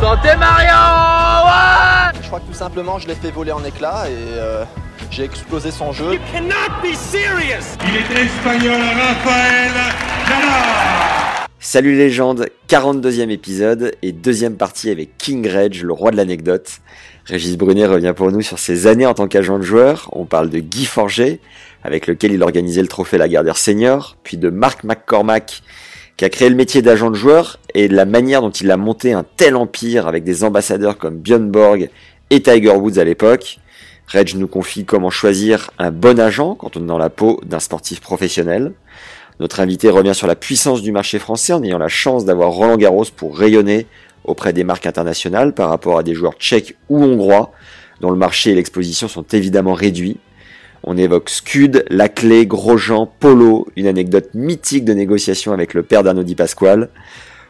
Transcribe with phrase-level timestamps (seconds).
[0.00, 0.68] Santé Mario
[1.46, 4.64] ouais Je crois que tout simplement, je l'ai fait voler en éclats et euh,
[5.10, 6.14] j'ai explosé son jeu.
[6.14, 9.72] You cannot be serious Il est espagnol, Raphaël
[10.28, 16.80] Nadal Salut légende, 42e épisode et deuxième partie avec King Reg, le roi de l'anecdote.
[17.24, 20.08] Régis Brunet revient pour nous sur ses années en tant qu'agent de joueur.
[20.12, 21.40] On parle de Guy Forget,
[21.82, 25.62] avec lequel il organisait le trophée Lagardère Senior, puis de Mark McCormack,
[26.16, 29.12] qui a créé le métier d'agent de joueur et la manière dont il a monté
[29.12, 31.90] un tel empire avec des ambassadeurs comme Björn Borg
[32.30, 33.58] et Tiger Woods à l'époque.
[34.06, 37.60] Reg nous confie comment choisir un bon agent quand on est dans la peau d'un
[37.60, 38.72] sportif professionnel.
[39.40, 42.78] Notre invité revient sur la puissance du marché français en ayant la chance d'avoir Roland
[42.78, 43.86] Garros pour rayonner
[44.24, 47.52] auprès des marques internationales par rapport à des joueurs tchèques ou hongrois
[48.00, 50.18] dont le marché et l'exposition sont évidemment réduits.
[50.88, 56.22] On évoque Scud, Laclé, Grosjean, Polo, une anecdote mythique de négociation avec le père d'Arnaud
[56.36, 56.90] Pasquale.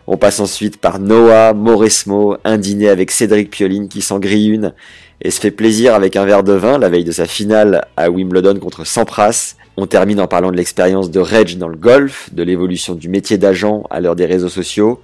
[0.06, 4.72] On passe ensuite par Noah, Mauresmo, un dîner avec Cédric Pioline qui s'en grille une
[5.20, 8.10] et se fait plaisir avec un verre de vin la veille de sa finale à
[8.10, 9.56] Wimbledon contre Sampras.
[9.76, 13.36] On termine en parlant de l'expérience de Reg dans le golf, de l'évolution du métier
[13.36, 15.02] d'agent à l'heure des réseaux sociaux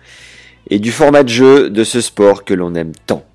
[0.70, 3.26] et du format de jeu de ce sport que l'on aime tant.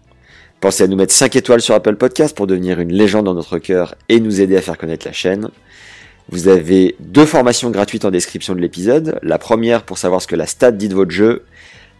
[0.60, 3.60] Pensez à nous mettre 5 étoiles sur Apple Podcast pour devenir une légende dans notre
[3.60, 5.50] cœur et nous aider à faire connaître la chaîne.
[6.30, 9.20] Vous avez deux formations gratuites en description de l'épisode.
[9.22, 11.46] La première pour savoir ce que la stat dit de votre jeu.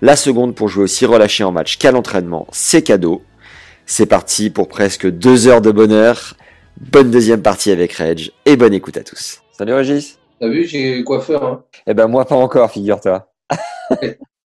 [0.02, 2.48] La seconde pour jouer aussi relâché en match qu'à l'entraînement.
[2.52, 3.22] C'est cadeau.
[3.86, 6.36] C'est parti pour presque deux heures de bonheur.
[6.82, 9.44] Bonne deuxième partie avec Reg et bonne écoute à tous.
[9.52, 10.18] Salut Régis.
[10.40, 11.44] T'as vu, j'ai coiffeur.
[11.44, 11.64] Hein.
[11.86, 13.32] Eh ben moi pas encore, figure-toi.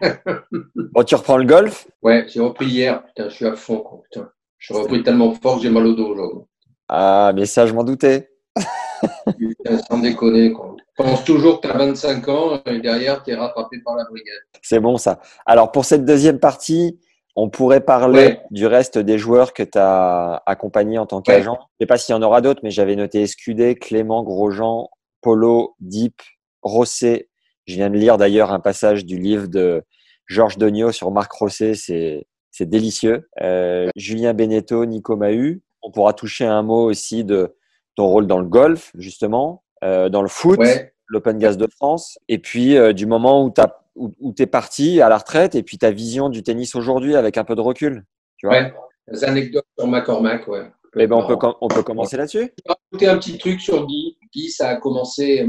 [0.92, 1.88] bon, tu reprends le golf?
[2.02, 3.04] Ouais, j'ai repris hier.
[3.06, 3.78] Putain, je suis à fond.
[3.78, 4.02] Quoi.
[4.04, 4.28] Putain.
[4.58, 6.42] Je suis repris tellement fort que j'ai mal au dos aujourd'hui.
[6.88, 8.30] Ah, mais ça, je m'en doutais.
[9.38, 10.52] Putain, sans déconner.
[10.52, 10.76] Quoi.
[10.96, 14.40] Pense toujours que tu as 25 ans et derrière, tu es rattrapé par la brigade.
[14.60, 15.20] C'est bon ça.
[15.46, 17.00] Alors pour cette deuxième partie,
[17.36, 18.40] on pourrait parler Ouais.
[18.50, 21.56] du reste des joueurs que tu as accompagnés en tant qu'agent.
[21.78, 24.90] Je sais pas s'il y en aura d'autres, mais j'avais noté Escudé, Clément, Grosjean,
[25.22, 26.20] Polo, Deep,
[26.60, 27.29] Rosset.
[27.66, 29.82] Je viens de lire d'ailleurs un passage du livre de
[30.26, 33.28] Georges Degnaud sur Marc Rosset, c'est c'est délicieux.
[33.42, 35.62] Euh, Julien Beneteau, Nico Mahut.
[35.82, 37.54] On pourra toucher un mot aussi de
[37.94, 40.92] ton rôle dans le golf, justement, euh, dans le foot, Ouais.
[41.06, 43.62] l'Open Gas de France, et puis euh, du moment où tu
[43.94, 47.38] où, où es parti à la retraite, et puis ta vision du tennis aujourd'hui avec
[47.38, 48.04] un peu de recul.
[48.36, 48.56] Tu vois?
[48.56, 48.74] Ouais.
[49.12, 50.70] Des anecdotes sur McCormack, ouais.
[50.96, 52.52] Eh ben, on, peut, on peut commencer là-dessus?
[52.58, 54.16] Je vais rajouter un petit truc sur Guy.
[54.34, 55.48] Guy, ça a commencé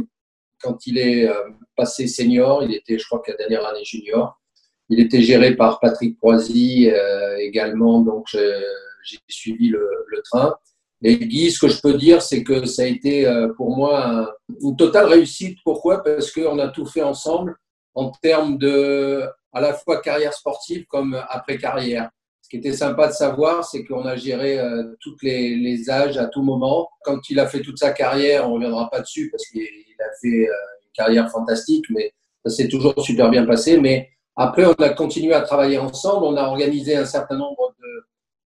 [0.62, 1.34] quand il est euh,
[1.76, 2.64] passé senior.
[2.64, 4.40] Il était, je crois, que la dernière année junior.
[4.90, 9.88] Il était géré par Patrick Proisy euh, également, donc j'ai suivi le,
[10.26, 10.54] train.
[11.04, 14.06] Et Guy, ce que je peux dire, c'est que ça a été euh, pour moi
[14.06, 14.28] un-
[14.62, 15.58] une totale réussite.
[15.64, 16.04] Pourquoi?
[16.04, 17.56] Parce qu'on a tout fait ensemble
[17.96, 19.24] en termes de
[19.54, 22.10] à la fois carrière sportive comme après carrière.
[22.42, 24.84] Ce qui était sympa de savoir, c'est qu'on a géré euh,
[25.24, 26.90] les, les âges à tout moment.
[27.04, 29.68] Quand il a fait toute sa carrière, on ne reviendra pas dessus parce qu'il
[30.02, 30.54] a fait euh,
[30.84, 32.14] une carrière fantastique, mais
[32.46, 33.80] ça s'est toujours super bien passé.
[33.80, 36.26] Mais après, on a continué à travailler ensemble.
[36.26, 38.06] On a organisé un certain nombre de,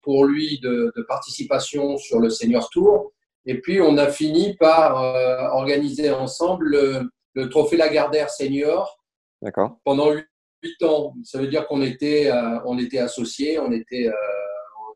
[0.02, 3.12] pour lui de, de participation sur le Senior Tour.
[3.44, 8.98] Et puis, on a fini par euh, organiser ensemble le, le Trophée Lagardère Senior
[9.40, 9.78] D'accord.
[9.84, 11.14] pendant huit ans.
[11.22, 14.12] Ça veut dire qu'on était, euh, on était associés, on était, euh,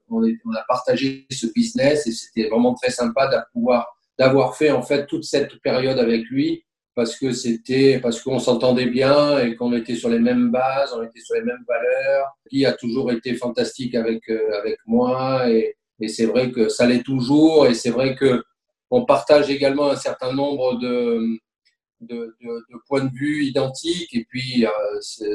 [0.08, 4.70] on, on a partagé ce business et c'était vraiment très sympa d'avoir pouvoir d'avoir fait
[4.70, 6.62] en fait toute cette période avec lui
[6.94, 11.02] parce que c'était parce qu'on s'entendait bien et qu'on était sur les mêmes bases, on
[11.02, 12.26] était sur les mêmes valeurs.
[12.52, 15.74] Guy a toujours été fantastique avec euh, avec moi et,
[16.06, 18.42] c'est vrai que ça l'est toujours et c'est vrai que
[18.90, 20.98] on partage également un certain nombre de
[22.00, 22.34] de,
[22.88, 25.30] points de vue identiques et puis euh,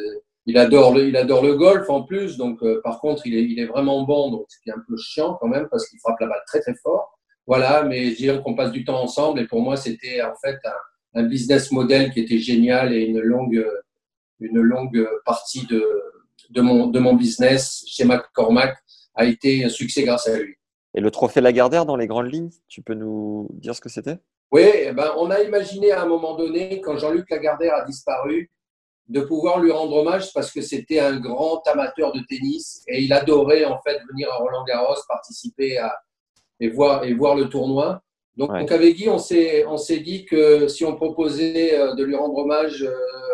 [0.48, 3.44] il adore le il adore le golf en plus donc euh, par contre il est
[3.44, 6.28] il est vraiment bon donc c'est un peu chiant quand même parce qu'il frappe la
[6.28, 7.15] balle très très fort
[7.48, 9.40] voilà mais je dirais qu'on passe du temps ensemble.
[9.40, 13.20] Et pour moi c'était en fait un, un business model qui était génial et une
[13.20, 13.66] longue
[14.40, 15.84] une longue partie de
[16.50, 18.78] de mon de mon business chez McCormack
[19.16, 20.56] a été un succès grâce à lui.
[20.94, 24.18] Et le trophée Lagardère dans les grandes lignes, tu peux nous dire ce que c'était?
[24.52, 28.50] Oui, eh ben, on a imaginé à un moment donné, quand Jean-Luc Lagardère a disparu,
[29.08, 33.14] de pouvoir lui rendre hommage parce que c'était un grand amateur de tennis et il
[33.14, 35.96] adorait en fait venir à Roland Garros, participer à,
[36.60, 38.02] et, voir, et voir le tournoi.
[38.38, 38.60] Donc, Ouais.
[38.60, 42.16] donc avec Guy, on s'est, on s'est dit que si on proposait euh, de lui
[42.16, 42.94] rendre hommage euh,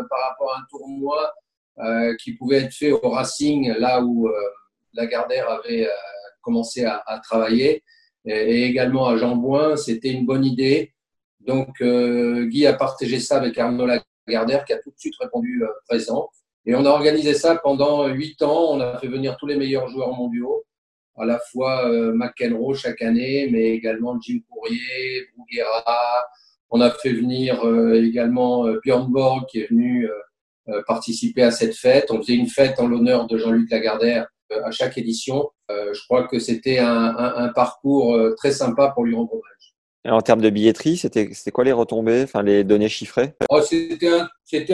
[0.09, 1.33] par rapport à un tournoi
[1.79, 4.31] euh, qui pouvait être fait au Racing, là où euh,
[4.93, 5.91] Lagardère avait euh,
[6.41, 7.83] commencé à, à travailler,
[8.25, 10.93] et, et également à Jean Bouin, c'était une bonne idée.
[11.39, 13.87] Donc euh, Guy a partagé ça avec Arnaud
[14.27, 16.29] Lagardère qui a tout de suite répondu euh, présent.
[16.67, 18.73] Et on a organisé ça pendant huit ans.
[18.73, 20.63] On a fait venir tous les meilleurs joueurs mondiaux
[21.21, 26.25] à la fois euh, McEnroe chaque année, mais également Jim Courier, Bruguera.
[26.71, 30.09] On a fait venir euh, également euh, Björn Borg qui est venu
[30.87, 32.11] participer à cette fête.
[32.11, 34.27] On faisait une fête en l'honneur de Jean-Luc Lagardère
[34.63, 35.49] à chaque édition.
[35.69, 39.70] Je crois que c'était un, un, parcours très sympa pour lui rendre hommage.
[40.07, 43.35] En termes de billetterie, c'était quoi les retombées, enfin les données chiffrées?
[43.49, 44.27] Oh, c'était un,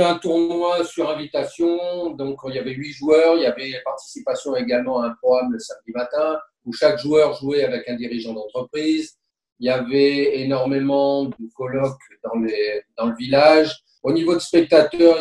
[0.09, 5.01] un tournoi sur invitation, donc il y avait huit joueurs, il y avait participation également
[5.01, 9.17] à un programme le samedi matin où chaque joueur jouait avec un dirigeant d'entreprise.
[9.59, 13.75] Il y avait énormément de colloques dans, les, dans le village.
[14.03, 15.19] Au niveau de spectateurs,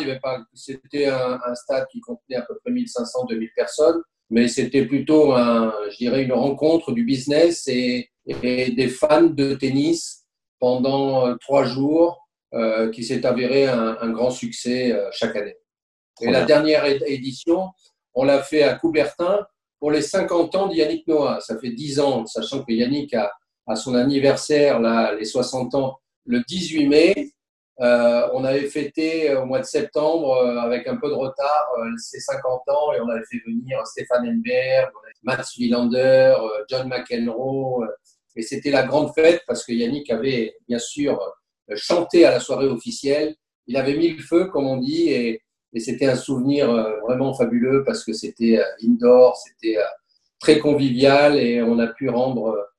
[0.53, 5.73] c'était un, un stade qui contenait à peu près 1500-2000 personnes, mais c'était plutôt un,
[5.91, 10.25] je dirais, une rencontre du business et, et des fans de tennis
[10.59, 15.57] pendant euh, trois jours euh, qui s'est avéré un, un, grand succès euh, chaque année.
[16.21, 17.69] Et la dernière édition,
[18.15, 19.45] on l'a fait à Coubertin
[19.79, 21.39] pour les 50 ans d'Yannick Noah.
[21.41, 23.31] Ça fait 10 ans, sachant que Yannick a,
[23.67, 27.31] a son anniversaire, là, les 60 ans, le 18 mai.
[27.81, 32.61] Euh, on avait fêté au mois de septembre avec un peu de retard ses 50
[32.69, 34.89] ans et on avait fait venir Stéphane Enberg,
[35.21, 36.35] Mats Wilander,
[36.69, 37.85] John McEnroe.
[38.37, 41.19] Et c'était la grande fête parce que Yannick avait bien sûr
[41.75, 43.35] chanté à la soirée officielle.
[43.65, 45.41] Il avait mis le feu, comme on dit, et,
[45.73, 49.83] et c'était un souvenir euh, vraiment fabuleux parce que c'était euh, indoor, c'était euh,
[50.39, 52.69] très convivial et on a pu rendre,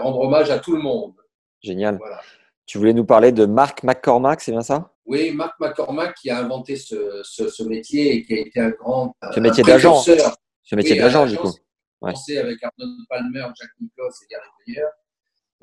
[0.00, 1.14] rendre hommage à tout le monde.
[1.62, 1.98] Génial.
[1.98, 2.20] Voilà.
[2.66, 4.92] Tu voulais nous parler de Mark McCormack, c'est bien ça?
[5.06, 8.70] Oui, Marc McCormack qui a inventé ce, ce, ce métier et qui a été un
[8.70, 10.02] grand Ce métier d'agent.
[10.02, 11.52] Ce métier d'agent, du coup.
[12.00, 14.86] Commencé avec Arnold Palmer, Jack Nicklaus et Gary Player.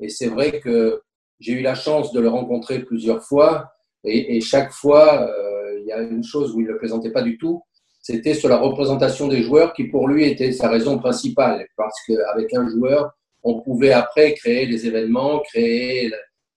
[0.00, 1.02] Et c'est vrai que
[1.40, 3.72] j'ai eu la chance de le rencontrer plusieurs fois.
[4.04, 7.22] Et, chaque fois, euh, il y a une chose où il ne le présentait pas
[7.22, 7.62] du tout.
[8.00, 11.66] C'était sur la représentation des joueurs qui, pour lui, était sa raison principale.
[11.76, 13.10] Parce qu'avec un joueur,
[13.42, 16.12] on pouvait après créer des événements, créer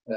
[0.10, 0.14] euh,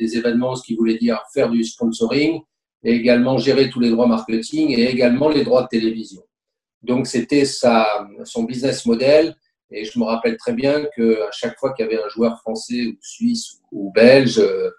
[0.00, 2.40] des événements, ce qui voulait dire faire du sponsoring,
[2.82, 6.22] et également gérer tous les droits marketing et également les droits de télévision.
[6.82, 9.36] Donc, c'était son business model.
[9.70, 12.86] Et je me rappelle très bien qu'à chaque fois qu'il y avait un joueur français
[12.86, 14.70] ou suisse ou belge, euh,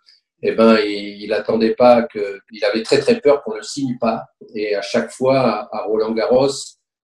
[0.41, 3.63] eh ben, il, il attendait pas que, il avait très très peur qu'on ne le
[3.63, 4.25] signe pas.
[4.55, 6.53] Et à chaque fois, à, Roland Garros,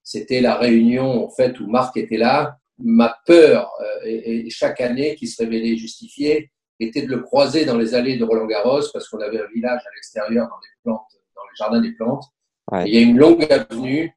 [0.01, 2.57] c'était la réunion en fait où Marc était là.
[2.77, 7.65] Ma peur, euh, et, et chaque année qui se révélait justifiée, était de le croiser
[7.65, 10.81] dans les allées de Roland Garros parce qu'on avait un village à l'extérieur dans les
[10.83, 12.23] plantes, dans le jardin des plantes.
[12.71, 12.85] Ouais.
[12.85, 14.13] Et il y a une longue avenue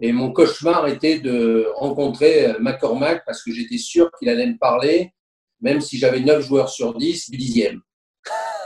[0.00, 4.58] et mon cauchemar était de rencontrer euh, McCormack parce que j'étais sûr qu'il allait me
[4.58, 5.12] parler,
[5.60, 7.80] même si j'avais 9 joueurs sur 10, du dixième.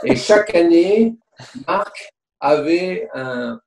[0.03, 1.15] Et chaque année,
[1.67, 3.59] Marc avait un,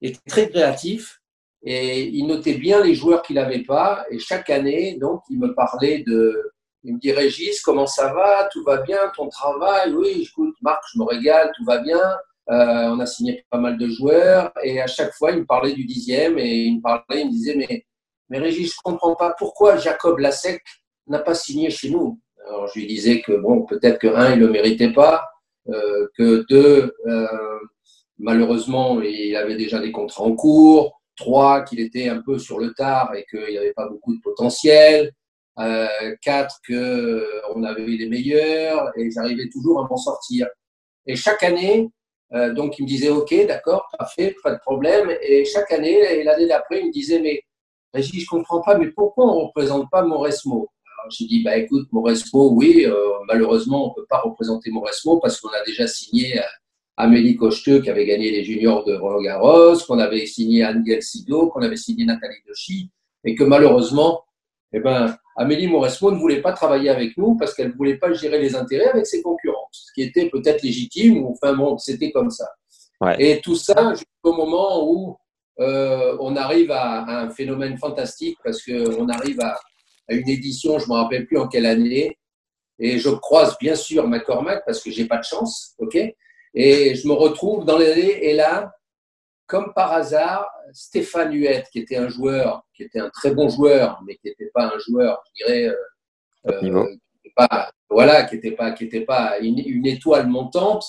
[0.00, 1.20] était très créatif
[1.62, 4.04] et il notait bien les joueurs qu'il n'avait pas.
[4.10, 6.52] Et chaque année, donc, il me parlait de.
[6.82, 8.48] Il me dit Régis, comment ça va?
[8.50, 9.12] Tout va bien?
[9.14, 9.92] Ton travail?
[9.92, 12.00] Oui, écoute, Marc, je me régale, tout va bien.
[12.50, 15.72] Euh, on a signé pas mal de joueurs et à chaque fois, il me parlait
[15.72, 17.86] du dixième et il me parlait, il me disait Mais,
[18.28, 20.60] mais Régis, je comprends pas pourquoi Jacob Lasek
[21.06, 22.18] n'a pas signé chez nous.
[22.48, 25.28] Alors, je lui disais que, bon, peut-être que, un, il le méritait pas,
[25.68, 27.58] euh, que deux, euh,
[28.18, 32.72] malheureusement, il avait déjà des contrats en cours, trois, qu'il était un peu sur le
[32.72, 35.12] tard et qu'il n'y avait pas beaucoup de potentiel,
[36.22, 40.48] quatre, qu'on avait les meilleurs et j'arrivais toujours à m'en sortir.
[41.06, 41.90] Et chaque année,
[42.32, 45.10] euh, donc il me disait, OK, d'accord, parfait, pas de problème.
[45.22, 47.42] Et chaque année, et l'année d'après, il me disait, mais
[47.92, 51.56] Régis, je comprends pas, mais pourquoi on ne représente pas Mauresmo Alors j'ai dit, bah
[51.56, 52.94] écoute, Mauresmo, oui, euh,
[53.26, 56.42] malheureusement, on ne peut pas représenter Mauresmo parce qu'on a déjà signé euh,
[56.96, 61.48] Amélie Cocheteux qui avait gagné les juniors de Roland Garros, qu'on avait signé Angel Sido,
[61.48, 62.90] qu'on avait signé Nathalie Dochi,
[63.24, 64.22] et que malheureusement,
[64.72, 68.12] eh ben, Amélie Mauresmo ne voulait pas travailler avec nous parce qu'elle ne voulait pas
[68.12, 72.10] gérer les intérêts avec ses concurrents, ce qui était peut-être légitime, ou enfin bon, c'était
[72.10, 72.48] comme ça.
[73.00, 73.16] Ouais.
[73.18, 75.16] Et tout ça jusqu'au moment où
[75.60, 79.58] euh, on arrive à, à, un phénomène fantastique parce qu'on arrive à,
[80.08, 82.18] à, une édition, je ne me rappelle plus en quelle année,
[82.78, 85.98] et je croise bien sûr McCormack parce que j'ai pas de chance, ok?
[86.54, 88.72] Et je me retrouve dans l'année, et là,
[89.46, 94.00] comme par hasard, Stéphane Huette, qui était un joueur, qui était un très bon joueur,
[94.06, 95.76] mais qui n'était pas un joueur, je dirais,
[96.46, 96.86] euh,
[97.36, 100.84] pas voilà, qui n'était pas, qui pas une, étoile montante,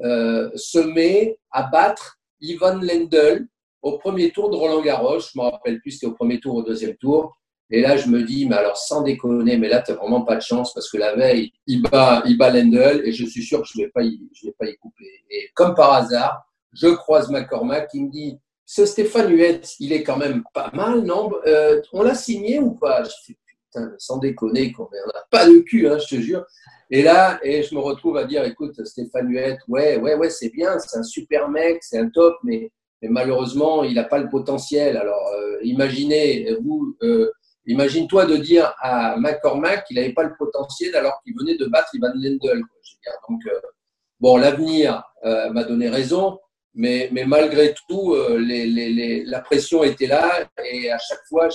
[0.00, 3.46] euh, se met à battre Ivan Lendl
[3.82, 5.18] au premier tour de Roland Garros.
[5.18, 7.36] Je me rappelle plus, c'était au premier tour ou au deuxième tour.
[7.72, 10.36] Et là, je me dis, mais alors sans déconner, mais là, tu n'as vraiment pas
[10.36, 13.62] de chance parce que la veille, il bat, il bat Lendl et je suis sûr
[13.62, 15.04] que je ne vais, pas y, vais pas y couper.
[15.30, 20.04] Et comme par hasard, je croise McCormack qui me dit, ce Stéphane Huet, il est
[20.04, 21.30] quand même pas mal, non?
[21.46, 23.02] Euh, On l'a signé ou pas?
[23.04, 23.32] Je
[23.98, 26.44] sans déconner, on n'a pas de cul, hein, je te jure.
[26.90, 30.48] Et là, et je me retrouve à dire, écoute, Stéphane Huet, ouais, ouais, ouais, c'est
[30.48, 32.72] bien, c'est un super mec, c'est un top, mais,
[33.02, 34.96] malheureusement, il n'a pas le potentiel.
[34.96, 37.30] Alors, euh, imaginez, vous, euh,
[37.66, 41.94] Imagine-toi de dire à McCormack qu'il n'avait pas le potentiel alors qu'il venait de battre
[41.94, 42.62] Ivan Lendl.
[43.28, 43.60] Donc, euh,
[44.18, 46.40] bon, l'avenir m'a donné raison,
[46.74, 51.48] mais, malgré tout, la pression était là et à chaque fois,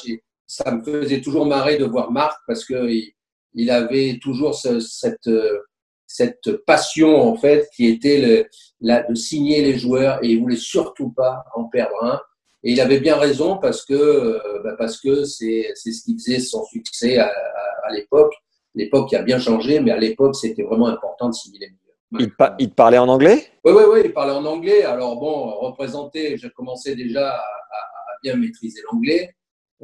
[0.48, 3.12] ça me faisait toujours marrer de voir Marc parce qu'il
[3.54, 5.30] il avait toujours cette,
[6.08, 8.48] cette passion en fait qui était le,
[8.82, 12.22] la, de signer les joueurs et il voulait surtout pas en perdre un.
[12.64, 16.40] Et il avait bien raison parce que euh, bah parce que c'est ce qui faisait
[16.40, 17.32] son succès à,
[17.84, 18.34] à, l'époque.
[18.74, 21.82] L'époque qui a bien changé, mais à l'époque, c'était vraiment important de signer les meilleurs.
[22.20, 23.48] Il, il, te parlait en anglais?
[23.64, 24.84] Oui, oui, oui, il parlait en anglais.
[24.84, 29.36] Alors bon, représenté, j'ai commencé déjà à, à, bien maîtriser l'anglais.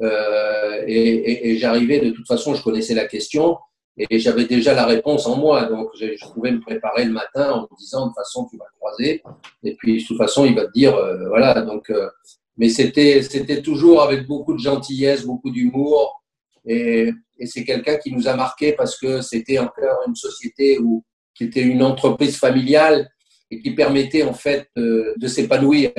[0.02, 3.58] Euh, et, j'arrivais, de toute façon, je connaissais la question
[3.96, 5.64] et j'avais déjà la réponse en moi.
[5.66, 8.64] Donc, je, pouvais me préparer le matin en me disant, de toute façon, tu vas
[8.64, 9.22] le croiser.
[9.62, 11.60] Et puis, de toute façon, il va te dire, euh, voilà.
[11.62, 12.08] Donc, euh,
[12.56, 16.22] mais c'était toujours avec beaucoup de gentillesse, beaucoup d'humour.
[16.66, 17.10] Et,
[17.44, 21.02] c'est quelqu'un qui nous a marqué parce que c'était encore une société où,
[21.34, 23.10] qui était une entreprise familiale
[23.50, 25.90] et qui permettait en fait de, s'épanouir.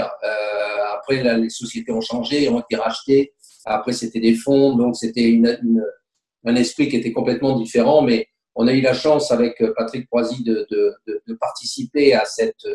[0.94, 3.34] Après, les sociétés ont changé, ont été rachetées.
[3.66, 5.86] Après, c'était des fonds, donc c'était une, une,
[6.46, 8.02] un esprit qui était complètement différent.
[8.02, 12.26] Mais on a eu la chance avec Patrick Croisy de, de, de, de participer à
[12.26, 12.66] cette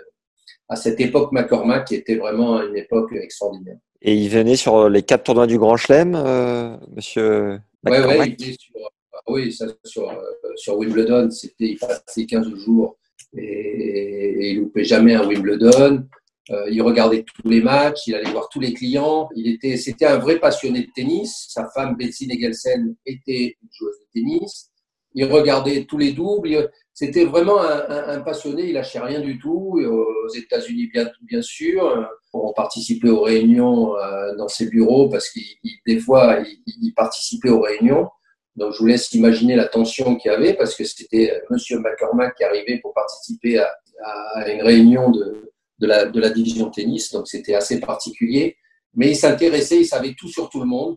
[0.69, 3.79] à cette époque McCormack qui était vraiment une époque extraordinaire.
[4.03, 8.57] Et il venait sur les quatre tournois du Grand Chelem, euh, monsieur ouais, ouais, il
[8.59, 10.15] sur, ah oui, ça, sur, euh,
[10.57, 12.97] sur Wimbledon, c'était, il passait 15 jours
[13.37, 16.05] et, et, il loupait jamais un Wimbledon.
[16.51, 19.29] Euh, il regardait tous les matchs, il allait voir tous les clients.
[19.37, 21.47] Il était, c'était un vrai passionné de tennis.
[21.49, 24.71] Sa femme Betsy Negelsen était une joueuse de tennis.
[25.15, 26.71] Il regardait tous les doubles.
[26.95, 29.79] C'était vraiment un, passionné, il lâchait rien du tout.
[29.81, 32.09] Aux États-Unis, bien, sûr.
[32.33, 35.45] On participait aux réunions euh, dans ses bureaux parce qu'il
[35.87, 38.09] des fois, il, participait aux réunions.
[38.57, 42.35] Donc, je vous laisse imaginer la tension qu'il y avait parce que c'était Monsieur McCormack
[42.37, 47.13] qui arrivait pour participer à, une réunion de, de, la, de la division tennis.
[47.13, 48.57] Donc, c'était assez particulier.
[48.95, 50.97] Mais il s'intéressait, il savait tout sur tout le monde.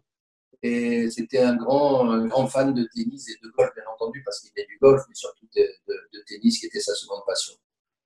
[0.64, 4.42] Et c'était un grand, un grand fan de tennis et de golf, bien entendu, parce
[4.42, 7.54] qu'il est du golf, mais surtout de, de, tennis, qui était sa seconde passion.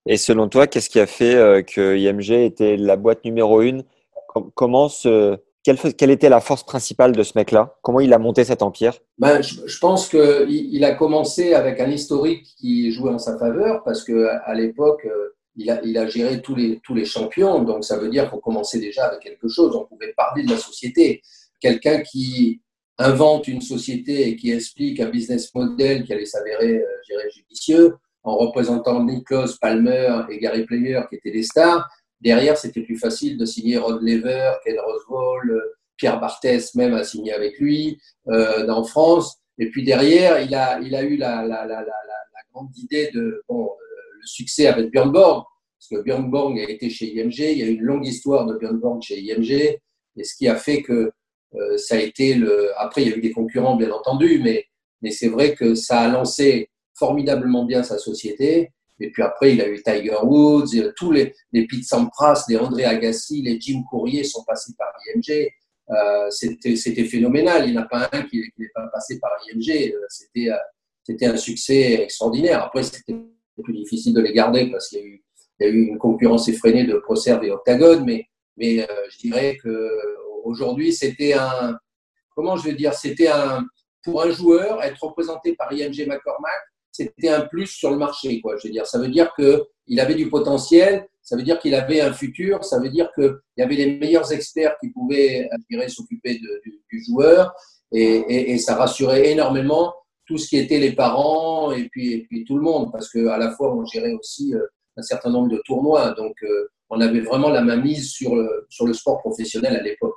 [0.05, 3.84] Et selon toi, qu'est-ce qui a fait euh, que IMG était la boîte numéro une?
[4.53, 7.77] Comment ce, quelle, quelle, était la force principale de ce mec-là?
[7.82, 8.94] Comment il a monté cet empire?
[9.17, 13.38] Ben, je, je, pense qu'il il a commencé avec un historique qui jouait en sa
[13.38, 17.83] faveur, parce qu'à à, l'époque, euh, il a, géré tous les, tous les champions, donc
[17.85, 21.21] ça veut dire qu'on commençait déjà avec quelque chose, on pouvait parler de la société
[21.59, 22.62] quelqu'un qui
[22.97, 28.38] invente une société et qui explique un business model qui allait s'avérer euh, judicieux, en
[28.38, 31.88] représentant Nicholas Palmer et Gary Player qui étaient des stars.
[32.21, 37.03] Derrière, c'était plus facile de signer Rod Lever, Ken Roswell, euh, Pierre Barthès même a
[37.03, 39.38] signé avec lui euh, dans France.
[39.57, 41.65] Et puis derrière, il a, il a eu la, la,
[42.53, 43.69] grande idée de bon,
[44.25, 45.46] le succès avec Björn Borg,
[45.77, 48.58] parce que Björn Borg a été chez IMG, il y a une longue histoire de
[48.58, 49.51] Björn Borg chez IMG,
[50.17, 51.12] et ce qui a fait que
[51.55, 52.72] euh, ça a été le.
[52.77, 54.65] Après, il y a eu des concurrents, bien entendu, mais,
[55.01, 58.72] mais c'est vrai que ça a lancé formidablement bien sa société.
[59.00, 62.58] Et puis après, il a eu Tiger Woods, et tous les, les Pete Sampras, les
[62.58, 65.50] André Agassi, les Jim Courier sont passés par IMG.
[65.91, 67.67] Euh, c'était phénoménal.
[67.67, 69.94] Il n'y en a pas un qui n'est pas passé par IMG.
[69.94, 70.50] Euh, c'était
[71.05, 72.63] c'était un succès extraordinaire.
[72.63, 73.15] Après, c'était
[73.63, 76.95] plus difficile de les garder parce qu'il y, y, a eu une concurrence effrénée de
[76.97, 78.25] Procerve et Octagon, mais,
[78.57, 79.89] mais euh, je dirais que
[80.45, 81.75] Aujourd'hui, c'était un,
[82.35, 83.65] comment je vais dire, c'était un,
[84.03, 88.55] pour un joueur, être représenté par IMG McCormack, c'était un plus sur le marché, quoi.
[88.57, 92.00] Je veux dire, ça veut dire qu'il avait du potentiel, ça veut dire qu'il avait
[92.00, 95.50] un futur, ça veut dire qu'il y avait les meilleurs experts qui pouvaient,
[95.88, 97.51] s'occuper du, du, joueur,
[97.91, 99.95] et, et, et, ça rassurait énormément
[100.25, 103.38] tout ce qui était les parents et puis, et puis tout le monde, parce qu'à
[103.38, 104.65] la fois, on gérait aussi euh,
[104.98, 108.65] un certain nombre de tournois, donc euh, on avait vraiment la main mise sur le,
[108.70, 110.15] sur le sport professionnel à l'époque.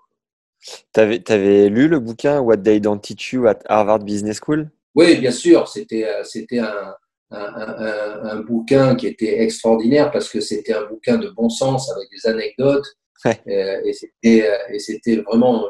[0.92, 4.70] Tu avais, lu le bouquin What They Don't Teach You at Harvard Business School?
[4.94, 6.22] Oui, bien sûr, c'était euh,
[6.60, 6.94] un,
[7.30, 12.08] un, un, bouquin qui était extraordinaire parce que c'était un bouquin de bon sens avec
[12.10, 12.86] des anecdotes.
[13.24, 13.40] Ouais.
[13.84, 15.64] et c'était et c'était vraiment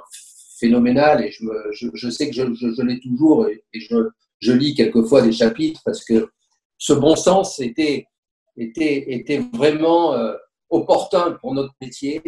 [0.58, 1.24] phénoménal.
[1.24, 3.96] Et je, me, je, je sais que je, je, je l'ai toujours et, je,
[4.40, 6.28] je lis quelquefois des chapitres parce que
[6.76, 8.06] ce bon sens était
[8.56, 10.34] était était vraiment euh,
[10.70, 12.22] opportun pour notre métier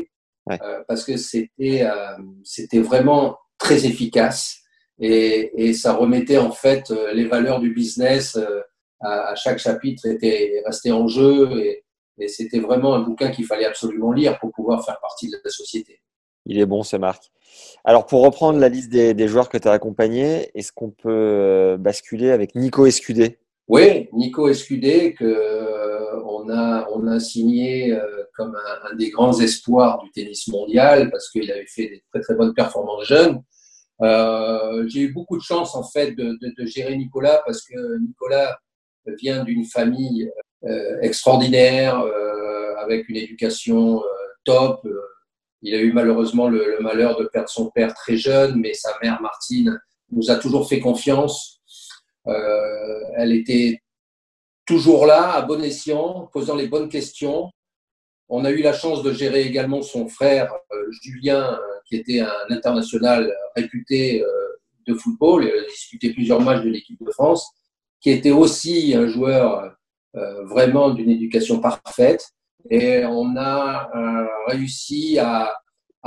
[0.46, 0.58] ouais.
[0.62, 4.56] euh, parce que c'était euh, c'était vraiment très efficace
[4.98, 8.60] et, et, ça remettait en fait euh, les valeurs du business euh,
[9.00, 11.84] à, à, chaque chapitre était resté en jeu et,
[12.18, 15.50] et c'était vraiment un bouquin qu'il fallait absolument lire pour pouvoir faire partie de la
[15.50, 16.02] société.
[16.46, 17.30] Il est bon ce Marc.
[17.84, 21.76] Alors pour reprendre la liste des, joueurs que tu as accompagnés, est-ce qu'on peut euh,
[21.76, 23.38] basculer avec Nico Escudé?
[23.68, 25.60] Oui, Nico Escudé que
[26.24, 27.96] on a on a signé
[28.36, 28.56] comme
[28.90, 32.54] un, des grands espoirs du tennis mondial parce qu'il avait fait des très très bonnes
[32.54, 33.42] performances jeunes.
[34.02, 38.58] Euh, j'ai eu beaucoup de chance en fait de, de, gérer Nicolas parce que Nicolas
[39.20, 40.30] vient d'une famille
[40.64, 44.06] euh, extraordinaire euh, avec une éducation euh,
[44.44, 44.86] top.
[45.62, 49.20] Il a eu malheureusement le, malheur de perdre son père très jeune, mais sa mère
[49.20, 51.60] Martine nous a toujours fait confiance.
[52.26, 53.80] Euh, elle était
[54.66, 57.50] toujours là, à bon escient, posant les bonnes questions.
[58.28, 60.52] On a eu la chance de gérer également son frère
[61.02, 61.58] Julien
[61.90, 64.28] qui était un international réputé euh,
[64.86, 67.50] de football, il a disputé plusieurs matchs de l'équipe de France,
[68.00, 69.74] qui était aussi un joueur
[70.16, 72.30] euh, vraiment d'une éducation parfaite.
[72.68, 75.56] Et on a euh, réussi à,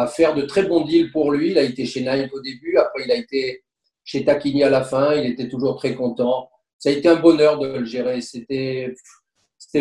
[0.07, 1.51] faire de très bons deals pour lui.
[1.51, 3.63] Il a été chez Nike au début, après il a été
[4.03, 6.49] chez Takini à la fin, il était toujours très content.
[6.79, 8.21] Ça a été un bonheur de le gérer.
[8.21, 8.93] C'était,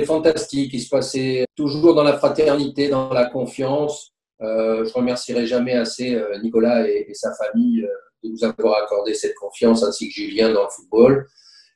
[0.06, 0.70] fantastique.
[0.72, 4.12] Il se passait toujours dans la fraternité, dans la confiance.
[4.40, 7.88] Euh, je remercierai jamais assez euh, Nicolas et, sa famille euh,
[8.24, 11.26] de nous avoir accordé cette confiance, ainsi que Julien dans le football.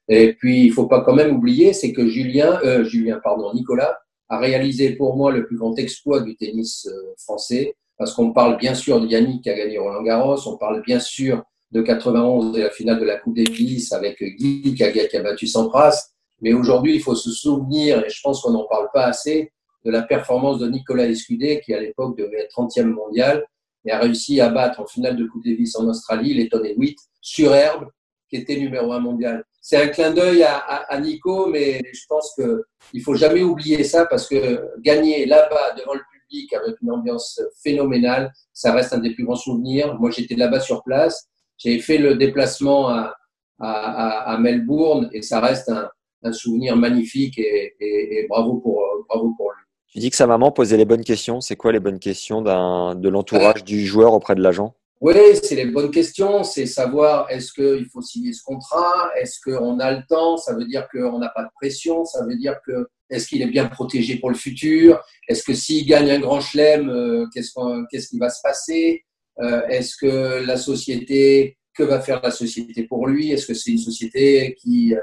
[0.08, 3.98] Et puis, il faut pas quand même oublier, c'est que Julien, euh, Julien, pardon, Nicolas
[4.28, 8.74] a réalisé pour moi le plus grand exploit du tennis français, parce qu'on parle bien
[8.74, 12.62] sûr de Yannick qui a gagné Roland Garros, on parle bien sûr de 91 et
[12.62, 16.10] la finale de la Coupe Davis avec Guy qui a, qui a battu Sampras.
[16.40, 19.52] Mais aujourd'hui, il faut se souvenir, et je pense qu'on n'en parle pas assez,
[19.84, 23.46] de la performance de Nicolas Escudé, qui à l'époque devait être 30e mondial,
[23.84, 27.54] et a réussi à battre en finale de Coupe Davis en Australie Letton Hewitt sur
[27.54, 27.86] herbe,
[28.28, 29.44] qui était numéro un mondial.
[29.60, 32.60] C'est un clin d'œil à, Nico, mais je pense qu'il
[32.94, 37.40] ne faut jamais oublier ça parce que gagner là-bas devant le public avec une ambiance
[37.62, 39.96] phénoménale, ça reste un des plus grands souvenirs.
[39.98, 41.28] Moi, j'étais là-bas sur place.
[41.58, 43.16] J'ai fait le déplacement à,
[43.58, 49.52] à, Melbourne et ça reste un, souvenir magnifique et, et, et bravo, pour, bravo pour
[49.52, 49.66] lui.
[49.88, 51.40] Tu dis que sa maman posait les bonnes questions.
[51.40, 54.74] C'est quoi les bonnes questions de l'entourage du joueur auprès de l'agent?
[55.00, 56.42] Oui, c'est les bonnes questions.
[56.42, 60.64] C'est savoir est-ce qu'il faut signer ce contrat Est-ce qu'on a le temps Ça veut
[60.64, 62.04] dire qu'on n'a pas de pression.
[62.04, 65.86] Ça veut dire que est-ce qu'il est bien protégé pour le futur Est-ce que s'il
[65.86, 67.52] gagne un grand chelem, euh, qu'est-ce
[67.90, 69.04] qu'est-ce qui va se passer
[69.40, 73.72] euh, Est-ce que la société, que va faire la société pour lui Est-ce que c'est
[73.72, 74.94] une société qui,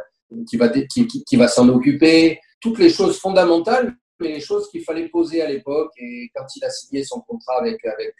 [0.49, 5.09] qui va, qui, qui va s'en occuper Toutes les choses fondamentales les choses qu'il fallait
[5.09, 5.91] poser à l'époque.
[5.97, 8.15] Et quand il a signé son contrat avec, avec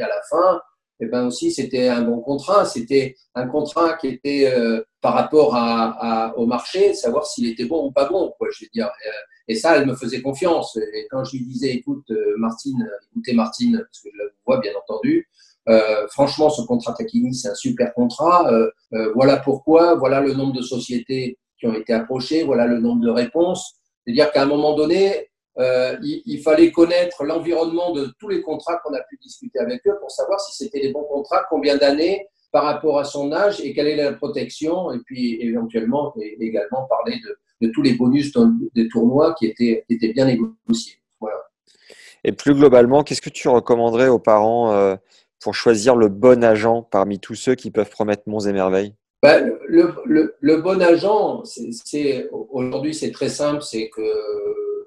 [0.00, 0.60] à la fin,
[1.00, 2.64] eh ben aussi c'était un bon contrat.
[2.64, 5.54] C'était un contrat qui était euh, par rapport
[6.36, 8.32] au marché, savoir s'il était bon ou pas bon.
[8.40, 8.86] Je veux dire.
[8.86, 9.10] Euh,
[9.46, 10.76] et ça, elle me faisait confiance.
[10.76, 14.58] Et quand je lui disais, écoute, euh, Martine, écoutez Martine, parce que je la vois
[14.58, 15.28] bien entendu,
[16.10, 18.50] franchement, ce contrat Takini, c'est un super contrat.
[19.14, 23.10] Voilà pourquoi, voilà le nombre de sociétés qui ont été approchées, voilà le nombre de
[23.10, 23.76] réponses.
[24.04, 28.76] C'est-à-dire qu'à un moment donné, euh, il, il, fallait connaître l'environnement de tous les contrats
[28.78, 32.26] qu'on a pu discuter avec eux pour savoir si c'était les bons contrats, combien d'années
[32.54, 36.86] par rapport à son âge et quelle est la protection, et puis éventuellement et également
[36.88, 38.32] parler de, de, tous les bonus
[38.76, 41.00] des tournois qui étaient, qui étaient bien négociés.
[41.20, 41.36] Voilà.
[42.22, 44.94] Et plus globalement, qu'est-ce que tu recommanderais aux parents euh,
[45.40, 48.94] pour choisir le bon agent parmi tous ceux qui peuvent promettre monts et merveilles?
[49.20, 51.42] Ben, le, le, le, bon agent,
[52.50, 54.02] aujourd'hui c'est très simple, c'est que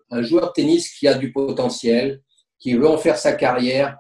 [0.10, 2.22] un joueur de tennis qui a du potentiel,
[2.60, 3.98] qui veut en faire sa carrière,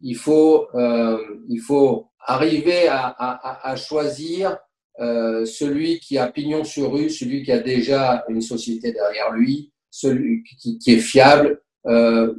[0.00, 4.58] il faut, euh, il faut arriver à, à, à choisir
[5.00, 9.72] euh, celui qui a pignon sur rue, celui qui a déjà une société derrière lui,
[9.90, 12.34] celui qui, qui est fiable, euh,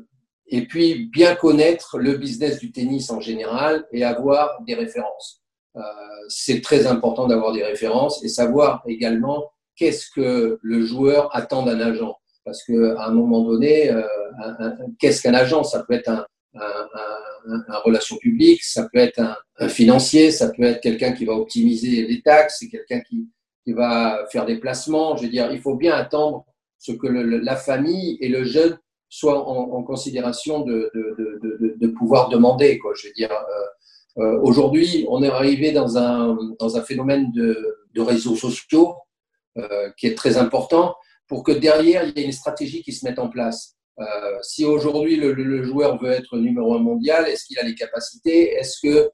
[0.47, 5.41] et puis bien connaître le business du tennis en général et avoir des références.
[5.75, 5.81] Euh,
[6.29, 11.81] c'est très important d'avoir des références et savoir également qu'est-ce que le joueur attend d'un
[11.81, 14.03] agent parce qu'à un moment donné, euh,
[14.99, 15.63] qu'est-ce qu'un agent?
[15.63, 16.25] Ça peut être un,
[17.83, 19.19] relation publique, ça peut être
[19.59, 23.27] un, financier, ça peut être quelqu'un qui va optimiser les taxes, c'est quelqu'un qui,
[23.63, 25.17] qui va faire des placements.
[25.17, 26.45] Je veux dire, il faut bien attendre
[26.77, 28.77] ce que la famille et le jeune
[29.09, 32.79] soient en, considération de, de, de, pouvoir demander.
[32.95, 37.77] Je veux dire, euh, euh, aujourd'hui, on est arrivé dans un, dans un phénomène de,
[37.97, 38.95] réseaux sociaux
[39.97, 40.95] qui est très important
[41.27, 43.75] pour que derrière, il y ait une stratégie qui se mette en place.
[43.99, 47.75] Euh, si aujourd'hui le, le, joueur veut être numéro un mondial, est-ce qu'il a les
[47.75, 48.51] capacités?
[48.53, 49.09] Est-ce que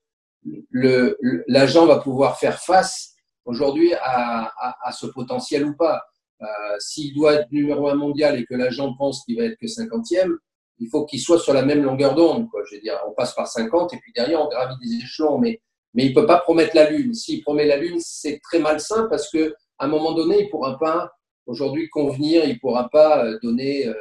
[1.47, 3.13] l'agent va pouvoir faire face
[3.45, 6.01] aujourd'hui à, à, à, ce potentiel ou pas?
[6.41, 6.45] Euh,
[6.79, 10.35] S'il doit être numéro un mondial et que l'agent pense qu'il va être que cinquantième,
[10.79, 12.47] il faut qu'il soit sur la même longueur d'onde.
[12.69, 15.61] Je veux dire, on passe par 50 et puis derrière on gravit des échelons, mais
[15.93, 17.13] mais il peut pas promettre la lune.
[17.13, 20.79] S'il promet la lune, c'est très malsain parce que à un moment donné, il pourra
[20.79, 21.11] pas
[21.45, 23.93] aujourd'hui convenir, il pourra pas euh, donner euh,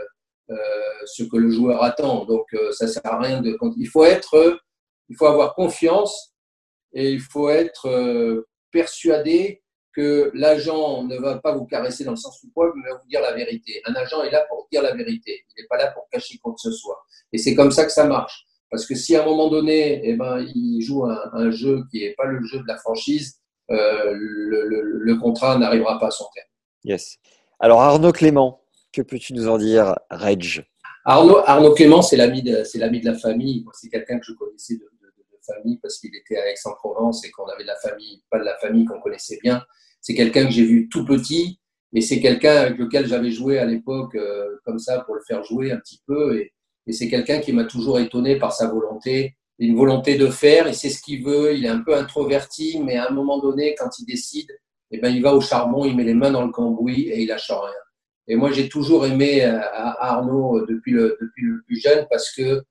[0.51, 0.57] euh,
[1.07, 2.25] ce que le joueur attend.
[2.25, 3.57] Donc euh, ça sert à rien de.
[3.77, 4.61] Il faut être,
[5.09, 6.35] il faut avoir confiance
[6.93, 12.17] et il faut être euh, persuadé que l'agent ne va pas vous caresser dans le
[12.17, 13.83] sens du poil, mais va vous dire la vérité.
[13.87, 15.45] Un agent est là pour dire la vérité.
[15.57, 17.01] Il n'est pas là pour cacher quoi que ce soit.
[17.33, 18.47] Et c'est comme ça que ça marche.
[18.71, 22.01] Parce que si à un moment donné, eh ben, il joue un, un jeu qui
[22.01, 26.11] n'est pas le jeu de la franchise, euh, le, le, le, contrat n'arrivera pas à
[26.11, 26.47] son terme.
[26.85, 27.19] Yes.
[27.59, 28.63] Alors Arnaud Clément,
[28.93, 30.65] que peux-tu nous en dire, Reg?
[31.05, 33.65] Arnaud, Arnaud Clément, c'est l'ami de, de la famille.
[33.73, 34.85] C'est quelqu'un que je connaissais de,
[35.55, 38.57] famille parce qu'il était à Aix-en-Provence et qu'on avait de la famille, pas de la
[38.59, 39.63] famille qu'on connaissait bien.
[40.01, 41.59] C'est quelqu'un que j'ai vu tout petit
[41.93, 45.43] et c'est quelqu'un avec lequel j'avais joué à l'époque euh, comme ça pour le faire
[45.43, 46.53] jouer un petit peu et,
[46.87, 50.75] et c'est quelqu'un qui m'a toujours étonné par sa volonté, une volonté de faire, il
[50.75, 53.99] sait ce qu'il veut, il est un peu introverti, mais à un moment donné, quand
[53.99, 54.49] il décide,
[54.91, 57.29] eh ben, il va au charbon, il met les mains dans le cambouis et il
[57.29, 57.73] lâche rien.
[58.29, 59.59] Et moi, j'ai toujours aimé euh,
[59.99, 62.63] Arnaud depuis le, depuis le plus jeune parce que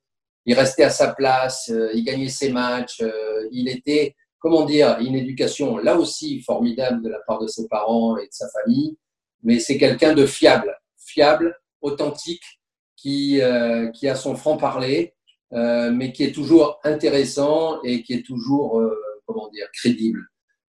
[0.45, 4.97] il restait à sa place, euh, il gagnait ses matchs, euh, il était, comment dire,
[4.99, 8.97] une éducation là aussi formidable de la part de ses parents et de sa famille,
[9.43, 12.59] mais c'est quelqu'un de fiable, fiable, authentique,
[13.01, 15.13] qui, euh, qui a son franc-parler,
[15.53, 18.93] euh, mais qui est toujours intéressant et qui est toujours, euh,
[19.25, 20.21] comment dire, crédible.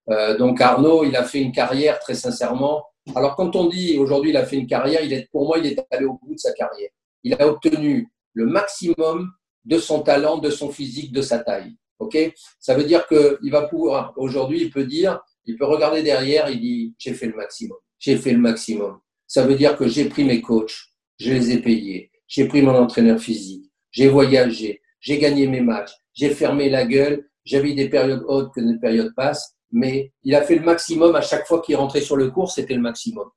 [0.09, 2.85] Euh, donc Arnaud, il a fait une carrière très sincèrement.
[3.15, 5.65] Alors quand on dit aujourd'hui il a fait une carrière, il est, pour moi, il
[5.65, 6.89] est allé au bout de sa carrière.
[7.23, 9.31] Il a obtenu le maximum
[9.65, 11.75] de son talent, de son physique, de sa taille.
[11.99, 12.17] Ok?
[12.59, 16.59] Ça veut dire qu'il va pouvoir, aujourd'hui, il peut dire, il peut regarder derrière, il
[16.59, 17.77] dit, j'ai fait le maximum.
[17.99, 18.99] J'ai fait le maximum.
[19.27, 20.75] Ça veut dire que j'ai pris mes coachs,
[21.19, 25.91] je les ai payés, j'ai pris mon entraîneur physique, j'ai voyagé, j'ai gagné mes matchs,
[26.13, 30.41] j'ai fermé la gueule, j'avais des périodes hautes que des périodes basses, mais il a
[30.41, 33.29] fait le maximum à chaque fois qu'il rentrait sur le cours, c'était le maximum.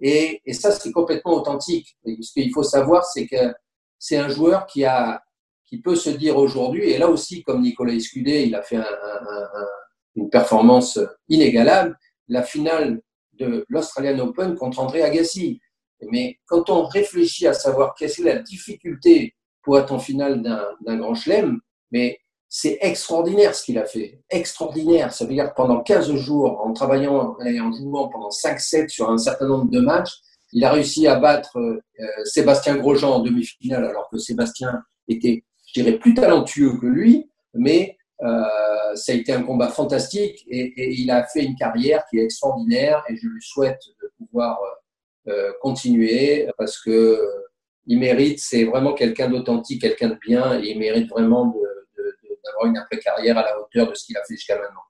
[0.00, 1.96] Et, et ça, c'est complètement authentique.
[2.04, 3.52] Ce qu'il faut savoir, c'est que
[3.98, 5.22] c'est un joueur qui a,
[5.66, 8.80] qui peut se dire aujourd'hui, et là aussi, comme Nicolas Escudé, il a fait un,
[8.82, 9.66] un, un,
[10.16, 10.98] une performance
[11.28, 11.96] inégalable,
[12.28, 13.00] la finale
[13.34, 15.60] de l'Australian Open contre André Agassi.
[16.10, 20.96] Mais quand on réfléchit à savoir quelle est la difficulté pour être en finale d'un
[20.96, 24.20] grand chelem, mais c'est extraordinaire ce qu'il a fait.
[24.30, 25.12] Extraordinaire.
[25.12, 29.10] Ça veut dire que pendant 15 jours, en travaillant et en jouant pendant 5-7 sur
[29.10, 30.14] un certain nombre de matchs,
[30.52, 31.80] il a réussi à battre euh,
[32.24, 37.98] Sébastien Grosjean en demi-finale, alors que Sébastien était, je dirais, plus talentueux que lui, mais
[38.22, 42.24] euh, ça a été un combat fantastique et, il a fait une carrière qui est
[42.24, 44.58] extraordinaire et je lui souhaite de pouvoir
[45.28, 47.20] euh, continuer parce que
[47.90, 51.54] il mérite, c'est vraiment quelqu'un d'authentique, quelqu'un de bien, et il mérite vraiment
[52.48, 54.80] d'avoir une après-carrière à la hauteur de ce qu'il a fait jusqu'à maintenant.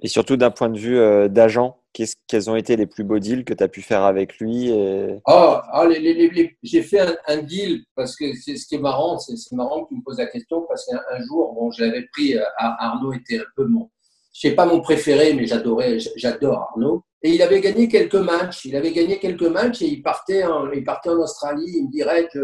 [0.00, 1.80] Et surtout d'un point de vue euh, d'agent,
[2.28, 5.18] quels ont été les plus beaux deals que tu as pu faire avec lui et...
[5.26, 8.76] Oh, oh les, les, les, j'ai fait un, un, deal parce que c'est ce qui
[8.76, 11.84] est marrant, c'est marrant que tu me poses la question parce qu'un jour, bon, je
[11.84, 13.90] l'avais pris, Arnaud était un peu mon,
[14.32, 17.02] je sais pas mon préféré, mais j'adorais, j'adore Arnaud.
[17.22, 18.66] Et il avait gagné quelques matchs.
[18.66, 21.72] Il avait gagné quelques matchs et il partait en, il partait en Australie.
[21.74, 22.38] Il me dirait que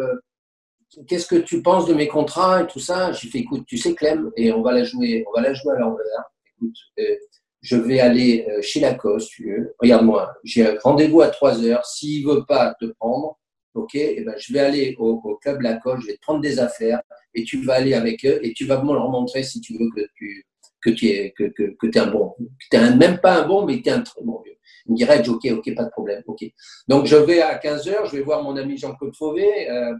[1.06, 3.12] qu'est-ce que tu penses de mes contrats et tout ça?
[3.12, 5.74] J'ai fait écoute, tu sais Clem, et on va la jouer, on va la jouer
[5.74, 6.24] à l'envers.
[6.56, 7.16] Écoute, euh,
[7.62, 9.32] je vais aller euh, chez Lacoste.
[9.80, 11.84] Regarde-moi, j'ai rendez-vous à 3 heures.
[11.86, 13.38] S'il veut pas te prendre,
[13.74, 16.02] ok, et eh ben je vais aller au, club Lacoste.
[16.02, 17.00] Je vais te prendre des affaires
[17.34, 19.88] et tu vas aller avec eux et tu vas me leur montrer si tu veux
[19.94, 20.46] que tu
[20.84, 22.34] que tu es, que, que, que es un bon,
[22.70, 24.56] que es même pas un bon, mais tu es un très bon vieux.
[24.86, 26.44] Il me dirait, ok, ok, pas de problème, ok.
[26.88, 29.94] Donc je vais à 15 heures, je vais voir mon ami Jean-Claude Fauvet, euh,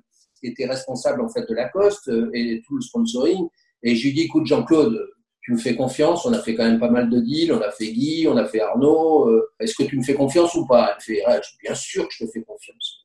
[0.45, 3.49] qui était responsable en fait de Lacoste euh, et tout le sponsoring,
[3.83, 4.99] et je lui dis, écoute Jean-Claude,
[5.43, 7.71] tu me fais confiance, on a fait quand même pas mal de deals, on a
[7.71, 10.97] fait Guy, on a fait Arnaud, euh, est-ce que tu me fais confiance ou pas?
[11.01, 13.05] Il fait, ah, bien sûr que je te fais confiance.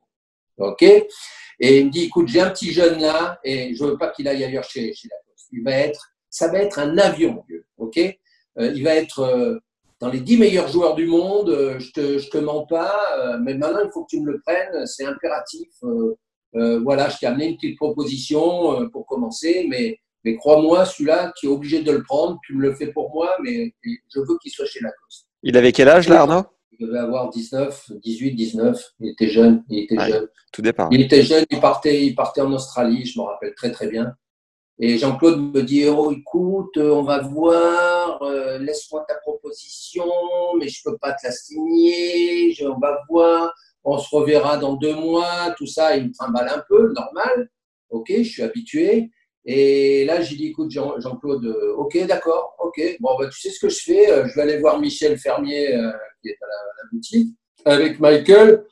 [0.58, 0.82] Ok?
[0.82, 4.28] Et il me dit, écoute, j'ai un petit jeune là, et je veux pas qu'il
[4.28, 5.47] aille ailleurs chez, chez Lacoste.
[5.52, 7.97] Il va être, ça va être un avion, vieux ok?
[7.97, 9.60] Euh, Il va être,
[9.99, 13.82] dans les 10 meilleurs joueurs du monde, je te, je te mens pas, mais maintenant
[13.84, 15.67] il faut que tu me le prennes, c'est impératif.
[16.56, 21.46] Euh, voilà, je t'ai amené une petite proposition pour commencer, mais, mais crois-moi, celui-là, tu
[21.46, 24.52] es obligé de le prendre, tu me le fais pour moi, mais je veux qu'il
[24.52, 25.28] soit chez Lacoste.
[25.44, 26.44] Il avait quel âge là, Arnaud?
[26.72, 28.82] Il devait avoir 19, 18, 19.
[29.00, 29.64] Il était jeune.
[29.70, 30.28] Il était jeune.
[30.52, 30.90] Tout départ.
[30.92, 34.16] Il était jeune, il partait, il partait en Australie, je me rappelle très très bien.
[34.82, 40.06] Et Jean-Claude me dit Oh, écoute, on va voir, euh, laisse-moi ta proposition,
[40.58, 44.96] mais je peux pas te la signer, on va voir, on se reverra dans deux
[44.96, 45.96] mois, tout ça.
[45.96, 47.50] Il me trimballe un peu, normal.
[47.89, 49.10] Ok, je suis habitué.
[49.46, 52.98] Et là, j'ai dit Écoute, Jean-Claude, euh, ok, d'accord, ok.
[53.00, 55.68] Bon, bah, tu sais ce que je fais euh, Je vais aller voir Michel Fermier,
[56.22, 58.65] qui est à la boutique, avec Michael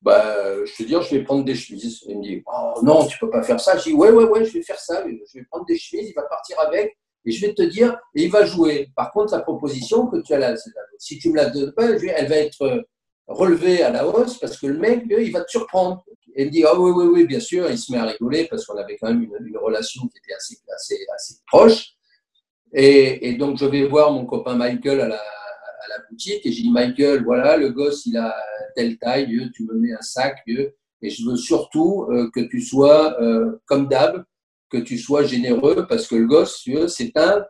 [0.00, 2.04] bah, je te dis, je vais prendre des chemises.
[2.06, 3.76] Il me dit, oh, non, tu peux pas faire ça.
[3.76, 5.04] Je dis, ouais, ouais, ouais, je vais faire ça.
[5.04, 8.24] Je vais prendre des chemises, il va partir avec et je vais te dire, et
[8.24, 8.90] il va jouer.
[8.96, 10.54] Par contre, la proposition que tu as là,
[10.98, 12.86] si tu me la donnes pas, elle va être
[13.28, 16.04] euh, relevée à la hausse parce que le mec, il va te surprendre.
[16.36, 17.68] Il me dit, ah oui, oui, oui, bien sûr.
[17.70, 20.56] Il se met à rigoler parce qu'on avait quand même une, relation qui était assez,
[20.74, 21.94] assez, assez proche.
[22.72, 26.62] Et, donc, je vais voir mon copain Michael à la, à la boutique et j'ai
[26.62, 28.36] dit, Michael, voilà, le gosse, il a
[28.76, 33.20] telle taille, tu me mets un sac, et je veux surtout euh, que tu sois
[33.20, 34.24] euh, comme d'hab,
[34.70, 37.44] que tu sois généreux parce que le gosse, c'est un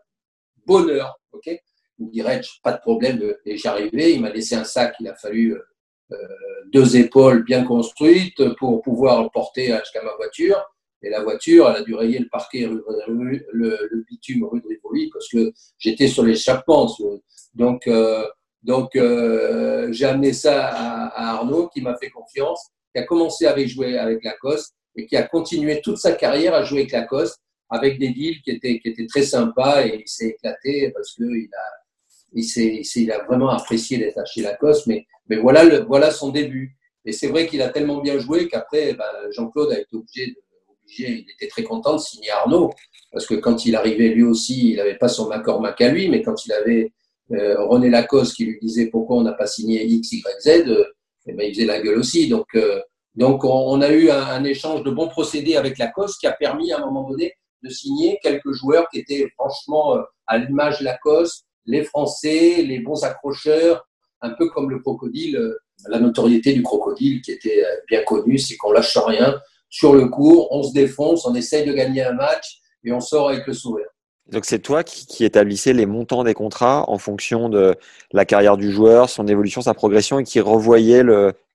[0.67, 1.21] bonheur.
[1.33, 1.49] ok?
[1.98, 3.20] Il me dirait, pas de problème.
[3.44, 5.56] Et j'arrivais, il m'a laissé un sac, il a fallu
[6.12, 6.16] euh,
[6.72, 10.62] deux épaules bien construites pour pouvoir porter jusqu'à ma voiture.
[11.02, 12.84] Et la voiture, elle a dû rayer le parquet, le,
[13.52, 16.90] le, bitume rue de Rivoli parce que j'étais sur l'échappement.
[17.54, 18.26] Donc, euh,
[18.62, 22.61] donc euh, j'ai amené ça à, Arnaud qui m'a fait confiance,
[22.92, 26.64] qui a commencé à jouer avec Lacoste et qui a continué toute sa carrière à
[26.64, 30.28] jouer avec Lacoste avec des deals qui étaient, qui étaient très sympas et il s'est
[30.28, 31.78] éclaté parce qu'il a,
[32.33, 34.87] il, a vraiment apprécié d'être chez Lacoste.
[34.87, 35.07] Mais,
[35.41, 36.77] voilà, son début.
[37.05, 40.37] Et c'est vrai qu'il a tellement bien joué qu'après, ben, Jean-Claude a été obligé,
[40.99, 42.71] il était très content de signer Arnaud.
[43.12, 46.09] Parce que quand il arrivait lui aussi, il n'avait pas son accord Mac à lui,
[46.09, 46.93] mais quand il avait
[47.33, 50.85] euh, René Lacoste qui lui disait pourquoi on n'a pas signé X, Y, Z, euh,
[51.27, 52.29] eh ben, il faisait la gueule aussi.
[52.29, 52.81] Donc, euh,
[53.14, 56.79] donc on, a eu un, échange de bons procédés avec Lacoste qui a permis à
[56.79, 62.62] un moment donné de signer quelques joueurs qui étaient franchement à l'image Lacoste, les Français,
[62.62, 63.87] les bons accrocheurs,
[64.20, 65.54] un peu comme le crocodile,
[65.87, 69.38] la notoriété du crocodile qui était bien connue, c'est qu'on lâche rien
[69.70, 73.28] sur le cours, on se défonce, on essaye de gagner un match et on sort
[73.28, 73.87] avec le sourire.
[74.31, 77.74] Donc c'est toi qui, qui, établissais les montants des contrats en fonction de
[78.12, 81.02] la carrière du joueur, son évolution, sa progression et qui revoyait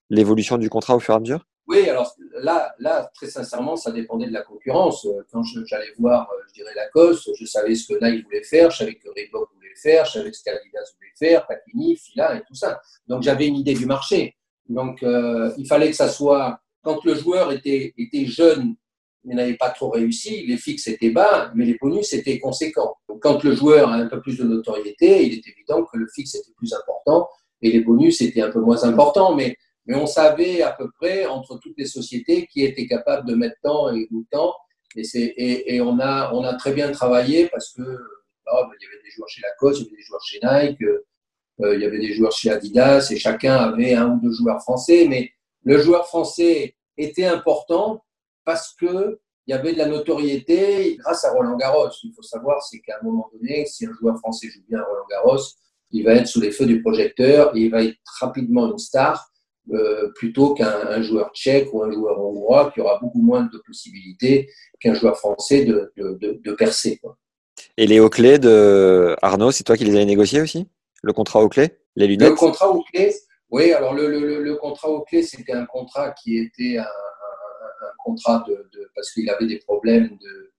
[0.10, 1.46] l'évolution du contrat au fur et à mesure?
[1.68, 5.08] Oui, alors là, là, très sincèrement, ça dépendait de la concurrence.
[5.32, 8.78] Quand j'allais voir, euh, je dirais Lacoste, je savais ce que Nike voulait faire, je
[8.80, 12.80] savais que Reebok faire, je savais ce qu'Adidas voulait faire, Patini, Fila et tout ça.
[13.08, 14.36] Donc j'avais une idée du marché.
[14.70, 18.76] Donc euh, il fallait que ça soit, quand le joueur était, était jeune
[19.26, 22.96] il n'avait pas trop réussi, les fixes étaient bas, mais les bonus étaient conséquents.
[23.08, 26.08] Donc, quand le joueur a un peu plus de notoriété, il est évident que le
[26.14, 27.28] fixe était plus important
[27.62, 29.56] et les bonus étaient un peu moins importants, mais,
[29.86, 33.56] mais on savait à peu près entre toutes les sociétés qui étaient capables de mettre
[33.64, 34.54] temps et de temps.
[34.96, 37.82] Et, et, et, on, a, on a très bien travaillé parce que
[38.52, 40.82] oh, il y avait des joueurs chez Lacoste, il y avait des joueurs chez Nike,
[41.62, 44.62] euh, il y avait des joueurs chez Adidas et chacun avait un ou deux joueurs
[44.62, 45.32] français, mais
[45.64, 48.04] le joueur français était important
[48.46, 51.90] parce que il y avait de la notoriété grâce à Roland Garros.
[52.04, 54.84] Il faut savoir, c'est qu'à un moment donné, si un joueur français joue bien à
[54.84, 55.42] Roland Garros,
[55.92, 59.30] il va être sous les feux du projecteur et il va être rapidement une star
[59.72, 64.50] euh, plutôt qu'un joueur tchèque ou un joueur hongrois qui aura beaucoup moins de possibilités
[64.80, 67.00] qu'un joueur français de, de, de, percer.
[67.78, 70.68] Et les hauts-clés de Arnaud, c'est toi qui les avais négociés aussi?
[71.02, 72.30] Le contrat haut-clés Les lunettes?
[72.30, 73.14] Le contrat haut-clés,
[73.50, 78.44] oui, alors le, le, le contrat haut-clés, c'était un contrat qui était un, un contrat
[78.48, 80.54] de, parce qu'il avait des problèmes de,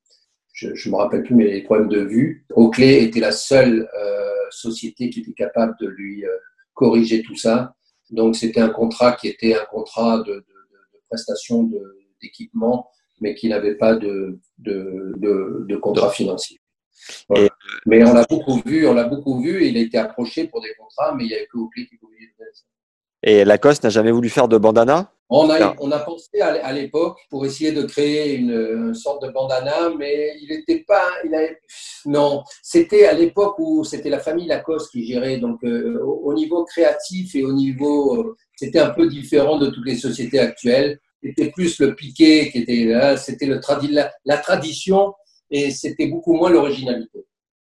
[0.54, 2.46] je ne me rappelle plus, mais des problèmes de vue.
[2.54, 6.30] Oakley était la seule euh, société qui était capable de lui euh,
[6.74, 7.74] corriger tout ça.
[8.10, 10.44] Donc c'était un contrat qui était un contrat de, de,
[11.08, 11.70] prestation
[12.22, 12.88] d'équipement,
[13.20, 16.58] mais qui n'avait pas de, de, contrat financier.
[17.86, 20.74] Mais on l'a beaucoup vu, on l'a beaucoup vu, il a été approché pour des
[20.78, 22.64] contrats, mais il n'y avait que Oakley qui pouvait le ça.
[23.26, 25.10] Et Lacoste n'a jamais voulu faire de bandana?
[25.30, 29.90] On a, on a pensé à, l'époque pour essayer de créer une, sorte de bandana,
[29.98, 31.08] mais il n'était pas.
[31.24, 31.58] Il avait,
[32.04, 35.38] non, c'était à l'époque où c'était la famille Lacoste qui gérait.
[35.38, 38.20] Donc, euh, au, niveau créatif et au niveau.
[38.20, 41.00] Euh, c'était un peu différent de toutes les sociétés actuelles.
[41.22, 43.58] C'était plus le piqué qui était là, c'était le
[43.90, 45.14] la, la tradition
[45.56, 47.20] et c'était beaucoup moins l'originalité.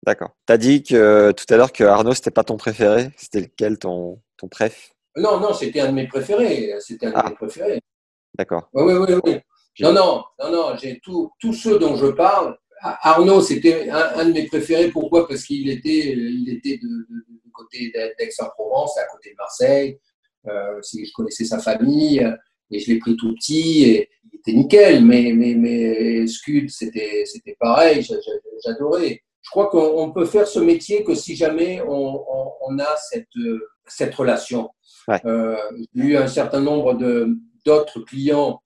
[0.06, 0.32] D'accord.
[0.48, 3.12] Tu as dit que tout à l'heure que Arnaud, c'était pas ton préféré.
[3.18, 4.92] C'était lequel ton, ton préf?
[5.16, 6.74] Non, non, c'était un de mes préférés.
[6.80, 7.30] C'était un de Ah.
[7.30, 7.80] mes préférés.
[8.38, 8.70] D'accord.
[8.74, 9.20] Oui, oui, oui.
[9.26, 9.36] oui.
[9.80, 12.58] Non, non, non, non, j'ai tout- tous ceux dont je parle.
[12.82, 14.90] Arnaud, c'était un, un de mes préférés.
[14.90, 15.28] Pourquoi?
[15.28, 20.00] Parce qu'il était, il était de, de- du côté d'Aix-en-Provence, à côté de Marseille.
[20.48, 22.36] Euh, je connaissais sa famille euh,
[22.74, 25.04] et je l'ai pris tout petit et il était nickel.
[25.06, 28.02] Mais, mais, mais Scud, c'était, c'était pareil.
[28.02, 28.32] j'a- j'a-
[28.66, 29.22] J'adorais.
[29.42, 32.96] Je crois qu'on on peut faire ce métier que si jamais on, on- on a
[33.12, 33.28] cette,
[33.88, 34.70] cette relation.
[35.08, 35.20] Ouais.
[35.26, 35.58] Euh,
[35.96, 37.28] j'ai eu un certain nombre de,
[37.66, 38.62] d'autres clients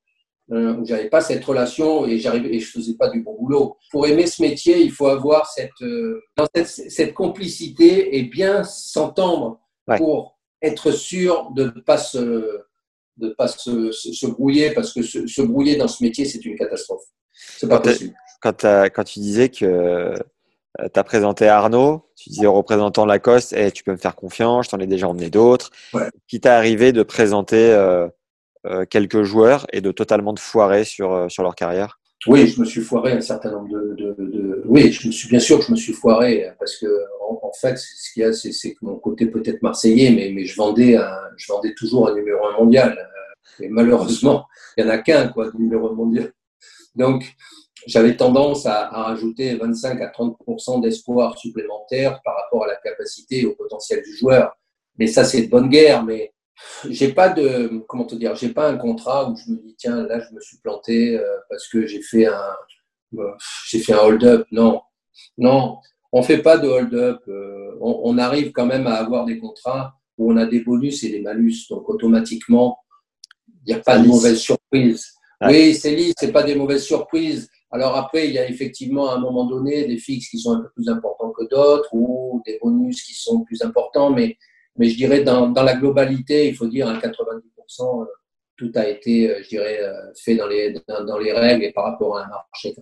[0.51, 3.75] euh, où j'avais pas cette relation et j'arrivais et je faisais pas du bon boulot.
[3.91, 6.21] Pour aimer ce métier, il faut avoir cette euh,
[6.53, 9.97] cette, cette complicité et bien s'entendre Ouais.
[9.97, 12.61] pour être sûr de ne pas se
[13.17, 16.43] de pas se, se, se brouiller parce que se, se brouiller dans ce métier c'est
[16.45, 17.03] une catastrophe.
[17.31, 18.15] C'est pas Quand possible.
[18.41, 20.13] Quand, tu disais que
[20.77, 24.65] tu as présenté Arnaud, tu disais au représentant Lacoste, Eh, tu peux me faire confiance,
[24.65, 25.71] je t'en ai déjà emmené d'autres.
[25.93, 26.07] Ouais.
[26.27, 28.07] Qui t'est arrivé de présenter euh,
[28.65, 31.99] euh, quelques joueurs et de totalement de foirer sur, euh, sur leur carrière?
[32.27, 35.29] Oui, je me suis foiré un certain nombre de, de, de- Oui, je me suis
[35.29, 36.85] bien sûr que je me suis foiré parce que
[37.59, 42.09] fait, ce qu'il y a, c'est que mon côté peut-être marseillais, mais, je vendais toujours
[42.09, 42.97] un numéro un mondial.
[42.97, 44.45] Euh, Et malheureusement,
[44.77, 46.33] il y en a qu'un quoi, de numéro un mondial.
[46.95, 47.35] Donc,
[47.85, 53.41] j'avais tendance à, à rajouter 25 à 30% d'espoir supplémentaire par rapport à la capacité
[53.41, 54.57] et au potentiel du joueur.
[54.97, 56.03] Mais ça, c'est de bonne guerre.
[56.03, 56.33] Mais
[56.89, 60.07] j'ai pas de comment te dire j'ai pas un contrat où je me dis tiens
[60.07, 62.55] là je me suis planté euh, parce que j'ai fait un
[63.17, 63.31] euh,
[63.67, 64.81] j'ai fait un hold up non
[65.37, 65.77] non
[66.11, 69.37] on fait pas de hold up euh, on, on arrive quand même à avoir des
[69.37, 72.79] contrats où on a des bonus et des malus donc automatiquement
[73.65, 74.11] il n'y a pas de lisse.
[74.11, 75.05] mauvaise surprise
[75.41, 79.15] oui c'est lisse c'est pas des mauvaises surprises alors après il y a effectivement à
[79.15, 82.57] un moment donné des fixes qui sont un peu plus importants que d'autres ou des
[82.61, 84.37] bonus qui sont plus importants mais
[84.77, 88.05] mais je dirais dans, dans la globalité, il faut dire à 90%, euh,
[88.55, 91.71] tout a été, euh, je dirais, euh, fait dans les, dans, dans les règles et
[91.71, 92.75] par rapport à un marché.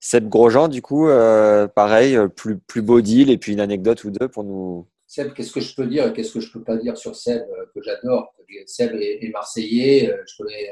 [0.00, 4.04] Seb Grosjean, du coup, euh, pareil, euh, plus, plus beau deal et puis une anecdote
[4.04, 4.86] ou deux pour nous.
[5.06, 7.42] Seb, qu'est-ce que je peux dire et qu'est-ce que je peux pas dire sur Seb,
[7.42, 8.34] euh, que j'adore
[8.66, 10.70] Seb est, est marseillais, euh, je connais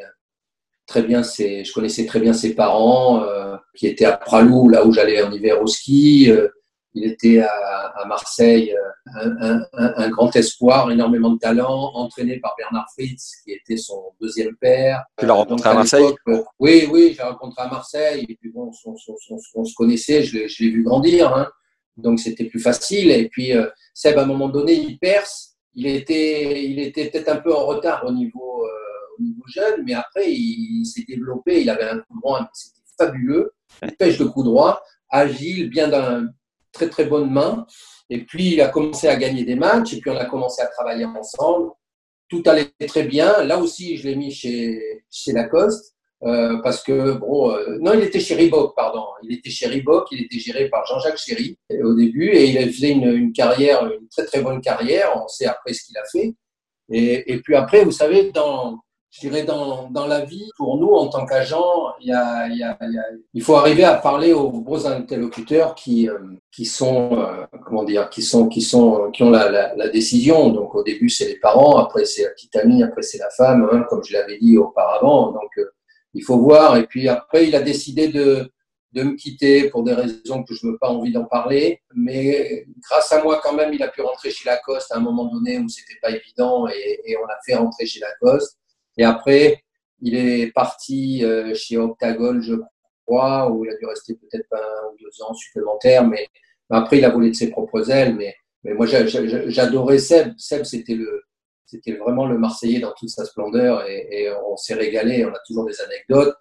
[0.86, 4.86] très bien ses, je connaissais très bien ses parents, euh, qui étaient à Pralou, là
[4.86, 6.30] où j'allais en hiver au ski.
[6.30, 6.48] euh,
[6.96, 7.50] il était à,
[8.00, 12.86] à Marseille, euh, un, un- un- un grand espoir, énormément de talent, entraîné par Bernard
[12.94, 15.04] Fritz, qui était son deuxième père.
[15.18, 18.24] Tu l'as rencontré à Marseille euh, Oui, oui, j'ai rencontré à Marseille.
[18.28, 18.96] Et puis bon, on, on-
[19.30, 21.34] on- on se connaissait, je l'ai vu grandir.
[21.36, 21.48] hein.
[21.98, 23.10] donc c'était plus facile.
[23.10, 25.52] Et puis euh, Seb, à un moment donné, il perce.
[25.78, 29.82] Il était, il était peut-être un peu en retard au niveau, euh, au niveau jeune,
[29.84, 31.60] mais après, il, s'est développé.
[31.60, 33.52] Il avait un coup droit, c'était fabuleux.
[33.82, 36.28] Il pêche de coup droit, agile, bien d'un
[36.76, 37.66] très très bonne main.
[38.14, 40.68] Et puis, il a commencé à gagner des matchs, et puis on a commencé à
[40.76, 41.70] travailler ensemble.
[42.30, 43.30] Tout allait très bien.
[43.50, 44.60] Là aussi, je l'ai mis chez,
[45.10, 45.86] chez Lacoste.
[46.24, 49.04] euh, parce que, bon, euh, non, il était chez Reebok, pardon.
[49.22, 52.58] Il était chez Reebok, il était géré par Jean-Jacques Chéry euh, au début, et il
[52.58, 55.12] a fait une, une carrière, une très très bonne carrière.
[55.22, 56.34] On sait après ce qu'il a fait.
[56.90, 58.78] Et, et puis après, vous savez, dans,
[59.16, 62.58] je dirais dans, dans la vie, pour nous, en tant qu'agents, il, y a, il,
[62.58, 62.76] y a,
[63.32, 66.18] il, faut arriver à parler aux gros interlocuteurs qui, euh,
[66.52, 70.50] qui sont, euh, comment dire, qui sont, qui sont, qui ont la, la, la décision.
[70.50, 73.66] Donc au début, c'est les parents, après c'est la petite amie, après c'est la femme,
[73.72, 75.32] hein, comme je l'avais dit auparavant.
[75.32, 75.64] Donc euh,
[76.12, 76.76] il faut voir.
[76.76, 78.52] Et puis après, il a décidé de,
[78.92, 81.80] de me quitter pour des raisons que je n'ai pas envie d'en parler.
[81.94, 85.24] Mais grâce à moi, quand même, il a pu rentrer chez Lacoste à un moment
[85.24, 88.58] donné où c'était pas évident et, et on a fait rentrer chez Lacoste.
[88.96, 89.62] Et après,
[90.00, 92.54] il est parti euh, chez Octagon, je
[93.06, 96.06] crois, où il a dû rester peut-être un ou deux ans supplémentaires.
[96.06, 96.28] Mais
[96.70, 98.14] après, il a volé de ses propres ailes.
[98.14, 100.34] Mais, mais moi, j'adorais Seb.
[100.36, 101.22] Seb, c'était le,
[101.64, 105.24] c'était vraiment le Marseillais dans toute sa splendeur et, et on s'est régalé.
[105.24, 106.34] On a toujours des anecdotes.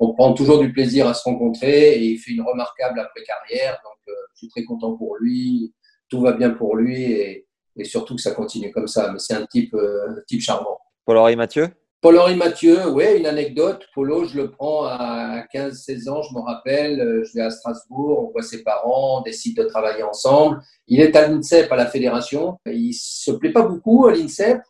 [0.00, 3.80] On prend toujours du plaisir à se rencontrer et il fait une remarquable après-carrière.
[3.84, 5.74] Donc, euh, je suis très content pour lui.
[6.08, 9.10] Tout va bien pour lui et, et surtout que ça continue comme ça.
[9.12, 10.78] Mais c'est un type, euh, type charmant.
[11.04, 11.68] Paul-Henri Mathieu?
[12.00, 13.84] Paul-Henri Mathieu, oui, une anecdote.
[13.92, 17.00] Polo, je le prends à 15-16 ans, je me rappelle.
[17.00, 20.60] euh, Je vais à Strasbourg, on voit ses parents, on décide de travailler ensemble.
[20.86, 22.58] Il est à l'INSEP, à la fédération.
[22.66, 24.60] Il se plaît pas beaucoup à l'INSEP.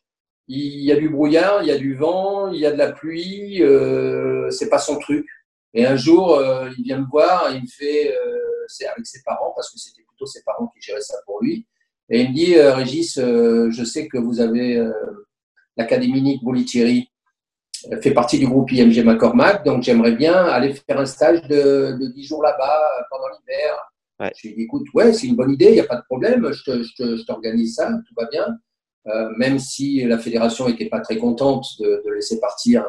[0.47, 2.93] Il y a du brouillard, il y a du vent, il y a de la
[2.93, 3.63] pluie.
[3.63, 5.27] Euh, c'est pas son truc.
[5.75, 9.21] Et un jour, euh, il vient me voir, il me fait, euh, c'est avec ses
[9.23, 11.67] parents, parce que c'était plutôt ses parents qui géraient ça pour lui.
[12.09, 14.83] Et il me dit, euh, Régis, je sais que vous avez
[15.77, 17.11] l'Académie Nick Bolitieri
[18.03, 22.13] fait partie du groupe IMG McCormack, donc j'aimerais bien aller faire un stage de, de
[22.13, 24.33] 10 jours là-bas pendant l'hiver.
[24.37, 26.05] Je lui ai dit, écoute, ouais, c'est une bonne idée, il n'y a pas de
[26.05, 28.47] problème, je t'organise ça, tout va bien.
[29.07, 32.85] Euh, même si la fédération n'était pas très contente de, de laisser partir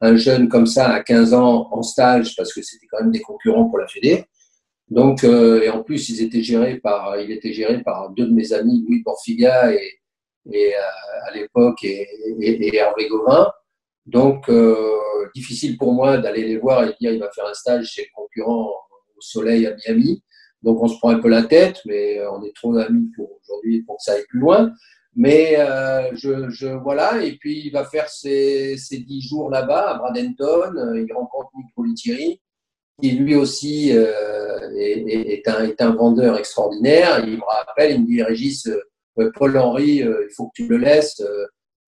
[0.00, 3.10] un, un, jeune comme ça à 15 ans en stage, parce que c'était quand même
[3.10, 4.26] des concurrents pour la fédé.
[4.88, 8.32] Donc, euh, et en plus, ils étaient gérés par, il était géré par deux de
[8.32, 10.00] mes amis, Louis Porfiga et,
[10.52, 12.06] et euh, à l'époque et,
[12.38, 13.50] et, et, Hervé Gauvin.
[14.06, 14.76] Donc, euh,
[15.34, 18.08] difficile pour moi d'aller les voir et dire il va faire un stage chez le
[18.14, 18.70] concurrent
[19.16, 20.22] au soleil à Miami.
[20.62, 23.82] Donc, on se prend un peu la tête, mais on est trop d'amis pour aujourd'hui
[23.82, 24.72] pour que ça aille plus loin.
[25.14, 29.92] Mais euh, je, je, voilà, et puis il va faire ses, ses 10 jours là-bas
[29.92, 30.94] à Bradenton.
[30.94, 32.40] Il rencontre Nick Politieri,
[33.00, 37.24] qui lui aussi euh, est, est, un, est, un, vendeur extraordinaire.
[37.26, 38.68] Il me rappelle, il me dit Régis,
[39.18, 41.22] euh, Paul-Henri, euh, il faut que tu le laisses.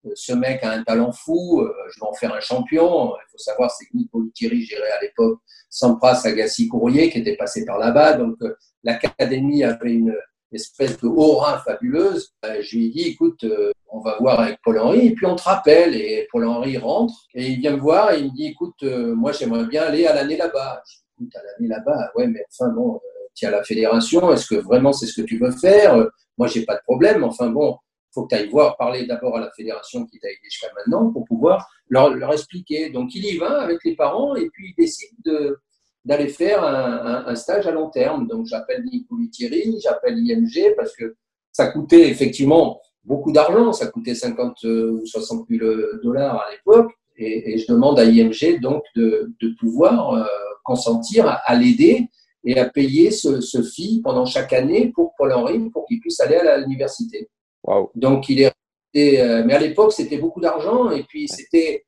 [0.05, 3.13] Euh, ce mec a un talent fou, je vais en faire un champion.
[3.15, 5.39] Il faut savoir, c'est que Nick Politieri gérait à l'époque
[5.69, 8.13] Sampras Agassi Courrier, qui était passé par là-bas.
[8.13, 8.37] Donc
[8.83, 10.15] l'académie avait une
[10.51, 12.33] espèce de aura fabuleuse.
[12.45, 15.35] Euh, je lui ai dit, écoute, euh, on va voir avec Paul-Henri, et puis on
[15.35, 15.95] te rappelle.
[15.95, 19.31] Et Paul-Henri rentre, et il vient me voir, et il me dit, écoute, euh, moi
[19.31, 20.81] j'aimerais bien aller à l'année là-bas.
[20.85, 22.99] Je dis, écoute, à l'année là-bas, ouais, mais enfin bon,
[23.35, 26.05] tu la fédération, est-ce que vraiment c'est ce que tu veux faire?
[26.37, 27.77] Moi, j'ai pas de problème, enfin bon,
[28.13, 31.11] faut que tu ailles voir, parler d'abord à la fédération qui t'a aidé jusqu'à maintenant
[31.11, 32.89] pour pouvoir leur, expliquer.
[32.89, 35.59] Donc il y va avec les parents, et puis il décide de
[36.05, 38.25] d'aller faire un, stage à long terme.
[38.25, 41.15] Donc j'appelle Nico Thierry, j'appelle IMG parce que
[41.51, 45.65] ça coûtait effectivement beaucoup d'argent, ça coûtait 50 ou 60 000
[46.01, 46.91] dollars à l'époque.
[47.17, 49.29] Et, je demande à IMG donc de,
[49.59, 50.25] pouvoir euh,
[50.63, 52.07] consentir à, l'aider
[52.45, 56.37] et à payer ce, ce fee pendant chaque année pour Paul-Henri pour qu'il puisse aller
[56.37, 57.29] à l'université.
[57.63, 57.91] Wow.
[57.95, 58.53] Donc il est
[58.93, 61.85] resté, euh, mais à l'époque c'était beaucoup d'argent et puis c'était,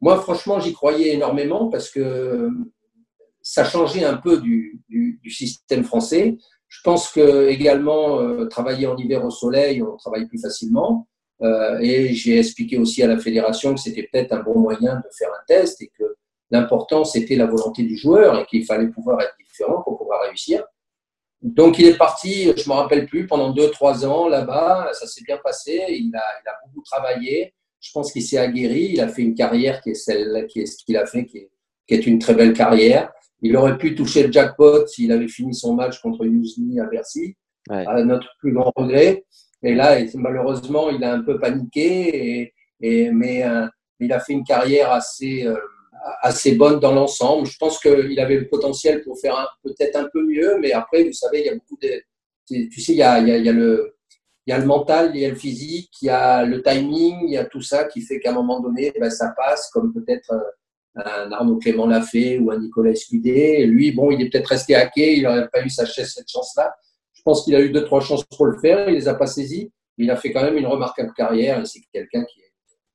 [0.00, 2.50] moi franchement j'y croyais énormément parce que
[3.42, 6.36] ça changeait un peu du, du, du, système français.
[6.68, 11.06] Je pense que également euh, travailler en hiver au soleil, on travaille plus facilement.
[11.42, 15.08] Euh, et j'ai expliqué aussi à la fédération que c'était peut-être un bon moyen de
[15.16, 16.16] faire un test et que
[16.50, 20.64] l'important c'était la volonté du joueur et qu'il fallait pouvoir être différent pour pouvoir réussir.
[21.44, 25.22] Donc il est parti, je me rappelle plus, pendant deux trois ans là-bas, ça s'est
[25.26, 25.84] bien passé.
[25.90, 27.52] Il a, il a beaucoup travaillé.
[27.80, 28.92] Je pense qu'il s'est aguerri.
[28.94, 31.36] Il a fait une carrière qui est celle qui est ce qu'il a fait, qui
[31.36, 31.50] est,
[31.86, 33.12] qui est une très belle carrière.
[33.42, 37.36] Il aurait pu toucher le jackpot s'il avait fini son match contre Yuzny à Bercy,
[37.68, 37.84] ouais.
[37.86, 39.26] à notre plus grand regret.
[39.62, 43.66] Et là, malheureusement, il a un peu paniqué, et, et mais euh,
[44.00, 45.56] il a fait une carrière assez, euh,
[46.22, 47.46] assez bonne dans l'ensemble.
[47.46, 51.12] Je pense qu'il avait le potentiel pour faire peut-être un peu mieux, mais après, vous
[51.12, 52.02] savez, il y a beaucoup de.
[52.46, 53.96] Tu sais, il y a, le,
[54.46, 57.20] il y a le mental, il y a le physique, il y a le timing,
[57.26, 59.94] il y a tout ça qui fait qu'à un moment donné, ben, ça passe, comme
[59.94, 63.64] peut-être euh, un Arnaud Clément l'a fait ou un Nicolas Escudé.
[63.66, 66.74] Lui, bon, il est peut-être resté hacké, il n'aurait pas eu sa cette chance-là.
[67.14, 69.26] Je pense qu'il a eu deux, trois chances pour le faire, il les a pas
[69.26, 69.72] saisies.
[69.96, 72.40] Il a fait quand même une remarquable carrière et c'est quelqu'un qui,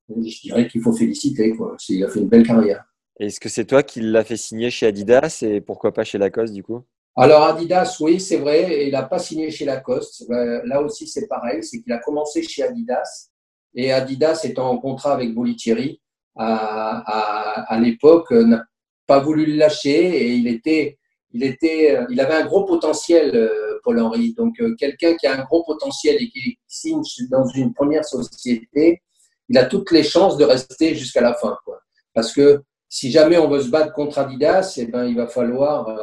[0.09, 1.55] je dirais qu'il faut féliciter.
[1.55, 1.75] Quoi.
[1.87, 2.83] Il a fait une belle carrière.
[3.19, 6.53] Est-ce que c'est toi qui l'as fait signer chez Adidas et pourquoi pas chez Lacoste
[6.53, 6.83] du coup?
[7.15, 10.23] Alors Adidas, oui, c'est vrai, il n'a pas signé chez Lacoste.
[10.29, 13.29] Euh, là aussi, c'est pareil, c'est qu'il a commencé chez Adidas
[13.75, 15.99] et Adidas étant en contrat avec Bolitieri,
[16.35, 18.63] à, à, à l'époque n'a
[19.05, 20.97] pas voulu le lâcher et il était,
[21.31, 24.33] il était, euh, il avait un gros potentiel, euh, Paul Henry.
[24.33, 29.01] Donc quelqu'un qui a un gros potentiel et qui signe dans une première société,
[29.49, 31.81] il a toutes les chances de rester jusqu'à la fin, quoi.
[32.13, 35.95] Parce que si jamais on veut se battre contre Adidas, eh ben, il va falloir,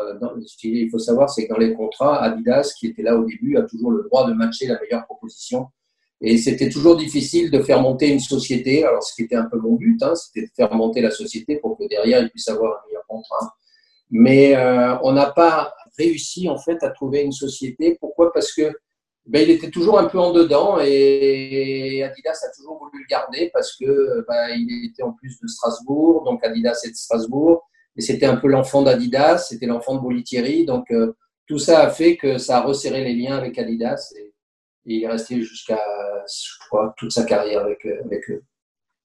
[0.63, 3.63] il faut savoir, c'est que dans les contrats, Adidas, qui était là au début, a
[3.63, 5.67] toujours le droit de matcher la meilleure proposition
[6.21, 8.85] et c'était toujours difficile de faire monter une société.
[8.85, 11.57] Alors, ce qui était un peu mon but, hein, c'était de faire monter la société
[11.57, 13.55] pour que derrière, il puisse avoir un meilleur contrat.
[14.11, 17.97] Mais euh, on n'a pas réussi, en fait, à trouver une société.
[18.01, 18.33] Pourquoi?
[18.33, 18.73] Parce que
[19.27, 23.51] ben, il était toujours un peu en dedans et Adidas a toujours voulu le garder
[23.53, 27.69] parce que ben, il était en plus de Strasbourg, donc Adidas est de Strasbourg.
[27.97, 30.65] Et c'était un peu l'enfant d'Adidas, c'était l'enfant de Bolitieri.
[30.67, 31.15] Donc, euh,
[31.47, 34.13] tout ça a fait que ça a resserré les liens avec Adidas.
[34.19, 34.33] Et,
[34.89, 35.83] il est resté jusqu'à,
[36.29, 38.45] je crois, toute sa carrière avec, euh, eux.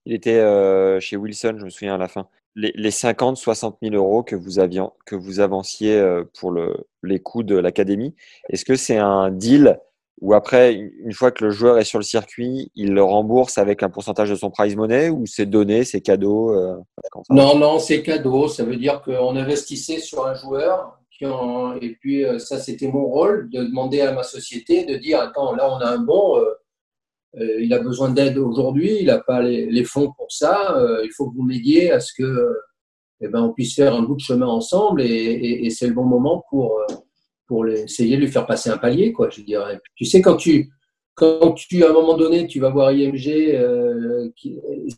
[0.04, 2.28] Il était euh, chez Wilson, je me souviens à la fin.
[2.54, 6.00] Les, les 50, 60 000 euros que vous, aviez, que vous avanciez
[6.38, 8.14] pour le, les coûts de l'académie,
[8.48, 9.80] est-ce que c'est un deal
[10.22, 13.82] où après, une fois que le joueur est sur le circuit, il le rembourse avec
[13.82, 16.76] un pourcentage de son prize money ou c'est donné, c'est cadeau euh,
[17.28, 18.46] Non, non, c'est cadeau.
[18.46, 20.98] Ça veut dire qu'on investissait sur un joueur
[21.80, 25.54] et puis, euh, ça, c'était mon rôle de demander à ma société de dire Attends,
[25.54, 29.84] là, on a un bon, euh, il a besoin d'aide aujourd'hui, il n'a pas les,
[29.84, 32.56] fonds pour ça, il faut que vous m'aidiez à ce que
[33.20, 36.44] eh ben, on puisse faire un bout de chemin ensemble et c'est le bon moment
[36.50, 36.76] pour,
[37.52, 39.78] pour essayer de lui faire passer un palier, quoi, je dirais.
[39.94, 40.72] Tu sais, quand tu,
[41.12, 44.30] quand tu, à un moment donné, tu vas voir IMG, euh,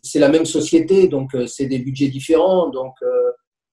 [0.01, 2.69] c'est la même société, donc euh, c'est des budgets différents.
[2.69, 3.31] Donc, euh,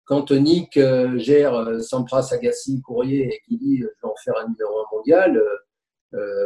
[0.05, 0.79] quand Nick
[1.15, 5.41] gère Sampras, Agassi, Courrier et qui dit je vais en faire un numéro un mondial,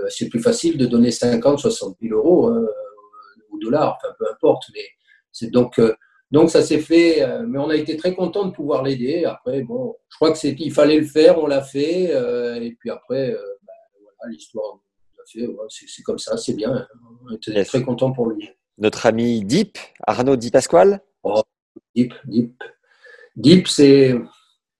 [0.08, 2.50] c'est plus facile de donner 50, 60 000 euros
[3.50, 4.64] ou dollars, enfin peu importe.
[4.74, 4.86] Mais
[5.34, 5.82] c'est donc
[6.32, 9.26] donc ça s'est fait, mais on a été très content de pouvoir l'aider.
[9.26, 12.90] Après, bon, je crois que c'est il fallait le faire, on l'a fait, et puis
[12.90, 14.80] après, bah, voilà, l'histoire
[15.70, 16.88] c'est comme ça, c'est bien.
[17.26, 18.50] On était très content pour lui.
[18.78, 21.44] Notre ami Deep, Arnaud Di Pasquale oh,
[21.96, 22.64] Deep, Deep.
[23.36, 24.16] Deep, c'est.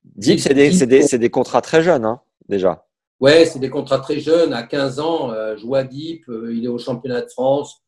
[0.04, 2.86] Deep, c'est des, des, contrats très jeunes, hein, déjà.
[3.20, 4.54] Ouais, c'est des contrats très jeunes.
[4.54, 7.84] À 15 ans, euh, je vois Deep, euh, il est au championnat de France.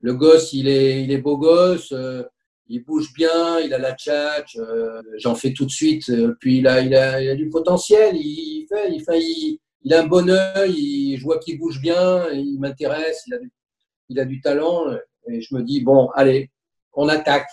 [0.00, 2.22] Le gosse, il est, il est beau gosse, euh,
[2.68, 4.58] il bouge bien, il a la tchatch,
[5.18, 6.10] j'en fais tout de suite.
[6.40, 9.20] puis il a, il a, du potentiel, il, fait, il, fait,
[9.82, 13.52] il, a un bon œil, je vois qu'il bouge bien, il m'intéresse, il, a du,
[14.08, 14.86] il a du talent.
[15.28, 16.50] Et je me dis, bon, allez,
[16.94, 17.48] on attaque.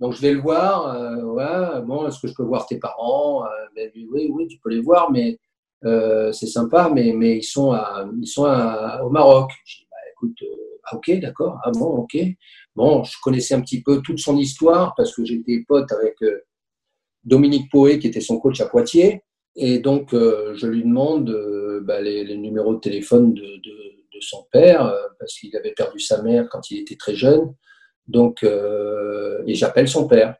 [0.00, 0.96] Donc je vais le voir.
[0.96, 4.70] Euh, ouais, bon, est-ce que je peux voir tes parents euh, Oui, oui, tu peux
[4.70, 5.38] les voir, mais
[5.84, 9.52] euh, c'est sympa, mais, mais ils sont, à, ils sont au Maroc.
[9.64, 10.36] Je dis, bah, écoute,
[10.84, 12.16] ah, ok, d'accord, ah bon, ok.
[12.74, 16.16] Bon, je connaissais un petit peu toute son histoire parce que j'étais pote avec
[17.24, 19.22] Dominique Poé, qui était son coach à Poitiers.
[19.54, 23.60] Et donc, euh, je lui demande euh, bah, les, numéros de téléphone de,
[24.24, 27.54] son père, euh, parce qu'il avait perdu sa mère quand il était très jeune.
[28.06, 30.36] Donc, et j'appelle son père.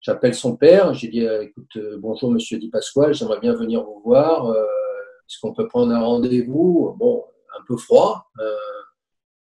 [0.00, 4.50] J'appelle son père, j'ai dit écoute, bonjour monsieur Di Pasquale, j'aimerais bien venir vous voir.
[4.50, 6.94] Est-ce qu'on peut prendre un rendez-vous?
[6.98, 7.24] Bon,
[7.58, 8.26] un peu froid.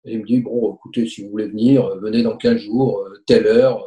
[0.07, 3.45] Et il me dit bon, écoutez, si vous voulez venir, venez dans 15 jours, telle
[3.45, 3.85] heure,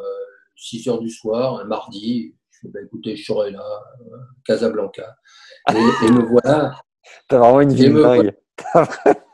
[0.61, 2.35] 6 heures du soir, un mardi.
[2.65, 3.65] Bah, écoutez, je serai là,
[4.01, 5.17] euh, Casablanca.
[5.71, 6.79] Et, me voilà.
[7.29, 8.33] T'as vraiment une vie dingue.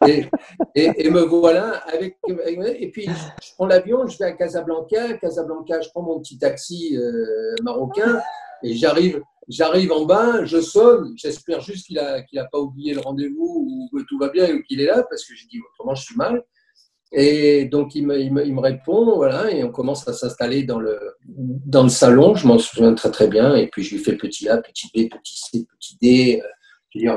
[0.07, 0.29] et,
[0.77, 5.89] et, me voilà avec, et puis je prends l'avion, je vais à Casablanca, Casablanca, je
[5.91, 8.21] prends mon petit taxi euh, marocain
[8.63, 12.95] et j'arrive, j'arrive en bas, je sonne, j'espère juste qu'il a, qu'il a pas oublié
[12.95, 15.59] le rendez-vous ou que tout va bien ou qu'il est là parce que j'ai dit
[15.73, 16.45] autrement je suis mal.
[17.13, 21.89] Et donc, il me, répond, voilà, et on commence à s'installer dans le, dans le
[21.89, 22.35] salon.
[22.35, 23.55] Je m'en souviens très, très bien.
[23.55, 26.43] Et puis, je lui fais petit A, petit B, petit C, petit D.
[26.91, 27.13] Je lui dis,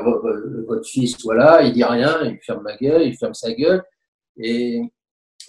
[0.66, 3.82] votre fils, voilà, il dit rien, il ferme ma gueule, il ferme sa gueule.
[4.36, 4.80] Et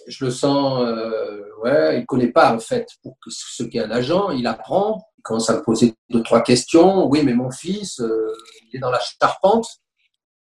[0.08, 4.30] je le sens, euh, ouais, il connaît pas, en fait, pour ce qu'est un agent.
[4.30, 7.06] Il apprend, il commence à me poser deux, trois questions.
[7.06, 8.32] Oui, mais mon fils, euh,
[8.68, 9.68] il est dans la charpente.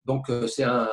[0.05, 0.89] Donc, euh, c'est un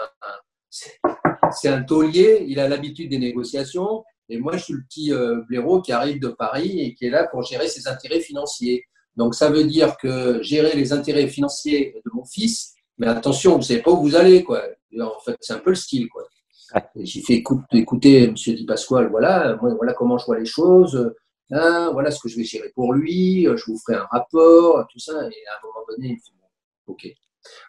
[1.51, 4.03] c'est un taulier, il a l'habitude des négociations.
[4.29, 7.09] Et moi, je suis le petit euh, blaireau qui arrive de Paris et qui est
[7.09, 8.83] là pour gérer ses intérêts financiers.
[9.15, 13.59] Donc, ça veut dire que gérer les intérêts financiers de mon fils, mais attention, vous
[13.59, 14.63] ne savez pas où vous allez, quoi.
[14.99, 16.23] En fait, c'est un peu le style, quoi.
[16.95, 21.13] J'ai fait écoute, écoutez, monsieur Di Pasquale, voilà, moi, voilà comment je vois les choses.
[21.51, 23.43] Hein, voilà ce que je vais gérer pour lui.
[23.43, 25.13] Je vous ferai un rapport, tout ça.
[25.13, 25.15] Et
[25.47, 26.33] à un moment donné, il me dit,
[26.87, 27.07] ok.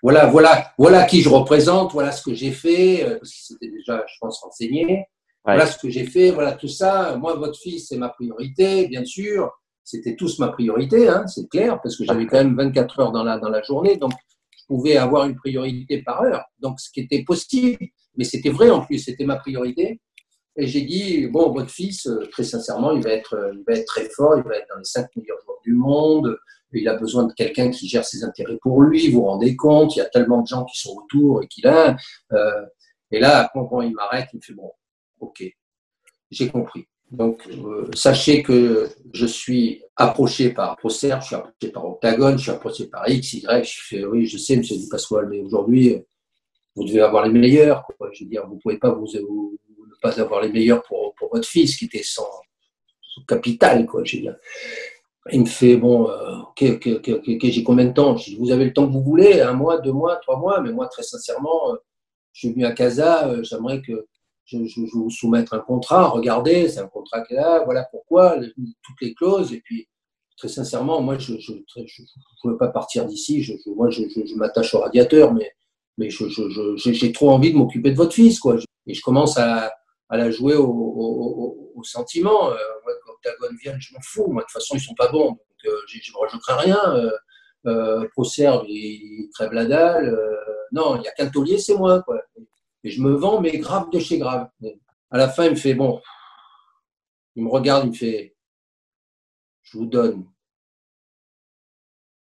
[0.02, 3.70] Voilà, voilà, voilà qui je représente, voilà ce que j'ai fait, euh, parce que c'était
[3.70, 5.06] déjà, je pense, renseigné.
[5.44, 7.16] Voilà ce que j'ai fait, voilà tout ça.
[7.16, 9.52] Moi, votre fils, c'est ma priorité, bien sûr.
[9.84, 13.22] C'était tous ma priorité, hein, c'est clair, parce que j'avais quand même 24 heures dans
[13.22, 14.10] la, dans la journée, donc
[14.58, 16.44] je pouvais avoir une priorité par heure.
[16.58, 20.00] Donc, ce qui était possible, mais c'était vrai en plus, c'était ma priorité.
[20.56, 23.78] Et j'ai dit, bon, votre fils, euh, très sincèrement, il va, être, euh, il va
[23.78, 26.36] être très fort, il va être dans les 5 meilleurs joueurs du monde,
[26.72, 30.00] il a besoin de quelqu'un qui gère ses intérêts pour lui, vous rendez compte, il
[30.00, 31.96] y a tellement de gens qui sont autour et qu'il a.
[32.32, 32.66] Euh,
[33.10, 34.70] et là, quand, il m'arrête, il me fait bon,
[35.20, 35.44] ok,
[36.30, 36.86] j'ai compris.
[37.10, 42.42] Donc, euh, sachez que je suis approché par Procer, je suis approché par Octagon, je
[42.42, 43.64] suis approché par X, Y.
[43.64, 46.02] Je fais oui, je sais, monsieur Di Pasquale, mais aujourd'hui,
[46.74, 47.86] vous devez avoir les meilleurs.
[48.12, 51.76] Je veux dire, vous ne pouvez pas ne pas avoir les meilleurs pour, votre fils
[51.76, 52.28] qui était sans,
[53.26, 54.02] capital, quoi.
[55.32, 58.16] Il me fait, bon, euh, ok, ok, ok, ok, j'ai combien de temps?
[58.16, 60.60] Je dis, vous avez le temps que vous voulez, un mois, deux mois, trois mois,
[60.60, 61.76] mais moi, très sincèrement, euh,
[62.32, 64.06] je suis venu à Casa, euh, j'aimerais que
[64.44, 67.84] je, je, je, vous soumette un contrat, regardez, c'est un contrat qui est là, voilà
[67.90, 69.88] pourquoi, toutes les clauses, et puis,
[70.36, 74.02] très sincèrement, moi, je ne veux pas partir d'ici, je, moi, je,
[74.36, 75.50] m'attache au radiateur, mais,
[75.98, 78.56] mais j'ai trop envie de m'occuper de votre fils, quoi.
[78.86, 79.72] Et je commence à,
[80.08, 82.50] à la jouer au, au, au sentiment.
[83.78, 84.28] Je m'en fous.
[84.28, 85.30] Moi, de toute façon, ils sont pas bons.
[85.30, 86.94] Donc, euh, je ne crains rien.
[86.94, 87.10] Euh,
[87.66, 90.08] euh, Procerve, il crève la dalle.
[90.08, 90.36] Euh,
[90.72, 92.04] non, il n'y a qu'un taulier, c'est moi.
[92.84, 94.48] Et je me vends, mais grave de chez grave.
[95.10, 96.00] À la fin, il me fait bon.
[97.34, 98.36] Il me regarde, il me fait
[99.66, 100.30] je vous donne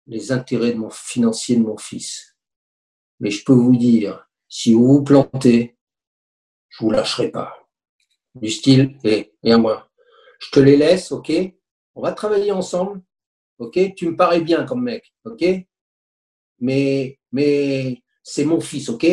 [0.07, 2.35] les intérêts de mon financier de mon fils.
[3.19, 5.77] Mais je peux vous dire, si vous vous plantez,
[6.69, 7.55] je vous lâcherai pas.
[8.35, 9.88] Du style, et, et à moi.
[10.39, 11.31] Je te les laisse, ok?
[11.95, 13.01] On va travailler ensemble,
[13.59, 13.93] ok?
[13.95, 15.45] Tu me parais bien comme mec, ok?
[16.59, 19.05] Mais, mais c'est mon fils, ok?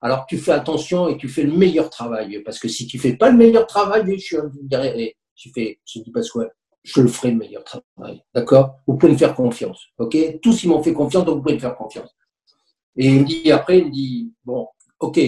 [0.00, 2.42] Alors tu fais attention et tu fais le meilleur travail.
[2.42, 5.12] Parce que si tu fais pas le meilleur travail, je suis derrière.
[5.34, 6.48] Je fais, je dis pas quoi
[6.82, 8.22] je le ferai le meilleur travail.
[8.34, 8.76] D'accord?
[8.86, 9.86] Vous pouvez me faire confiance.
[9.98, 10.16] OK?
[10.40, 12.16] Tous, ils m'ont fait confiance, donc vous pouvez me faire confiance.
[12.96, 14.66] Et il me dit, après, il me dit, bon,
[14.98, 15.20] OK,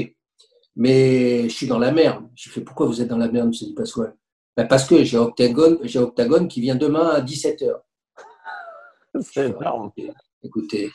[0.77, 2.27] mais je suis dans la merde.
[2.35, 3.53] Je fais, pourquoi vous êtes dans la merde, M.
[3.53, 4.17] Di Pasquale
[4.57, 7.81] ben Parce que j'ai Octagone, j'ai Octagone qui vient demain à 17h.
[9.21, 9.93] C'est énorme.
[10.43, 10.91] Écoutez,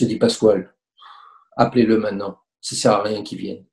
[0.00, 0.08] M.
[0.08, 0.74] Di Pasquale,
[1.56, 2.38] appelez-le maintenant.
[2.60, 3.64] Ça ne sert à rien qu'il vienne.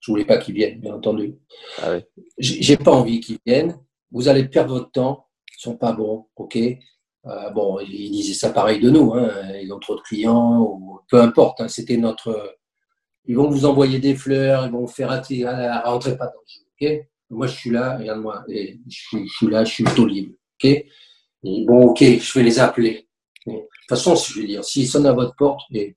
[0.00, 1.38] Je voulais pas qu'il vienne, bien entendu.
[1.78, 2.04] Ah oui.
[2.38, 3.78] J'ai pas envie qu'il vienne.
[4.10, 5.28] Vous allez perdre votre temps
[5.62, 6.56] sont pas bons, ok.
[6.56, 9.30] Euh, bon, ils disaient ça pareil de nous, hein,
[9.62, 11.60] ils ont trop de clients, ou peu importe.
[11.60, 12.56] Hein, C'était notre.
[13.26, 16.88] Ils vont vous envoyer des fleurs, ils vont vous faire attirer, rentrez pas dans le
[16.90, 17.08] jeu, ok.
[17.32, 20.70] Moi, je suis là, regarde-moi, et je, suis là, je suis plutôt libre, ok?
[20.70, 23.08] Et bon, ok, je vais les appeler.
[23.46, 25.96] de toute façon, je veux dire, s'ils sonnent à votre porte, et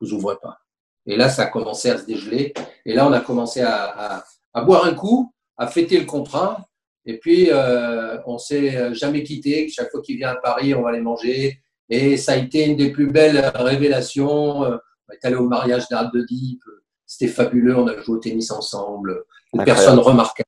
[0.00, 0.58] vous ouvrez pas.
[1.06, 2.52] Et là, ça a commencé à se dégeler.
[2.84, 6.66] Et là, on a commencé à, à boire un coup, à fêter le contrat.
[7.04, 9.68] Et puis, euh, on s'est jamais quitté.
[9.68, 11.60] Chaque fois qu'il vient à Paris, on va aller manger.
[11.88, 14.64] Et ça a été une des plus belles révélations.
[14.64, 14.76] Euh,
[15.08, 16.62] on est allé au mariage d'Arles de Deep.
[17.04, 17.76] C'était fabuleux.
[17.76, 19.24] On a joué au tennis ensemble.
[19.52, 20.45] Une personne remarquable.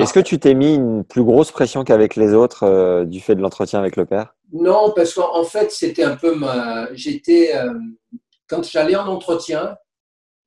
[0.00, 3.34] Est-ce que tu t'es mis une plus grosse pression qu'avec les autres euh, du fait
[3.34, 4.34] de l'entretien avec le père?
[4.52, 6.88] Non, parce qu'en fait, c'était un peu ma.
[6.94, 7.54] J'étais.
[7.54, 7.74] Euh,
[8.46, 9.76] quand j'allais en entretien,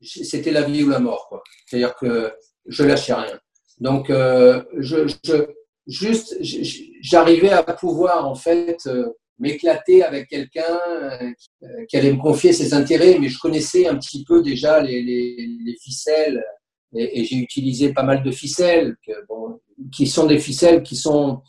[0.01, 1.41] c'était la vie ou la mort.
[1.65, 2.31] C'est-à-dire que
[2.65, 3.39] je lâchais rien.
[3.79, 5.45] Donc, euh, je, je,
[5.87, 6.37] juste,
[7.01, 8.89] j'arrivais à pouvoir en fait
[9.39, 10.79] m'éclater avec quelqu'un
[11.89, 15.47] qui allait me confier ses intérêts, mais je connaissais un petit peu déjà les, les,
[15.63, 16.43] les ficelles
[16.93, 19.59] et, et j'ai utilisé pas mal de ficelles que, bon,
[19.91, 21.41] qui sont des ficelles qui sont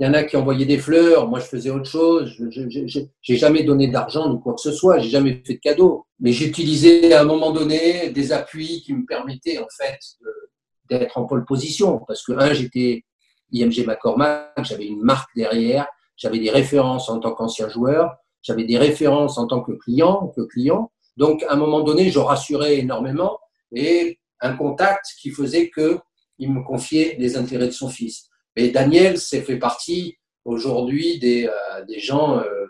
[0.00, 2.34] il y en a qui envoyaient des fleurs, moi je faisais autre chose.
[2.34, 6.06] Je n'ai jamais donné d'argent ni quoi que ce soit, j'ai jamais fait de cadeau.
[6.20, 9.98] Mais j'utilisais à un moment donné des appuis qui me permettaient en fait
[10.88, 12.00] d'être en pole position.
[12.08, 13.04] Parce que, un, j'étais
[13.52, 18.78] IMG McCormack, j'avais une marque derrière, j'avais des références en tant qu'ancien joueur, j'avais des
[18.78, 20.90] références en tant que client, que client.
[21.18, 23.38] Donc, à un moment donné, je rassurais énormément
[23.74, 25.98] et un contact qui faisait que
[26.38, 28.28] il me confiait les intérêts de son fils.
[28.56, 32.66] Et Daniel, c'est fait partie aujourd'hui des, euh, des gens euh,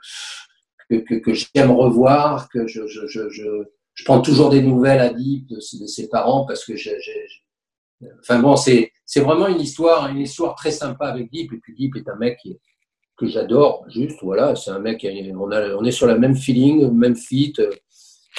[0.88, 5.10] que, que, que j'aime revoir, que je, je, je, je, prends toujours des nouvelles à
[5.10, 6.96] Deep de, ses parents parce que j'ai
[8.20, 11.52] Enfin bon, c'est vraiment une histoire, une histoire très sympa avec Deep.
[11.52, 12.38] Et puis Deep est un mec
[13.18, 15.06] que j'adore, juste, voilà, c'est un mec,
[15.38, 17.52] on, a, on est sur la même feeling, même fit,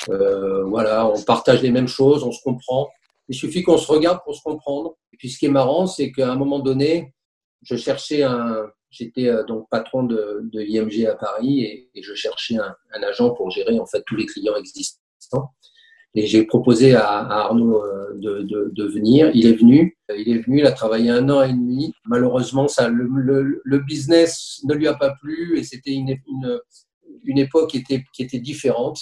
[0.09, 2.89] euh, voilà, on partage les mêmes choses, on se comprend.
[3.32, 4.97] Il suffit qu'on se regarde pour se comprendre.
[5.13, 7.13] Et puis ce qui est marrant, c'est qu'à un moment donné,
[7.61, 12.57] je cherchais un, j'étais euh, donc patron de, de l'IMG à Paris et, je cherchais
[12.57, 15.53] un, agent pour gérer en fait tous les clients existants.
[16.13, 19.32] Et j'ai proposé à, Arnaud euh, de, de, venir.
[19.34, 19.97] Il est venu.
[20.13, 20.59] Il est venu.
[20.59, 21.93] Il a travaillé un an et demi.
[22.03, 26.59] Malheureusement, ça, le, le, le business ne lui a pas plu et c'était une, une,
[27.23, 28.99] une, époque qui était, qui était différente.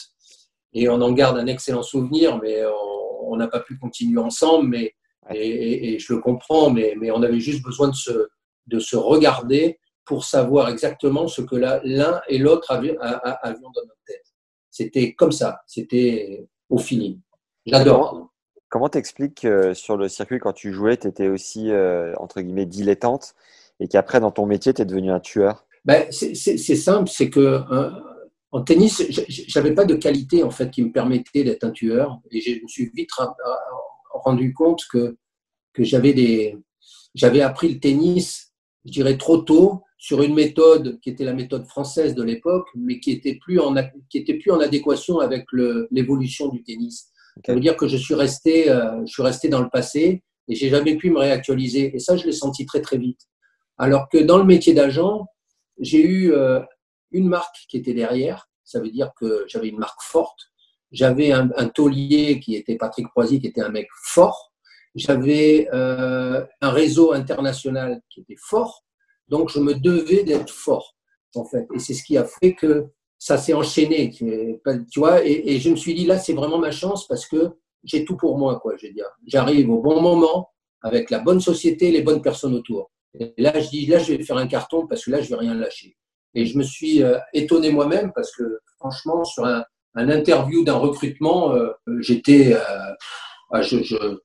[0.74, 2.99] Et on en garde un excellent souvenir, mais on
[3.38, 4.70] n'a pas pu continuer ensemble.
[4.70, 4.96] Mais
[5.32, 8.30] et, et, je le comprends, mais, mais on avait juste besoin de se,
[8.68, 14.02] de se regarder pour savoir exactement ce que l'un et l'autre avions, avions dans notre
[14.08, 14.26] tête.
[14.72, 15.62] C'était comme ça.
[15.68, 17.20] C'était au feeling.
[17.66, 18.32] J'adore.
[18.70, 22.66] Comment t'expliques que sur le circuit, quand tu jouais, tu étais aussi, euh, entre guillemets,
[22.66, 23.36] dilettante
[23.80, 25.66] et qu'après, dans ton métier, tu es devenu un tueur?
[25.86, 26.36] Ben, C'est
[26.76, 27.90] simple, c'est que euh,
[28.52, 32.42] en tennis, j'avais pas de qualité en fait qui me permettait d'être un tueur et
[32.42, 33.12] je me suis vite
[34.12, 35.18] rendu compte que,
[35.74, 36.58] que j'avais des
[37.16, 38.54] j'avais appris le tennis,
[38.86, 43.00] je dirais trop tôt, sur une méthode qui était la méthode française de l'époque, mais
[43.00, 43.76] qui était plus en
[44.10, 45.46] qui était plus en adéquation avec
[45.92, 47.10] l'évolution du tennis.
[47.46, 50.56] Ça veut dire que je suis resté euh, je suis resté dans le passé et
[50.56, 51.96] j'ai jamais pu me réactualiser.
[51.96, 53.22] Et ça, je l'ai senti très très vite.
[53.78, 55.28] Alors que dans le métier d'agent,
[55.80, 56.60] j'ai eu euh,
[57.12, 58.50] une marque qui était derrière.
[58.64, 60.52] Ça veut dire que j'avais une marque forte.
[60.92, 64.54] J'avais un, un taulier qui était Patrick Croisy, qui était un mec fort.
[64.96, 68.84] J'avais euh, un réseau international qui était fort
[69.30, 70.96] donc, je me devais d'être fort,
[71.36, 71.68] en fait.
[71.74, 72.88] Et c'est ce qui a fait que
[73.20, 74.60] ça s'est enchaîné, tu
[74.98, 75.24] vois.
[75.26, 77.52] Et, je me suis dit, là, c'est vraiment ma chance parce que
[77.84, 78.76] j'ai tout pour moi, quoi.
[78.78, 80.50] Je veux dire, j'arrive au bon moment
[80.82, 82.92] avec la bonne société, les bonnes personnes autour.
[83.20, 85.36] Et là, je dis, là, je vais faire un carton parce que là, je vais
[85.36, 85.96] rien lâcher.
[86.34, 89.64] Et je me suis euh, étonné moi-même parce que, franchement, sur un,
[89.96, 92.94] un interview d'un recrutement, euh, j'étais, euh,
[93.52, 94.18] ah, je, je,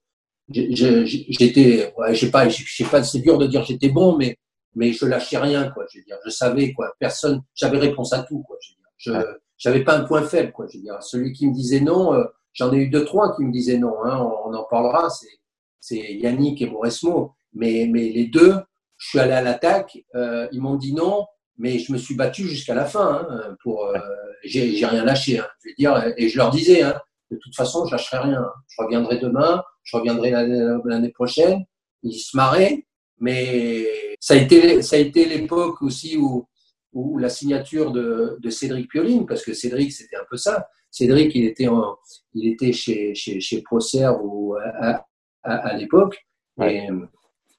[0.49, 4.37] j'étais, ouais, je sais pas, je sais pas, c'est dur de dire j'étais bon, mais
[4.75, 5.87] mais je lâchais rien, quoi.
[5.91, 6.93] Je veux dire, je savais, quoi.
[6.99, 8.57] Personne, j'avais réponse à tout, quoi.
[8.61, 8.77] Je veux
[9.19, 10.67] dire, je, j'avais pas un point faible, quoi.
[10.71, 13.45] Je veux dire, celui qui me disait non, euh, j'en ai eu deux, trois qui
[13.45, 13.95] me disaient non.
[14.05, 15.11] Hein, on, en parlera.
[15.11, 15.39] C'est,
[15.81, 17.35] c'est Yannick et Mauresmo.
[17.53, 18.55] Mais, mais les deux,
[18.97, 19.99] je suis allé à l'attaque.
[20.15, 21.27] Euh, ils m'ont dit non,
[21.57, 23.27] mais je me suis battu jusqu'à la fin.
[23.29, 23.99] Hein, pour, euh,
[24.45, 25.39] j'ai, rien lâché.
[25.39, 27.01] Hein, je veux dire, et je leur disais, hein,
[27.31, 28.45] de toute façon, je lâcherai rien.
[28.69, 31.65] Je reviendrai demain, je reviendrai l'année prochaine.
[32.03, 32.87] Ils se marraient,
[33.19, 33.87] mais
[34.21, 36.47] ça a été, ça a été l'époque aussi où,
[36.93, 40.69] où la signature de, de Cédric Pioline, parce que Cédric, c'était un peu ça.
[40.91, 41.97] Cédric, il était, en,
[42.35, 45.05] il était chez, chez, chez Procerve ou à,
[45.43, 46.25] à, à l'époque.
[46.63, 46.89] Et,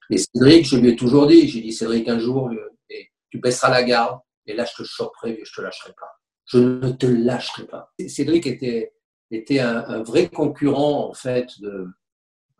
[0.09, 2.49] et, Cédric, je lui ai toujours dit, j'ai dit, Cédric, un jour,
[3.35, 6.11] tu baisseras la garde, et là, je te choperai, et je te lâcherai pas.
[6.45, 7.91] Je ne te lâcherai pas.
[8.07, 8.93] Cédric était,
[9.31, 11.87] était un, un, vrai concurrent en fait de,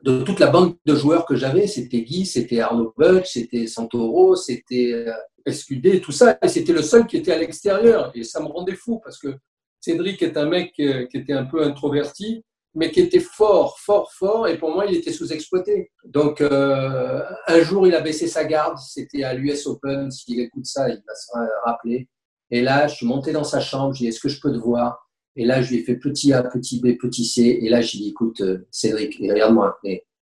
[0.04, 1.68] de toute la bande de joueurs que j'avais.
[1.68, 5.14] C'était Guy, c'était Arnaud Butch, c'était Santoro, c'était euh,
[5.52, 6.38] SQD, tout ça.
[6.42, 8.12] Et c'était le seul qui était à l'extérieur.
[8.16, 9.36] Et ça me rendait fou parce que
[9.80, 12.44] Cédric est un mec euh, qui était un peu introverti,
[12.76, 14.48] mais qui était fort, fort, fort.
[14.48, 15.92] Et pour moi, il était sous-exploité.
[16.04, 18.78] Donc, euh, un jour, il a baissé sa garde.
[18.78, 20.12] C'était à l'US Open.
[20.12, 21.32] S'il écoute ça, il va se
[21.66, 22.08] rappeler.
[22.52, 23.94] Et là, je suis monté dans sa chambre.
[23.94, 25.10] J'ai dit, est-ce que je peux te voir?
[25.38, 27.60] Et là, je lui ai fait petit A, petit B, petit C.
[27.62, 29.80] Et là, j'ai dit, écoute, euh, Cédric, regarde-moi.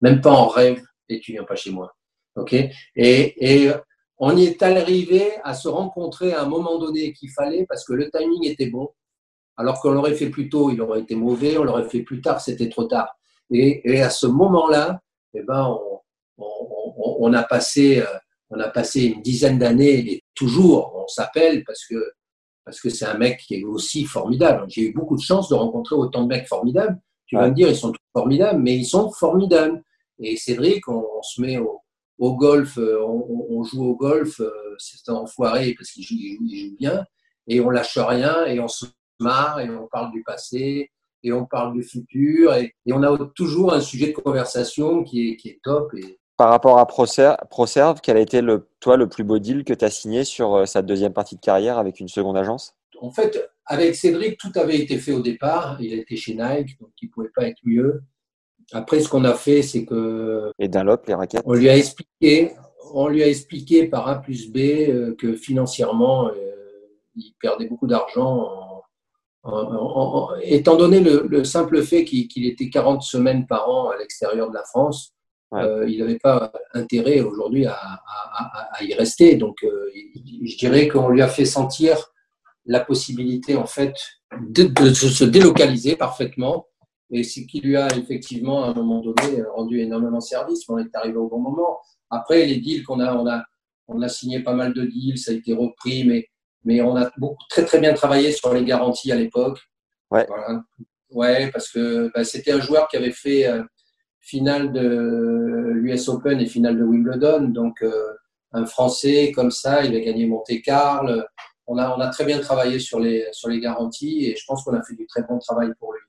[0.01, 1.95] même pas en rêve, et tu viens pas chez moi.
[2.35, 2.53] OK?
[2.53, 3.71] Et, et
[4.17, 7.93] on y est arrivé à se rencontrer à un moment donné qu'il fallait parce que
[7.93, 8.89] le timing était bon.
[9.57, 11.57] Alors qu'on l'aurait fait plus tôt, il aurait été mauvais.
[11.57, 13.15] On l'aurait fait plus tard, c'était trop tard.
[13.51, 14.99] Et, et à ce moment-là,
[15.33, 15.77] eh ben,
[16.37, 18.05] on, on, on, a passé, euh,
[18.49, 21.95] on a passé une dizaine d'années et toujours, on s'appelle parce que
[22.65, 24.65] parce que c'est un mec qui est aussi formidable.
[24.69, 26.97] J'ai eu beaucoup de chance de rencontrer autant de mecs formidables.
[27.25, 29.83] Tu vas me dire, ils sont tous formidables, mais ils sont formidables.
[30.19, 31.81] Et Cédric, on, on se met au,
[32.19, 36.15] au golf, euh, on, on, joue au golf, euh, c'est un enfoiré parce qu'il joue,
[36.17, 37.05] il joue, il joue, bien,
[37.47, 38.85] et on lâche rien, et on se
[39.19, 40.91] marre, et on parle du passé,
[41.23, 45.29] et on parle du futur, et, et on a toujours un sujet de conversation qui
[45.29, 45.93] est, qui est top.
[45.95, 49.73] Et, par rapport à ProServe, quel a été le, toi le plus beau deal que
[49.73, 52.75] tu as signé sur euh, sa deuxième partie de carrière avec une seconde agence?
[52.99, 55.77] En fait, avec Cédric, tout avait été fait au départ.
[55.79, 58.01] Il était chez Nike, donc il ne pouvait pas être mieux.
[58.71, 60.51] Après, ce qu'on a fait, c'est que.
[60.57, 61.43] Et Dunlop, les raquettes?
[61.45, 62.51] On lui a expliqué,
[62.93, 66.31] on lui a expliqué par A plus B euh, que financièrement, euh,
[67.15, 68.62] il perdait beaucoup d'argent.
[69.43, 73.69] En, en, en, étant donné le, le simple fait qu'il qu était 40 semaines par
[73.69, 75.13] an à l'extérieur de la France,
[75.53, 75.61] Ouais.
[75.61, 79.35] Euh, il n'avait pas intérêt aujourd'hui à, à, à, y rester.
[79.35, 79.91] Donc, euh,
[80.43, 82.11] je dirais qu'on lui a fait sentir
[82.65, 83.93] la possibilité, en fait,
[84.41, 86.65] de, de se délocaliser parfaitement.
[87.11, 90.67] Et ce qui lui a effectivement, à un moment donné, rendu énormément service.
[90.69, 91.77] On est arrivé au bon moment.
[92.09, 93.43] Après, les deals qu'on a, on a,
[93.87, 96.29] on a signé pas mal de deals, ça a été repris, mais,
[96.65, 99.59] mais on a beaucoup, très, très bien travaillé sur les garanties à l'époque.
[100.11, 100.25] Ouais.
[100.27, 100.63] Voilà.
[101.11, 103.47] Ouais, parce que bah, c'était un joueur qui avait fait.
[103.47, 103.63] Euh,
[104.23, 107.49] finale de l'US Open et finale de Wimbledon.
[107.49, 108.13] Donc, euh,
[108.53, 111.21] un Français comme ça, il a gagné Monte Carlo.
[111.67, 114.63] On a, on a très bien travaillé sur les, sur les garanties et je pense
[114.63, 115.99] qu'on a fait du très bon travail pour lui.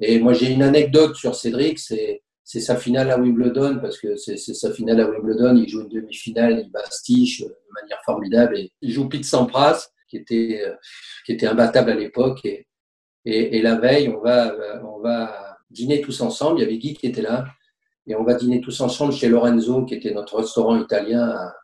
[0.00, 4.16] Et moi, j'ai une anecdote sur Cédric, c'est, c'est sa finale à Wimbledon, parce que
[4.16, 5.54] c'est, sa finale à Wimbledon.
[5.54, 10.16] Il joue une demi-finale, il bastiche de manière formidable et il joue Pete Sampras, qui
[10.16, 10.60] était,
[11.24, 12.44] qui était imbattable à l'époque.
[12.44, 12.66] Et,
[13.24, 16.58] et, et la veille, on va, on va dîner tous ensemble.
[16.58, 17.46] Il y avait Guy qui était là.
[18.08, 21.54] Et on va dîner tous ensemble chez Lorenzo, qui était notre restaurant italien à,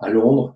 [0.00, 0.55] à Londres,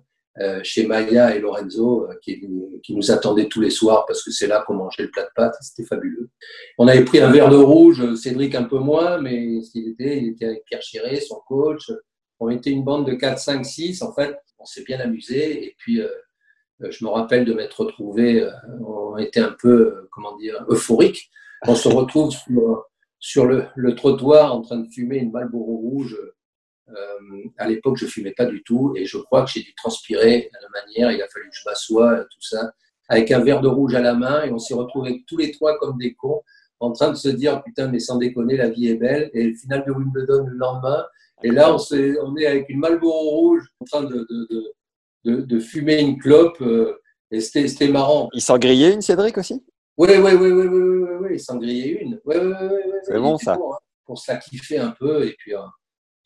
[0.63, 2.41] chez Maya et Lorenzo, euh, qui,
[2.83, 5.29] qui, nous attendaient tous les soirs parce que c'est là qu'on mangeait le plat de
[5.35, 5.55] pâtes.
[5.61, 6.29] C'était fabuleux.
[6.77, 10.29] On avait pris un verre de rouge, Cédric un peu moins, mais qu'il était, il
[10.29, 11.91] était avec Pierre Chiré, son coach.
[12.39, 14.01] On était une bande de 4, 5, 6.
[14.01, 15.65] En fait, on s'est bien amusé.
[15.65, 16.09] Et puis, euh,
[16.89, 18.51] je me rappelle de m'être retrouvé, euh,
[18.85, 21.29] on était un peu, euh, comment dire, euphorique.
[21.67, 22.85] On se retrouve sur,
[23.19, 26.17] sur le, le, trottoir en train de fumer une Marlboro rouge.
[26.95, 30.49] Euh, à l'époque, je fumais pas du tout et je crois que j'ai dû transpirer
[30.53, 31.11] de la manière.
[31.11, 32.71] Il a fallu que je m'assoie, tout ça,
[33.07, 35.77] avec un verre de rouge à la main et on s'est retrouvés tous les trois
[35.77, 36.41] comme des cons
[36.79, 39.53] en train de se dire putain mais sans déconner la vie est belle et le
[39.53, 41.05] final de Wimbledon le lendemain
[41.43, 44.27] et là on, est, on est avec une Marlboro rouge en train de,
[45.25, 48.29] de, de, fumer une clope euh, et c'était marrant.
[48.33, 49.63] Il s'en grillait une Cédric aussi?
[49.97, 52.19] Oui, oui, oui, oui, oui, oui, oui, il s'en grillait une.
[52.25, 53.55] Oui, oui, oui, oui, c'est bon ça.
[53.55, 55.25] Pour, hein, pour ça kiffer un peu.
[55.25, 55.59] Et puis, euh,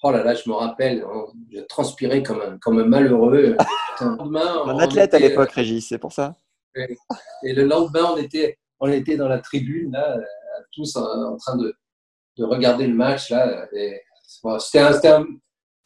[0.05, 3.57] oh là là, je me rappelle, hein, je transpirais comme un, comme un malheureux.
[4.01, 6.35] Lendemain, un athlète était, à l'époque, Régis, c'est pour ça.
[6.75, 6.95] Et,
[7.43, 10.17] et, le lendemain, on était, on était dans la tribune, là,
[10.71, 11.73] tous en, train de,
[12.37, 13.31] de, regarder le match.
[13.31, 13.67] Là,
[14.59, 15.25] c'était un,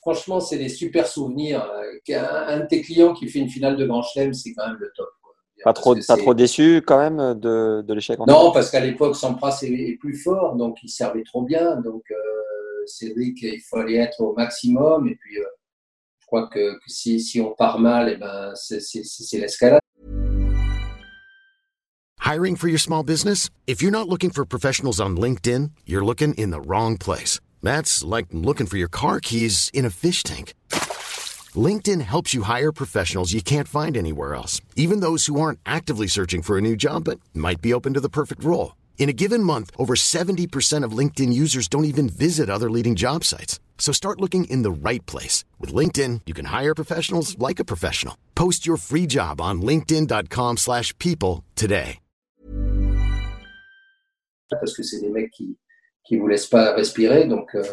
[0.02, 1.66] franchement, c'est des super souvenirs.
[2.10, 4.92] Un, de tes clients qui fait une finale de Grand Chelem, c'est quand même le
[4.96, 5.08] top.
[5.64, 9.60] Pas trop, pas trop déçu quand même de, de l'échec Non, parce qu'à l'époque, Sampras
[9.64, 11.76] est, plus fort, donc il servait trop bien.
[11.78, 12.16] Donc, euh,
[13.36, 15.08] qu'il fallait être au maximum.
[15.08, 15.44] Et puis, euh,
[16.20, 19.82] je crois que, que si, si, on part mal, eh ben, c'est l'escalade.
[22.20, 23.50] Hiring for your small business?
[23.66, 27.40] If you're not looking for professionals on LinkedIn, you're looking in the wrong place.
[27.64, 30.54] That's like looking for your car keys in a fish tank.
[31.56, 36.06] LinkedIn helps you hire professionals you can't find anywhere else, even those who aren't actively
[36.06, 38.74] searching for a new job but might be open to the perfect role.
[39.00, 43.24] In a given month, over 70% of LinkedIn users don't even visit other leading job
[43.24, 43.60] sites.
[43.80, 45.46] So start looking in the right place.
[45.58, 48.16] With LinkedIn, you can hire professionals like a professional.
[48.36, 52.00] Post your free job on linkedin.com slash people today.
[54.52, 55.58] Parce que c'est des mecs qui
[56.04, 57.64] qui vous laissent pas respirer, donc euh,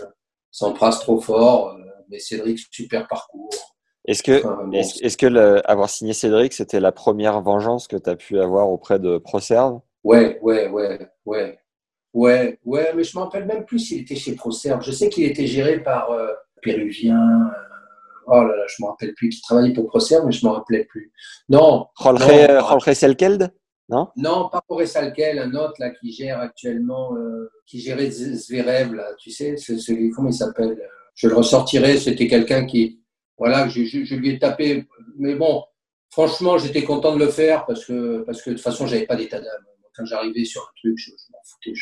[0.51, 3.51] Sampras trop fort, euh, mais Cédric, super parcours.
[4.07, 4.43] Est-ce que,
[5.03, 8.69] est-ce, que le, avoir signé Cédric, c'était la première vengeance que tu as pu avoir
[8.69, 11.59] auprès de ProServe Ouais, ouais, ouais, ouais.
[12.15, 14.81] Ouais, ouais, mais je ne me rappelle même plus s'il était chez ProServe.
[14.81, 16.33] Je sais qu'il était géré par euh,
[16.63, 17.19] Péruvien.
[17.19, 19.31] Euh, oh là là, je ne me rappelle plus.
[19.31, 21.11] Qui travaillait pour ProServe, mais je ne me rappelais plus.
[21.49, 21.89] Non.
[22.01, 23.53] Jorge Selkeld
[23.89, 24.07] non?
[24.17, 29.13] Non, pas Jorge Selkeld, un autre là qui gère actuellement, euh, qui gérait Zverev, là,
[29.19, 30.81] tu sais, celui, comment il s'appelle
[31.17, 33.01] Je le ressortirai, c'était quelqu'un qui,
[33.37, 34.87] voilà, je, je, lui ai tapé.
[35.19, 35.65] Mais bon,
[36.11, 39.17] franchement, j'étais content de le faire parce que, parce que de toute façon, j'avais pas
[39.17, 39.65] d'état d'âme.
[39.97, 41.73] Quand j'arrivais sur un truc, je, m'en foutais.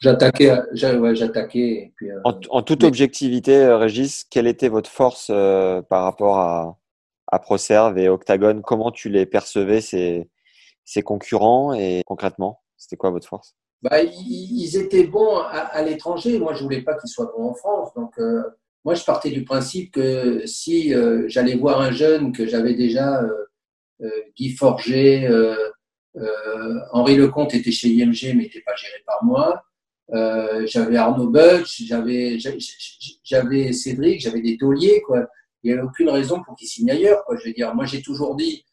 [0.00, 0.52] J'attaquais.
[0.96, 1.92] Ouais, j'attaquais.
[2.02, 2.20] Euh,
[2.50, 6.78] en, toute objectivité, euh, Régis, quelle était votre force euh, par rapport à,
[7.26, 10.30] à ProServe et Octagon Comment tu les percevais, ces,
[10.84, 13.54] ces concurrents Et concrètement, c'était quoi votre force?
[13.82, 16.38] Bah, ils, étaient bons à, l'étranger.
[16.38, 17.92] Moi, je voulais pas qu'ils soient bons en France.
[17.94, 18.14] Donc,
[18.84, 23.22] moi, je partais du principe que si euh, j'allais voir un jeune que j'avais déjà,
[23.22, 25.28] euh, Guy Forger,
[26.92, 29.64] Henri Lecomte était chez IMG mais n'était pas géré par moi.
[30.66, 32.38] j'avais Arnaud Butch, j'avais,
[33.72, 35.26] Cédric, j'avais des tauliers, quoi.
[35.62, 37.22] Il n'y avait aucune raison pour qu'ils signent ailleurs.
[37.30, 38.64] Je veux dire, moi, j'ai toujours dit,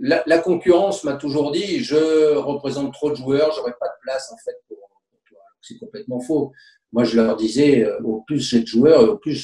[0.00, 4.36] la, concurrence m'a toujours dit, je représente trop de joueurs, j'aurais pas de place, en
[4.38, 4.78] fait, pour,
[5.28, 5.38] toi.
[5.60, 6.52] C'est complètement faux.
[6.92, 9.34] Moi, je leur disais, euh, au plus j'ai de joueurs, au plus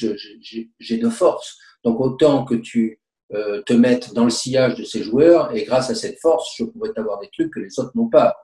[0.79, 1.57] j'ai de force.
[1.83, 5.89] Donc, autant que tu euh, te mettes dans le sillage de ces joueurs, et grâce
[5.89, 8.35] à cette force, je pourrais avoir des trucs que les autres n'ont pas.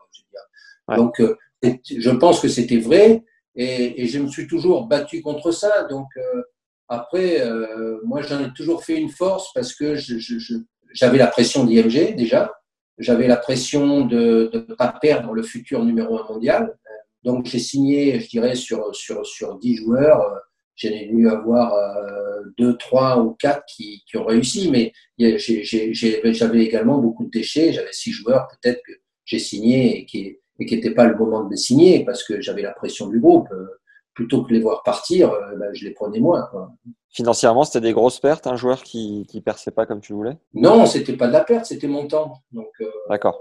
[0.95, 3.23] Donc, euh, je pense que c'était vrai,
[3.55, 5.83] et, et, je me suis toujours battu contre ça.
[5.83, 6.07] Donc,
[6.87, 7.43] après,
[8.03, 9.95] moi, j'en ai toujours fait une force parce que
[10.93, 12.51] j'avais la pression d'IMG déjà,
[12.97, 16.77] j'avais la pression de ne pas perdre le futur numéro un mondial.
[17.23, 20.37] Donc j'ai signé, je dirais, sur, sur, sur 10 joueurs, euh,
[20.81, 26.63] j'en ai dû avoir euh, 2, 3 ou 4 qui, qui ont réussi, mais j'avais
[26.63, 28.93] également beaucoup de déchets, j'avais 6 joueurs peut-être que
[29.25, 32.39] j'ai signé et qui et qui n'était pas le moment de les signer parce que
[32.39, 33.47] j'avais la pression du groupe.
[33.51, 33.65] Euh,
[34.13, 36.49] plutôt que de les voir partir, euh, ben, je les prenais moi.
[36.51, 36.69] Quoi.
[37.09, 40.37] Financièrement, c'était des grosses pertes, un joueur qui ne perçait pas comme tu voulais?
[40.53, 42.33] Non, c'était pas de la perte, c'était mon temps.
[42.51, 42.67] Donc,
[43.09, 43.39] D'accord.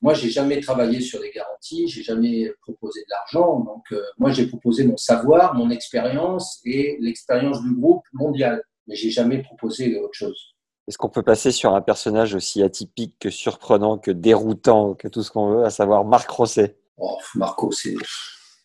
[0.00, 3.60] Moi, j'ai jamais travaillé sur des garanties, j'ai jamais proposé de l'argent.
[3.60, 8.62] Donc, euh, moi, j'ai proposé mon savoir, mon expérience et l'expérience du groupe mondial.
[8.86, 10.54] Mais j'ai jamais proposé autre chose.
[10.86, 15.24] Est-ce qu'on peut passer sur un personnage aussi atypique que surprenant, que déroutant, que tout
[15.24, 16.78] ce qu'on veut, à savoir Marc Rosset?
[16.96, 17.96] Oh, Marco, c'est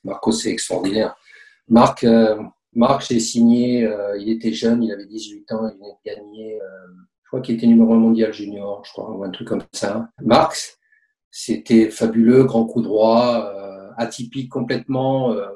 [0.03, 1.15] Marco, c'est extraordinaire.
[1.67, 2.39] Marc, euh,
[2.73, 3.85] Marc, j'ai signé.
[3.85, 6.59] Euh, il était jeune, il avait 18 ans, il venait de gagner.
[7.23, 10.07] je crois qu'il était numéro 1 mondial junior, je crois, ou un truc comme ça.
[10.21, 10.79] Marc,
[11.31, 15.47] c'était fabuleux, grand coup droit, euh, atypique complètement, euh,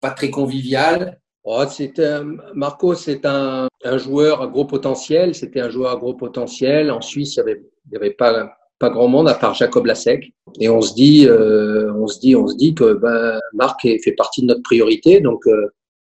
[0.00, 1.20] pas très convivial.
[1.44, 2.20] Oh, c'était
[2.54, 5.34] Marco, c'est un, un, joueur à gros potentiel.
[5.34, 6.90] C'était un joueur à gros potentiel.
[6.90, 7.62] En Suisse, il y avait,
[7.94, 10.32] avait pas pas grand monde à part Jacob Lasek.
[10.60, 14.12] Et on se dit, euh, on se dit, on se dit que ben, Marc fait
[14.12, 15.20] partie de notre priorité.
[15.20, 15.68] Donc, euh,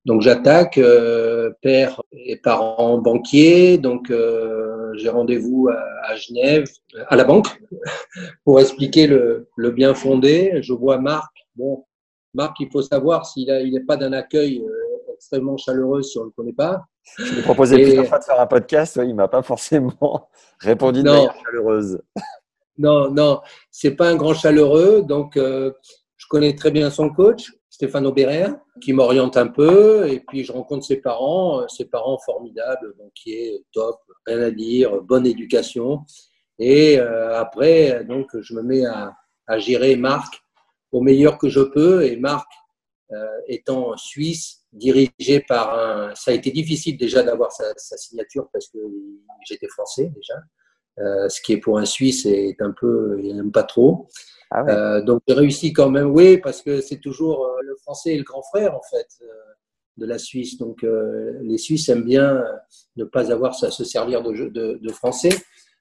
[0.06, 5.70] donc j'attaque, euh, père et parents banquiers, donc euh, j'ai rendez-vous
[6.04, 6.66] à, Genève,
[7.08, 7.48] à la banque,
[8.46, 10.60] pour expliquer le, le, bien fondé.
[10.62, 11.32] Je vois Marc.
[11.56, 11.86] Bon,
[12.34, 16.26] Marc, il faut savoir s'il n'est pas d'un accueil euh, extrêmement chaleureux si on ne
[16.28, 16.86] le connaît pas.
[17.18, 20.30] Je lui ai proposé plusieurs fois de faire un podcast, il m'a pas forcément
[20.60, 22.00] répondu de manière chaleureuse.
[22.78, 25.72] Non, non, c'est pas un grand chaleureux, donc euh,
[26.16, 27.52] je connais très bien son coach.
[27.70, 28.48] Stéphane Aubérer,
[28.82, 33.12] qui m'oriente un peu, et puis je rencontre ses parents, euh, ses parents formidables, donc
[33.14, 36.02] qui est top, rien à dire, bonne éducation.
[36.60, 39.16] Et après, donc, je me mets à,
[39.60, 40.42] gérer Marc
[40.92, 42.04] au meilleur que je peux.
[42.04, 42.50] Et Marc,
[43.48, 46.16] étant suisse, dirigé par un.
[46.16, 48.80] Ça a été difficile déjà d'avoir sa, signature parce que
[49.48, 50.36] j'étais français déjà.
[51.00, 54.08] Euh, ce qui est pour un Suisse est un peu, il n'aime pas trop.
[54.50, 54.72] Ah ouais.
[54.72, 58.18] euh, donc j'ai réussi quand même, oui, parce que c'est toujours euh, le français et
[58.18, 59.08] le grand frère en fait
[59.98, 60.58] de la Suisse.
[60.58, 62.44] Donc les Suisses aiment bien
[62.96, 65.36] ne pas avoir à se servir de, de, de français.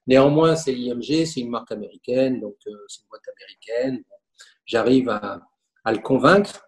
[0.07, 2.55] Néanmoins, c'est l'IMG, c'est une marque américaine, donc
[2.87, 4.03] c'est une boîte américaine.
[4.65, 5.41] J'arrive à,
[5.83, 6.65] à, le convaincre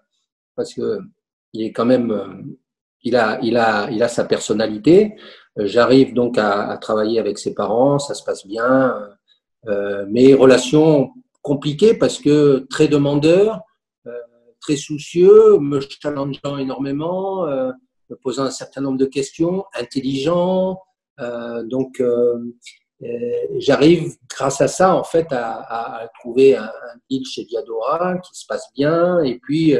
[0.55, 0.99] parce que
[1.53, 2.55] il est quand même,
[3.03, 5.15] il a, il a, il a sa personnalité.
[5.57, 8.95] J'arrive donc à, à, travailler avec ses parents, ça se passe bien.
[9.67, 13.61] Euh, mais relations compliquées parce que très demandeur,
[14.07, 14.11] euh,
[14.61, 17.71] très soucieux, me challengeant énormément, euh,
[18.09, 20.79] me posant un certain nombre de questions, intelligent.
[21.19, 22.37] Euh, donc, euh,
[23.57, 28.37] j'arrive grâce à ça en fait à, à trouver un, un, deal chez Diadora qui
[28.37, 29.73] se passe bien et puis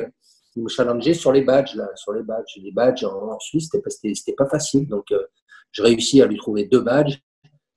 [0.60, 2.58] me challenger sur les badges là, sur les badges.
[2.58, 4.88] Les badges en, Suisse, c'était pas, pas facile.
[4.88, 5.14] Donc,
[5.72, 7.20] je réussis à lui trouver deux badges.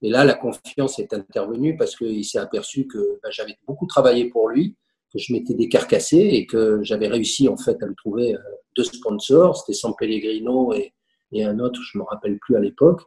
[0.03, 4.29] Et là, la confiance est intervenue parce qu'il s'est aperçu que ben, j'avais beaucoup travaillé
[4.29, 4.77] pour lui,
[5.13, 8.37] que je m'étais décarcassé et que j'avais réussi en fait à lui trouver
[8.77, 9.57] deux sponsors.
[9.57, 10.93] C'était San Pellegrino et,
[11.31, 13.03] et, un autre, je me rappelle plus à l'époque,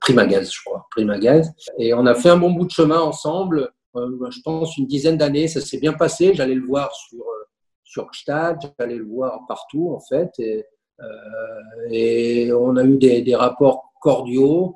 [0.00, 1.52] Primagaz, je crois, Primagaz.
[1.78, 3.70] Et on a fait un bon bout de chemin ensemble.
[3.94, 6.34] Euh, je pense une dizaine d'années, ça s'est bien passé.
[6.34, 7.24] J'allais le voir sur
[7.86, 10.30] sur Gstad, j'allais le voir partout en fait.
[10.38, 10.66] Et,
[11.00, 14.74] euh, et on a eu des, des rapports cordiaux.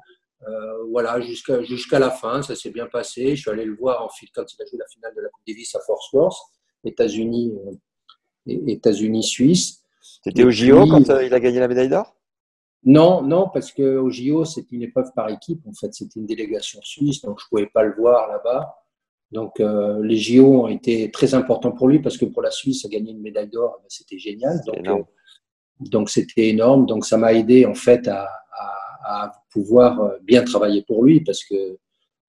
[0.48, 3.36] Euh, voilà, jusqu'à jusqu'à la fin, ça s'est bien passé.
[3.36, 5.42] Je suis allé le voir en quand il a joué la finale de la Coupe
[5.46, 6.38] Davis à Fort Worth,
[6.84, 7.52] États-Unis,
[8.48, 9.82] euh, États-Unis, Suisse.
[10.24, 12.16] C'était au JO puis, quand euh, il a gagné la médaille d'or?
[12.84, 15.60] Non, non, parce que au JO c'était une épreuve par équipe.
[15.66, 18.79] En fait, c'était une délégation suisse, donc je pouvais pas le voir là-bas.
[19.32, 22.86] Donc euh, les JO ont été très importants pour lui parce que pour la Suisse,
[22.88, 24.60] gagner une médaille d'or, ben, c'était génial.
[24.66, 25.06] Donc
[25.80, 26.86] donc c'était énorme.
[26.86, 31.20] Donc ça m'a aidé en fait à, à à pouvoir euh, bien travailler pour lui
[31.20, 31.78] parce que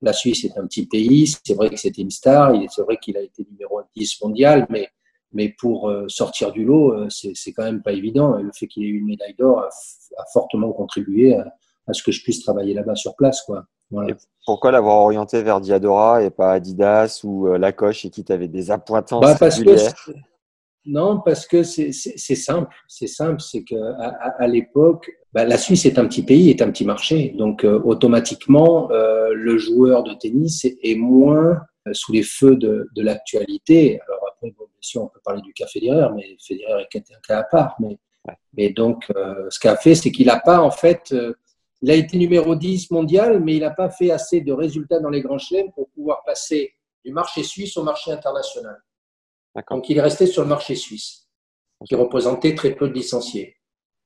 [0.02, 1.28] la Suisse est un petit pays.
[1.44, 2.54] C'est vrai que c'était une star.
[2.70, 4.90] C'est vrai qu'il a été numéro 10 mondial, mais,
[5.32, 8.38] mais pour euh, sortir du lot, euh, c'est quand même pas évident.
[8.40, 11.54] Et le fait qu'il ait eu une médaille d'or a, a, fortement contribué à,
[11.88, 13.42] à, ce que je puisse travailler là-bas sur place.
[13.44, 13.66] Quoi.
[13.92, 14.16] Voilà.
[14.46, 19.22] pourquoi l'avoir orienté vers Diadora et pas Adidas ou Lacoste et qui t'avait des appointances
[19.22, 19.76] bah parce que
[20.86, 22.74] Non, parce que c'est simple.
[22.88, 23.40] C'est simple.
[23.42, 26.86] C'est qu'à à, à l'époque, bah, la Suisse est un petit pays, est un petit
[26.86, 27.34] marché.
[27.38, 32.56] Donc, euh, automatiquement, euh, le joueur de tennis est, est moins euh, sous les feux
[32.56, 34.00] de, de l'actualité.
[34.08, 37.20] Alors, après, bon, bien sûr, on peut parler du cas Federer, mais Federer est un
[37.28, 37.76] cas à part.
[37.80, 38.34] Mais, ouais.
[38.58, 41.34] mais donc, euh, ce qu'a fait, c'est qu'il n'a pas, en fait, euh,
[41.82, 45.10] il a été numéro 10 mondial, mais il n'a pas fait assez de résultats dans
[45.10, 48.78] les grands chelems pour pouvoir passer du marché suisse au marché international.
[49.70, 51.28] Donc, il est resté sur le marché suisse,
[51.86, 53.58] qui représentait très peu de licenciés.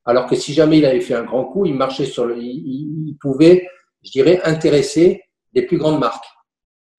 [0.06, 3.10] Alors que si jamais il avait fait un grand coup, il marchait sur le, il,
[3.10, 3.68] il pouvait,
[4.04, 6.26] je dirais, intéresser des plus grandes marques.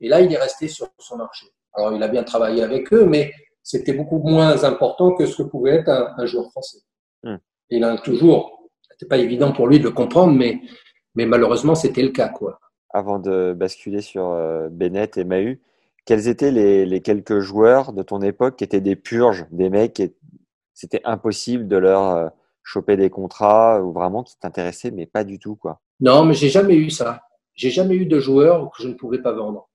[0.01, 1.47] Et là, il est resté sur son marché.
[1.73, 5.49] Alors, il a bien travaillé avec eux, mais c'était beaucoup moins important que ce que
[5.49, 6.79] pouvait être un, un joueur français.
[7.23, 7.37] Mmh.
[7.71, 8.56] Il a toujours,
[8.97, 10.61] c'était pas évident pour lui de le comprendre, mais,
[11.15, 12.59] mais malheureusement, c'était le cas, quoi.
[12.91, 15.61] Avant de basculer sur euh, Bennett et Mahu,
[16.07, 19.93] quels étaient les, les, quelques joueurs de ton époque qui étaient des purges, des mecs
[19.93, 20.15] qui
[20.73, 22.29] c'était impossible de leur euh,
[22.63, 25.81] choper des contrats ou vraiment qui t'intéressaient, mais pas du tout, quoi?
[26.01, 27.23] Non, mais j'ai jamais eu ça.
[27.55, 29.69] J'ai jamais eu de joueur que je ne pouvais pas vendre.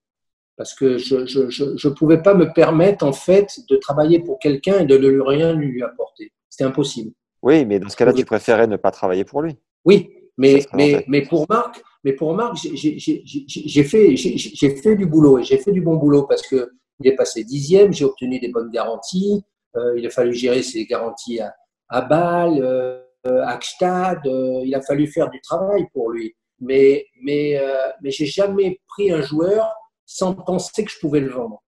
[0.58, 4.20] Parce que je ne je, je, je, pouvais pas me permettre, en fait, de travailler
[4.20, 6.32] pour quelqu'un et de ne rien lui apporter.
[6.50, 7.14] C'était impossible.
[7.42, 9.58] Oui, mais dans ce cas-là, tu préférais ne pas travailler pour lui.
[9.86, 15.44] Oui, mais, mais, mais pour Marc, mais pour Marc, j'ai fait, fait du boulot et
[15.44, 18.70] j'ai fait du bon boulot parce que il est passé dixième, j'ai obtenu des bonnes
[18.70, 19.44] garanties,
[19.76, 21.56] euh, il a fallu gérer ces garanties à,
[21.90, 26.36] à Bâle, euh, à Gstad, euh, il a fallu faire du travail pour lui.
[26.60, 27.60] Mais, mais,
[28.04, 29.74] mais j'ai jamais pris un joueur
[30.06, 31.64] sans penser que je pouvais le vendre.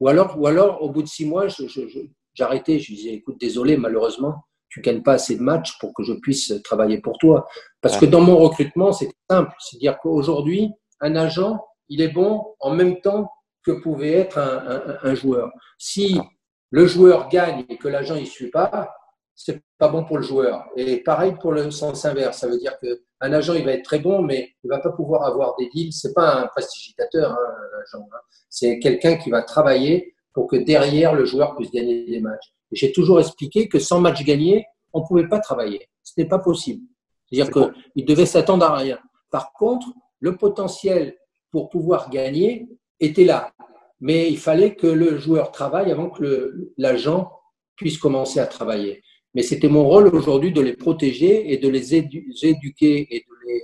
[0.00, 1.48] Ou alors, ou alors au bout de six mois,
[2.32, 4.36] j'arrêtais, je, je, je, disais, écoute, désolé, malheureusement,
[4.76, 7.46] tu gagnes pas assez de matchs pour que je puisse travailler pour toi.
[7.80, 9.54] Parce que dans mon recrutement, c'est simple.
[9.58, 10.70] C'est-à-dire qu'aujourd'hui,
[11.00, 13.30] un agent, il est bon en même temps
[13.64, 15.50] que pouvait être un, un, un joueur.
[15.78, 16.20] Si
[16.70, 18.94] le joueur gagne et que l'agent ne suit pas,
[19.34, 20.66] c'est pas bon pour le joueur.
[20.76, 22.38] Et pareil pour le sens inverse.
[22.38, 25.22] Ça veut dire qu'un agent, il va être très bon, mais il va pas pouvoir
[25.22, 25.94] avoir des deals.
[25.94, 27.38] C'est pas un prestigitateur, hein,
[27.72, 28.06] l'agent.
[28.12, 28.18] Hein.
[28.50, 32.52] C'est quelqu'un qui va travailler pour que derrière, le joueur puisse gagner des matchs.
[32.76, 35.88] J'ai toujours expliqué que sans match gagné, on pouvait pas travailler.
[36.02, 36.84] Ce n'est pas possible.
[37.26, 37.52] C'est-à-dire
[37.94, 38.98] qu'il devait s'attendre à rien.
[39.30, 39.88] Par contre,
[40.20, 41.16] le potentiel
[41.50, 42.68] pour pouvoir gagner
[43.00, 43.52] était là.
[44.00, 47.32] Mais il fallait que le joueur travaille avant que l'agent
[47.76, 49.02] puisse commencer à travailler.
[49.34, 53.62] Mais c'était mon rôle aujourd'hui de les protéger et de les éduquer et de les,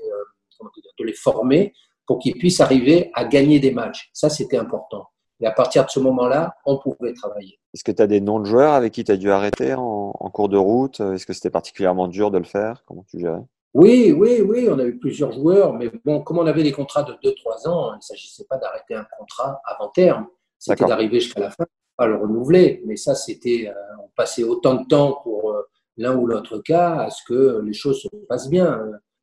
[0.64, 1.72] euh, de les former
[2.06, 4.10] pour qu'ils puissent arriver à gagner des matchs.
[4.12, 5.06] Ça, c'était important.
[5.42, 7.58] Et à partir de ce moment-là, on pouvait travailler.
[7.74, 10.12] Est-ce que tu as des noms de joueurs avec qui tu as dû arrêter en,
[10.32, 11.00] cours de route?
[11.00, 12.84] Est-ce que c'était particulièrement dur de le faire?
[12.86, 13.42] Comment tu gérais?
[13.74, 14.68] Oui, oui, oui.
[14.70, 15.74] On a eu plusieurs joueurs.
[15.74, 18.94] Mais bon, comme on avait des contrats de 2-3 ans, il ne s'agissait pas d'arrêter
[18.94, 20.26] un contrat avant terme.
[20.58, 21.66] C'était d'arriver jusqu'à la fin,
[21.96, 22.82] pas le renouveler.
[22.86, 23.68] Mais ça, c'était.
[23.68, 25.62] Euh, on passait autant de temps pour euh,
[25.96, 28.80] l'un ou l'autre cas à ce que les choses se passent bien.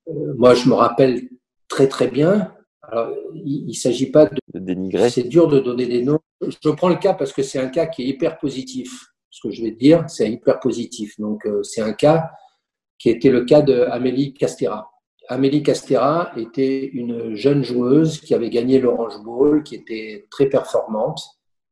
[0.09, 1.29] Euh, moi, je me rappelle
[1.69, 2.51] très, très bien
[2.81, 5.09] alors, il ne s'agit pas de, dénigrer.
[5.09, 6.19] C'est dur de donner des noms.
[6.41, 9.07] Je prends le cas parce que c'est un cas qui est hyper positif.
[9.29, 11.19] Ce que je vais te dire, c'est hyper positif.
[11.19, 12.31] Donc, euh, c'est un cas
[12.97, 14.89] qui était le cas d'Amélie Castera.
[15.27, 21.21] Amélie Castera était une jeune joueuse qui avait gagné l'Orange Bowl, qui était très performante,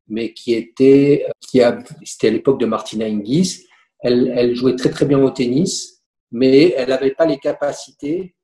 [0.06, 3.66] mais qui était, qui a, c'était à l'époque de Martina Hingis.
[4.00, 8.36] Elle, elle jouait très très bien au tennis, mais elle n'avait pas les capacités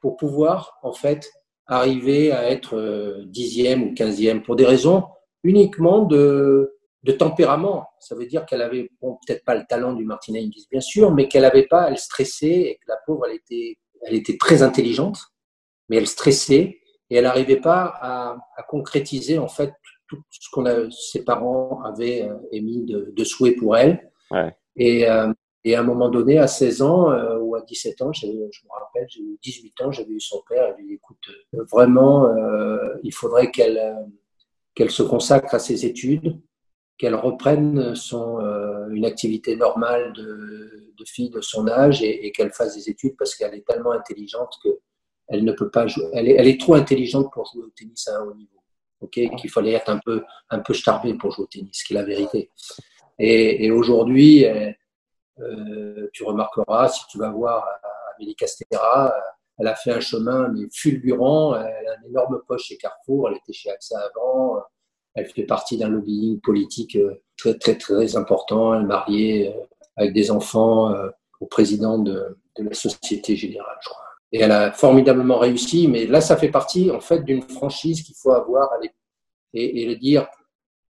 [0.00, 1.30] pour pouvoir en fait
[1.66, 5.04] arriver à être euh, dixième ou quinzième pour des raisons
[5.44, 7.88] uniquement de, de tempérament.
[8.00, 11.12] Ça veut dire qu'elle avait bon, peut-être pas le talent du Martina Hingis, bien sûr,
[11.12, 14.62] mais qu'elle n'avait pas, elle stressait et que la pauvre, elle était, elle était très
[14.62, 15.18] intelligente,
[15.88, 19.72] mais elle stressait et elle n'arrivait pas à, à, concrétiser en fait
[20.08, 24.10] tout ce qu'on a, ses parents avaient euh, émis de, de souhait pour elle.
[24.30, 24.54] Ouais.
[24.76, 25.32] Et, euh,
[25.64, 28.80] et à un moment donné, à 16 ans euh, ou à 17 ans, je me
[28.80, 32.26] rappelle, j'ai eu 18 ans, j'avais eu son père, et lui dit, écoute, euh, vraiment,
[32.26, 33.80] euh, il faudrait qu'elle
[34.74, 36.40] qu'elle se consacre à ses études,
[36.96, 38.38] qu'elle reprenne son,
[38.90, 43.14] une activité normale de, de, fille de son âge et, et qu'elle fasse des études
[43.18, 44.70] parce qu'elle est tellement intelligente que
[45.28, 46.06] elle ne peut pas jouer.
[46.14, 48.62] Elle est, elle est trop intelligente pour jouer au tennis à un haut niveau.
[49.02, 51.96] Ok, qu'il fallait être un peu un peu starbé pour jouer au tennis, qui est
[51.96, 52.50] la vérité.
[53.18, 54.46] Et, et aujourd'hui,
[55.40, 57.66] euh, tu remarqueras, si tu vas voir
[58.16, 59.20] Amélie Castera, euh,
[59.58, 63.52] elle a fait un chemin fulgurant, elle a une énorme poche chez Carrefour, elle était
[63.52, 64.62] chez AXA avant,
[65.14, 69.56] elle fait partie d'un lobbying politique euh, très très très important, elle est mariée
[69.96, 70.94] avec des enfants
[71.40, 74.04] au président de, la Société Générale, je crois.
[74.32, 78.14] Et elle a formidablement réussi, mais là, ça fait partie en fait d'une franchise qu'il
[78.14, 78.70] faut avoir
[79.52, 80.28] et, et le dire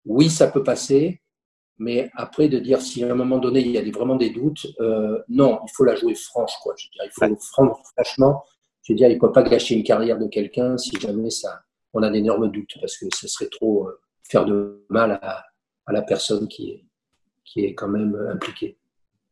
[0.05, 1.21] oui, ça peut passer,
[1.83, 4.67] mais après, de dire si à un moment donné, il y a vraiment des doutes,
[4.79, 6.53] euh, non, il faut la jouer franche.
[6.61, 6.73] Quoi.
[6.77, 8.43] Je veux dire, il faut franchement,
[8.83, 11.61] je veux dire, il ne peut pas gâcher une carrière de quelqu'un si jamais ça,
[11.93, 15.43] on a d'énormes doutes, parce que ce serait trop euh, faire de mal à,
[15.85, 16.85] à, la personne qui est,
[17.43, 18.77] qui est quand même impliquée.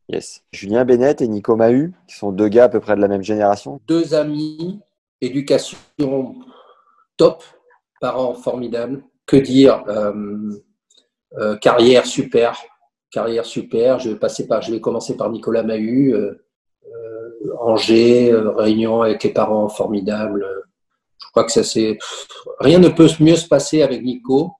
[0.08, 0.42] Yes.
[0.52, 3.22] Julien Bennett et Nico Mahu, qui sont deux gars à peu près de la même
[3.22, 3.80] génération.
[3.88, 4.80] Deux amis,
[5.22, 5.78] éducation
[7.16, 7.42] top,
[8.00, 9.02] parents formidables.
[9.24, 10.12] Que dire euh,
[11.38, 12.60] euh, carrière super,
[13.10, 13.98] carrière super.
[13.98, 16.44] Je vais passer par, je vais commencer par Nicolas Mahut, euh,
[16.86, 20.46] euh, Angers, réunion avec les parents formidables.
[21.18, 21.98] Je crois que ça c'est
[22.58, 24.52] rien ne peut mieux se passer avec Nico.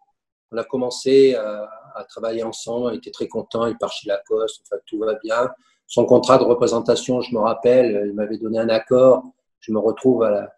[0.50, 1.68] On a commencé à,
[2.08, 5.50] travailler ensemble, il était très content, il part chez Lacoste, enfin tout va bien.
[5.86, 9.24] Son contrat de représentation, je me rappelle, il m'avait donné un accord.
[9.60, 10.52] Je me retrouve à la,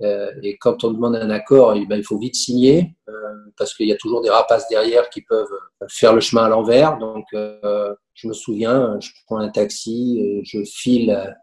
[0.00, 3.12] et quand on demande un accord, eh ben, il faut vite signer euh,
[3.56, 5.46] parce qu'il y a toujours des rapaces derrière qui peuvent
[5.88, 6.98] faire le chemin à l'envers.
[6.98, 11.34] Donc, euh, je me souviens, je prends un taxi, et je file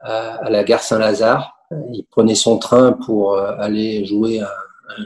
[0.00, 1.52] à, à la gare Saint-Lazare.
[1.92, 5.04] Il prenait son train pour aller jouer un, un,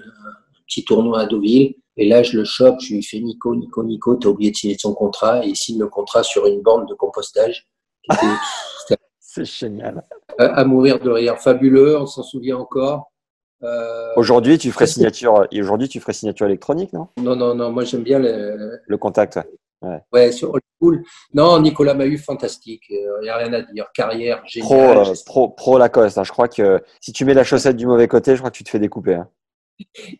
[0.66, 1.74] petit tournoi à Deauville.
[1.96, 4.78] Et là, je le chope, je lui fais Nico, Nico, Nico, t'as oublié de signer
[4.78, 5.44] son contrat.
[5.44, 7.66] Et il signe le contrat sur une bande de compostage.
[9.34, 10.04] C'est génial.
[10.36, 11.38] À mourir de rire.
[11.38, 13.10] Fabuleux, on s'en souvient encore.
[13.62, 15.46] Euh, aujourd'hui, tu ferais signature.
[15.58, 17.08] Aujourd'hui, tu ferais signature électronique, non?
[17.16, 17.72] Non, non, non.
[17.72, 19.40] Moi, j'aime bien le, le contact.
[19.80, 20.00] Ouais.
[20.12, 20.32] ouais.
[20.32, 21.02] sur Old School.
[21.32, 22.82] Non, Nicolas Mahut, fantastique.
[22.90, 23.86] Il euh, n'y a rien à dire.
[23.94, 24.68] Carrière géniale.
[24.68, 26.18] Pro, euh, pro, pro Lacoste.
[26.18, 26.24] Hein.
[26.24, 28.64] Je crois que si tu mets la chaussette du mauvais côté, je crois que tu
[28.64, 29.14] te fais découper.
[29.14, 29.28] Hein.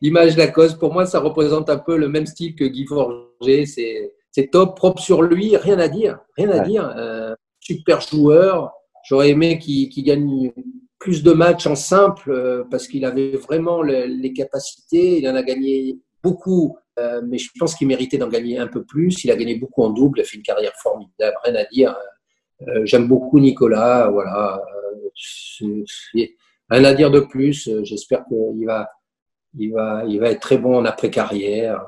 [0.00, 3.66] Image Lacoste, pour moi, ça représente un peu le même style que Guy Forger.
[3.66, 6.20] C'est top, propre sur lui, rien à dire.
[6.38, 6.64] Rien à ouais.
[6.64, 6.94] dire.
[6.96, 8.72] Euh, super joueur.
[9.04, 10.52] J'aurais aimé qu'il qu gagne
[10.98, 15.18] plus de matchs en simple euh, parce qu'il avait vraiment le, les capacités.
[15.18, 18.84] Il en a gagné beaucoup, euh, mais je pense qu'il méritait d'en gagner un peu
[18.84, 19.24] plus.
[19.24, 21.96] Il a gagné beaucoup en double, il a fait une carrière formidable, rien à dire.
[22.68, 24.62] Euh, J'aime beaucoup Nicolas, voilà.
[26.70, 27.68] rien à dire de plus.
[27.82, 28.88] J'espère qu'il va,
[29.58, 31.84] il va, il va être très bon en après-carrière.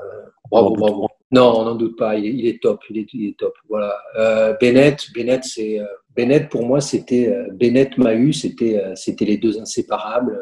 [0.51, 1.09] bravo, bravo.
[1.35, 2.17] Non, on n'en doute pas.
[2.17, 2.81] Il est, il est, top.
[2.91, 3.55] Il est, il est top.
[3.69, 3.97] Voilà.
[4.17, 5.81] Euh, Bennett, Bennett, c'est
[6.17, 10.41] Bennett pour moi, c'était Bennett Mahu, c'était c'était les deux inséparables.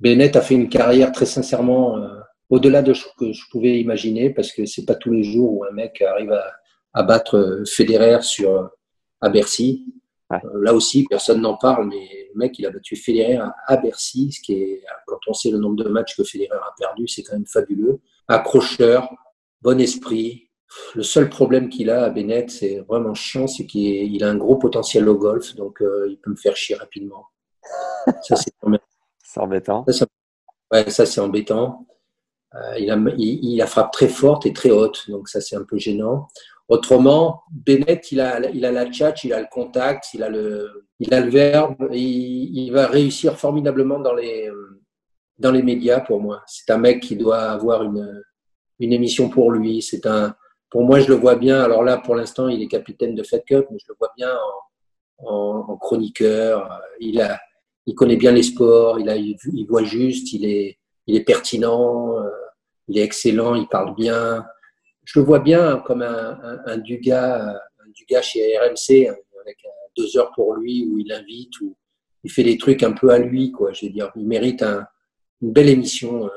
[0.00, 1.96] Bennett a fait une carrière très sincèrement
[2.48, 5.64] au-delà de ce que je pouvais imaginer, parce que c'est pas tous les jours où
[5.64, 6.44] un mec arrive à,
[6.94, 8.70] à battre Federer sur
[9.20, 9.84] à Bercy.
[10.54, 14.40] là aussi, personne n'en parle, mais le mec, il a battu Federer à, Bercy, ce
[14.40, 17.34] qui est, quand on sait le nombre de matchs que Federer a perdu, c'est quand
[17.34, 18.00] même fabuleux.
[18.28, 19.08] Accrocheur,
[19.62, 20.50] bon esprit,
[20.94, 24.56] le seul problème qu'il a à Bennett, c'est vraiment chiant, c'est qu'il a un gros
[24.56, 27.26] potentiel au golf, donc euh, il peut me faire chier rapidement.
[28.22, 29.84] Ça, c'est embêtant.
[29.88, 30.06] Ça,
[30.72, 31.86] ouais, ça c'est embêtant.
[32.54, 35.78] Euh, il, a, il, frappe très forte et très haute, donc ça c'est un peu
[35.78, 36.26] gênant.
[36.68, 40.88] Autrement, Bennett, il a, il a la tchatch, il a le contact, il a le,
[40.98, 44.50] il a le verbe, il, il va réussir formidablement dans les,
[45.38, 46.42] dans les médias pour moi.
[46.48, 48.20] C'est un mec qui doit avoir une,
[48.80, 49.82] une émission pour lui.
[49.82, 50.34] C'est un,
[50.70, 51.62] pour moi, je le vois bien.
[51.62, 54.32] Alors là, pour l'instant, il est capitaine de Fed Cup, mais je le vois bien
[55.18, 56.80] en, chroniqueur.
[56.98, 57.38] Il a,
[57.86, 58.98] il connaît bien les sports.
[58.98, 60.32] Il a, il voit juste.
[60.32, 62.18] Il est, il est pertinent.
[62.18, 62.28] Euh,
[62.88, 63.54] il est excellent.
[63.54, 64.44] Il parle bien.
[65.04, 69.08] Je le vois bien comme un, un, un Dugas, un Dugas chez RMC
[69.40, 69.58] avec
[69.96, 71.76] deux heures pour lui où il invite, où
[72.24, 73.72] il fait des trucs un peu à lui, quoi.
[73.72, 74.86] Je veux dire, il mérite un,
[75.42, 76.30] une belle émission, euh.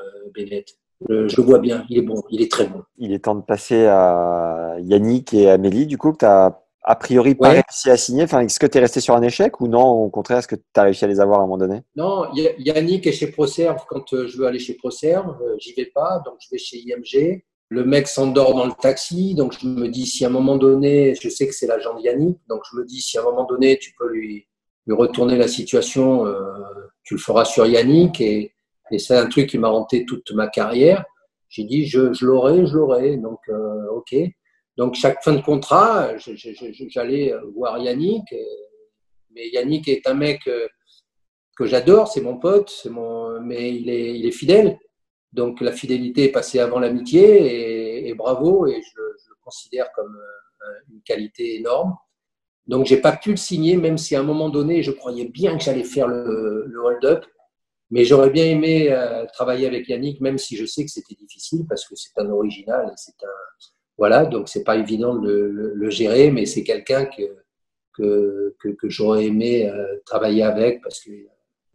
[1.10, 2.82] Euh, je le vois bien, il est bon, il est très bon.
[2.98, 6.96] Il est temps de passer à Yannick et Amélie, du coup, que tu as a
[6.96, 8.24] priori pas réussi à signer.
[8.24, 9.84] Enfin, est-ce que tu es resté sur un échec ou non?
[9.84, 11.80] Au contraire, est-ce que tu as réussi à les avoir à un moment donné?
[11.96, 13.82] Non, Yannick est chez ProServe.
[13.88, 16.78] Quand euh, je veux aller chez ProServe, euh, j'y vais pas, donc je vais chez
[16.78, 17.42] IMG.
[17.70, 21.14] Le mec s'endort dans le taxi, donc je me dis si à un moment donné,
[21.14, 23.44] je sais que c'est l'agent de Yannick, donc je me dis si à un moment
[23.44, 24.46] donné tu peux lui,
[24.86, 26.26] lui retourner la situation,
[27.02, 28.53] tu le feras sur Yannick et
[28.90, 31.04] et c'est un truc qui m'a hanté toute ma carrière.
[31.48, 33.16] J'ai dit, je, l'aurai, je l'aurai.
[33.16, 34.14] Donc, euh, OK.
[34.76, 38.24] Donc, chaque fin de contrat, j'allais voir Yannick.
[39.30, 40.66] Mais Yannick est un mec euh,
[41.56, 44.78] que j'adore, c'est mon pote, c'est mon, mais il est, il est fidèle.
[45.32, 48.66] Donc, la fidélité est passée avant l'amitié et, bravo.
[48.66, 51.94] Et je, le considère comme euh, une qualité énorme.
[52.66, 55.56] Donc, j'ai pas pu le signer, même si à un moment donné, je croyais bien
[55.56, 57.24] que j'allais faire le hold-up.
[57.94, 61.64] Mais j'aurais bien aimé euh, travailler avec Yannick, même si je sais que c'était difficile
[61.68, 63.38] parce que c'est un original c'est un
[63.96, 67.22] voilà, donc c'est pas évident de le, gérer, mais c'est quelqu'un que
[67.92, 71.28] que, que, que j'aurais aimé euh, travailler avec parce qu'il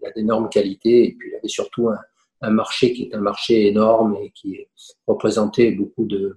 [0.05, 1.99] a d'énormes qualités et puis il avait surtout un,
[2.41, 4.67] un, marché qui est un marché énorme et qui
[5.07, 6.35] représentait beaucoup de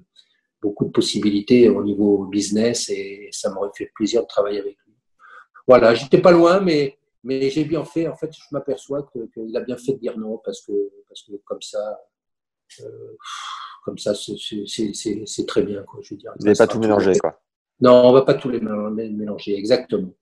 [0.61, 4.95] beaucoup de possibilités au niveau business et ça m'aurait fait plaisir de travailler avec lui.
[5.67, 9.61] Voilà, j'étais pas loin, mais mais j'ai bien fait, en fait, je m'aperçois qu'il a
[9.61, 10.73] bien fait de dire non, parce que,
[11.09, 12.01] parce que comme ça,
[12.81, 13.16] euh,
[13.85, 15.82] comme ça, c'est très bien.
[15.82, 17.40] Quoi, je veux dire, Vous n'avez pas tout mélangé, quoi.
[17.81, 20.15] Non, on va pas tout les mélanger, exactement.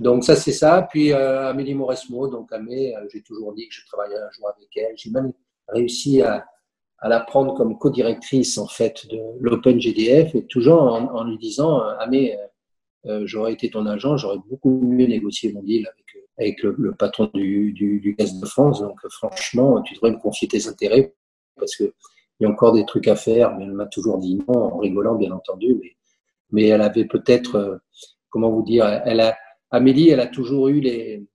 [0.00, 0.86] Donc ça, c'est ça.
[0.90, 4.48] Puis euh, Amélie Mauresmo, donc Amé, euh, j'ai toujours dit que je travaillerais un jour
[4.48, 4.94] avec elle.
[4.96, 5.32] J'ai même
[5.68, 6.46] réussi à,
[6.98, 11.38] à la prendre comme co-directrice, en fait, de l'Open GDF, et toujours en, en lui
[11.38, 12.36] disant, Amé,
[13.24, 16.04] j'aurais été ton agent, j'aurais beaucoup mieux négocié mon deal avec
[16.40, 18.80] avec le, patron du, du, Gaz de France.
[18.80, 21.14] Donc, franchement, tu devrais me confier tes intérêts
[21.56, 21.92] parce qu'il
[22.40, 23.56] y a encore des trucs à faire.
[23.56, 25.78] Mais elle m'a toujours dit non, en rigolant, bien entendu.
[26.50, 27.76] Mais, elle avait peut-être, euh,
[28.30, 29.36] comment vous dire, elle a,
[29.70, 31.26] Amélie, elle a toujours eu les,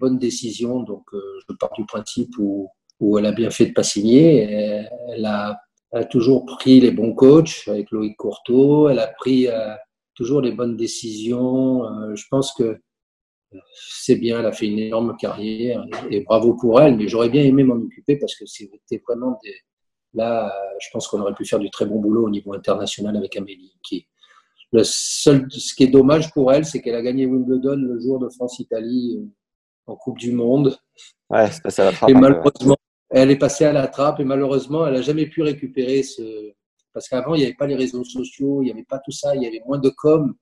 [0.00, 0.80] bonnes décisions.
[0.80, 2.68] Donc, euh, je pars du principe où,
[3.00, 4.86] où elle a bien fait de pas signer.
[5.12, 5.60] Elle a,
[6.10, 8.88] toujours pris les bons coachs avec Loïc Courteau.
[8.88, 9.74] Elle a pris euh,
[10.14, 11.84] toujours les bonnes décisions.
[12.16, 12.80] Je pense que
[13.74, 17.42] c'est bien, elle a fait une énorme carrière et, bravo pour elle, mais j'aurais bien
[17.42, 19.54] aimé m'en occuper parce que c'était vraiment des.
[20.14, 23.36] Là, je pense qu'on aurait pu faire du très bon boulot au niveau international avec
[23.36, 23.74] Amélie.
[23.82, 24.06] Qui,
[24.72, 28.18] le seul, ce qui est dommage pour elle, c'est qu'elle a gagné Wimbledon le jour
[28.18, 29.26] de France-Italie euh,
[29.86, 30.76] en Coupe du Monde.
[31.30, 32.10] Ouais, c'est passé à la trappe.
[32.10, 32.76] Et malheureusement,
[33.10, 36.52] elle est passée à la trappe et malheureusement, elle n'a jamais pu récupérer ce.
[36.92, 39.34] Parce qu'avant, il n'y avait pas les réseaux sociaux, il n'y avait pas tout ça,
[39.34, 40.34] il y avait moins de com.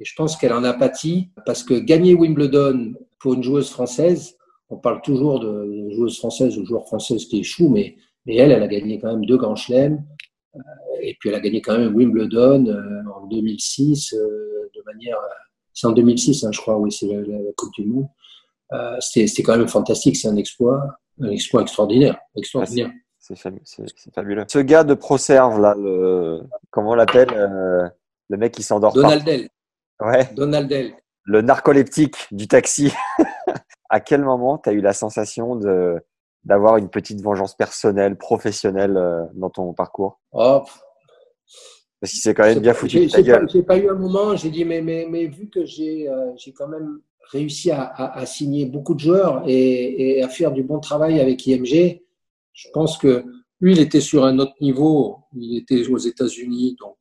[0.00, 4.36] Et je pense qu'elle en a pâti parce que gagner Wimbledon pour une joueuse française,
[4.70, 7.96] on parle toujours de joueuse française ou joueur française qui échoue, mais,
[8.26, 10.04] mais elle, elle a gagné quand même deux grands chelems.
[10.54, 10.60] Euh,
[11.00, 15.16] et puis elle a gagné quand même Wimbledon euh, en 2006 euh, de manière.
[15.72, 18.08] C'est en 2006, hein, je crois, oui, c'est la, la, Coupe du Monde.
[18.72, 20.82] Euh, C'était quand même fantastique, c'est un exploit,
[21.20, 22.18] un exploit extraordinaire.
[22.36, 22.90] extraordinaire.
[23.18, 23.36] C'est
[24.14, 24.44] fabuleux.
[24.48, 27.28] Ce gars de ProServe, là, le, comment on l'appelle
[28.28, 29.02] Le mec qui s'endort pas.
[29.02, 29.48] Donaldel.
[30.00, 30.28] Ouais.
[30.34, 30.94] Donaldel.
[31.24, 32.92] Le narcoleptique du taxi.
[33.90, 36.00] à quel moment tu as eu la sensation de
[36.44, 40.20] d'avoir une petite vengeance personnelle, professionnelle euh, dans ton parcours?
[40.32, 40.62] Oh.
[42.00, 43.48] Parce qu'il s'est quand même bien foutu de ta gueule.
[43.52, 46.68] J'ai pas eu un moment, j'ai dit, mais, mais, mais vu que j'ai euh, quand
[46.68, 47.00] même
[47.32, 51.46] réussi à, à, signer beaucoup de joueurs et, et, à faire du bon travail avec
[51.46, 52.02] IMG.
[52.52, 53.24] Je pense que
[53.60, 55.18] lui, il était sur un autre niveau.
[55.34, 56.96] Il était aux États-Unis, donc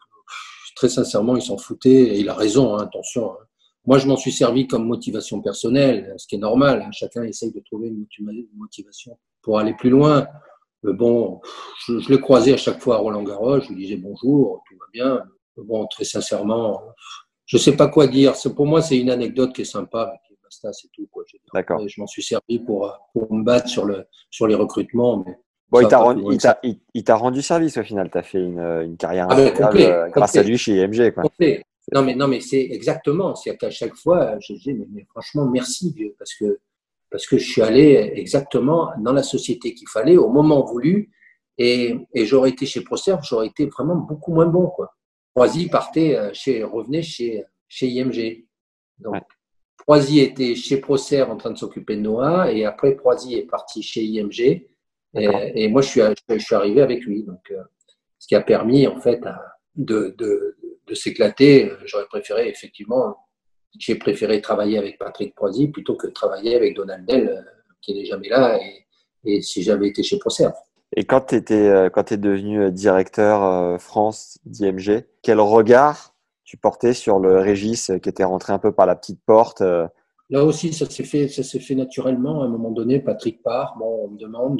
[0.77, 1.89] très sincèrement, il s'en foutait.
[1.89, 3.31] Et il a raison, hein, attention.
[3.31, 3.45] Hein.
[3.85, 6.83] Moi, je m'en suis servi comme motivation personnelle, ce qui est normal.
[6.85, 6.91] Hein.
[6.91, 8.05] Chacun essaye de trouver une
[8.55, 10.27] motivation pour aller plus loin.
[10.83, 11.41] Mais bon,
[11.85, 13.59] je, je l'ai croisé à chaque fois à Roland Garros.
[13.59, 15.23] Je lui disais bonjour, tout va bien.
[15.57, 16.81] Mais bon, très sincèrement,
[17.45, 18.33] je sais pas quoi dire.
[18.55, 20.13] Pour moi, c'est une anecdote qui est sympa.
[20.43, 21.07] Basta, c'est tout.
[21.11, 21.23] Quoi.
[21.53, 21.85] D'accord.
[21.87, 25.23] Je m'en suis servi pour, pour me battre sur, le, sur les recrutements.
[25.25, 25.33] Mais
[25.69, 28.09] Bon, il t'a rendu, service au final.
[28.09, 31.11] Tu as fait une, une carrière ah euh, grâce à lui chez IMG.
[31.11, 31.23] Quoi.
[31.93, 33.35] Non, mais, non, mais c'est exactement.
[33.35, 36.59] C'est qu'à chaque fois, je dis, mais, mais, franchement, merci, vieux, parce que,
[37.09, 41.11] parce que je suis allé exactement dans la société qu'il fallait au moment voulu.
[41.57, 44.67] Et, et j'aurais été chez ProServe, j'aurais été vraiment beaucoup moins bon.
[44.67, 44.93] Quoi.
[45.33, 48.45] Proisy partait euh, chez, revenait chez, chez IMG.
[48.99, 49.23] Donc,
[49.87, 50.17] ouais.
[50.17, 54.03] était chez ProServe en train de s'occuper de Noah, et après, Proisy est parti chez
[54.03, 54.67] IMG.
[55.17, 57.23] Et, et, moi, je suis, je suis arrivé avec lui.
[57.23, 57.61] Donc, euh,
[58.19, 59.21] ce qui a permis, en fait,
[59.75, 60.57] de, de,
[60.87, 61.71] de s'éclater.
[61.85, 63.17] J'aurais préféré, effectivement,
[63.77, 67.41] j'ai préféré travailler avec Patrick Proisy plutôt que travailler avec Donald Bell, euh,
[67.81, 68.85] qui n'est jamais là, et,
[69.25, 70.53] et si j'avais été chez ProServe.
[70.95, 76.15] Et quand tu euh, quand es devenu directeur France d'IMG, quel regard
[76.45, 79.61] tu portais sur le Régis qui était rentré un peu par la petite porte
[80.29, 82.41] Là aussi, ça s'est fait, ça s'est fait naturellement.
[82.41, 83.77] À un moment donné, Patrick part.
[83.79, 84.59] Bon, on me demande,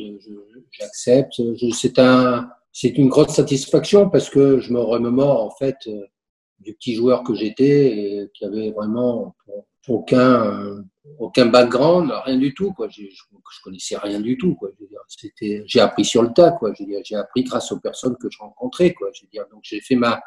[0.72, 1.42] j'accepte.
[1.74, 6.06] C'est un, c'est une grosse satisfaction parce que je me remémore en fait euh,
[6.60, 9.36] du petit joueur que j'étais et qui avait vraiment
[9.88, 10.84] aucun
[11.20, 12.88] aucun background, rien du tout quoi.
[12.90, 13.04] Je,
[13.64, 14.70] connaissais rien du tout quoi.
[15.66, 16.72] J'ai appris sur le tas quoi.
[16.76, 19.10] J'ai appris grâce aux personnes que je rencontrais quoi.
[19.64, 20.20] J'ai fait ma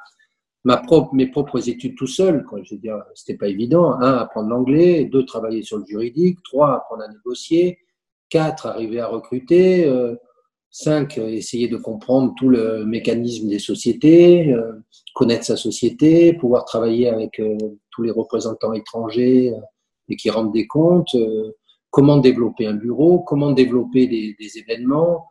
[0.65, 2.45] ma propre, mes propres études tout seul.
[2.45, 2.61] Quoi.
[2.62, 3.93] Je veux dire, c'était pas évident.
[3.95, 5.05] Un, apprendre l'anglais.
[5.05, 6.39] Deux, travailler sur le juridique.
[6.45, 7.78] Trois, apprendre à négocier.
[8.28, 9.87] Quatre, arriver à recruter.
[9.87, 10.16] Euh,
[10.70, 14.73] cinq, essayer de comprendre tout le mécanisme des sociétés, euh,
[15.15, 17.57] connaître sa société, pouvoir travailler avec euh,
[17.91, 19.53] tous les représentants étrangers
[20.09, 21.16] et qui rendent des comptes.
[21.91, 25.27] comment développer un bureau, comment développer des, des événements,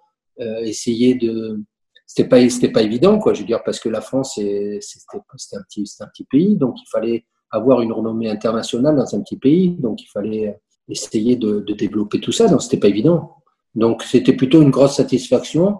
[0.61, 1.63] essayer de
[2.09, 3.35] c'était pas c'était pas évident quoi.
[3.35, 6.87] Je veux dire parce que la France c'était un petit un petit pays donc il
[6.91, 11.73] fallait avoir une renommée internationale dans un petit pays donc il fallait essayer de, de
[11.73, 12.47] développer tout ça.
[12.47, 13.35] Donc c'était pas évident.
[13.75, 15.77] Donc c'était plutôt une grosse satisfaction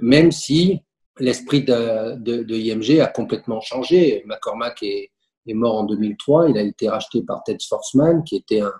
[0.00, 0.80] même si
[1.18, 4.22] l'esprit de, de, de, IMG a complètement changé.
[4.26, 5.10] McCormack est,
[5.46, 8.72] est, mort en 2003 il a été racheté par Ted Sfortsman qui était un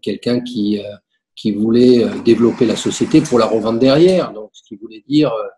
[0.00, 0.96] quelqu'un qui euh,
[1.34, 4.32] qui voulait euh, développer la société pour la revendre derrière.
[4.32, 5.48] Donc ce qui voulait dire euh,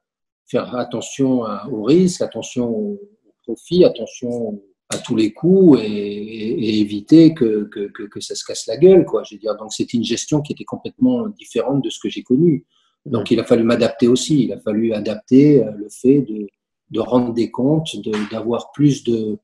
[0.47, 3.01] faire attention aux risques, attention aux
[3.45, 4.61] profits, attention
[4.91, 9.05] à tous les coûts et, éviter que, que, que, ça se casse la gueule.
[9.05, 9.23] Quoi.
[9.25, 12.23] Je veux dire, donc c'était une gestion qui était complètement différente de ce que j'ai
[12.23, 12.67] connu.
[13.07, 14.45] Donc il a fallu m'adapter aussi.
[14.45, 16.47] Il a fallu adapter euh, le fait de,
[16.91, 17.97] de rendre des comptes,
[18.31, 19.39] d'avoir plus de,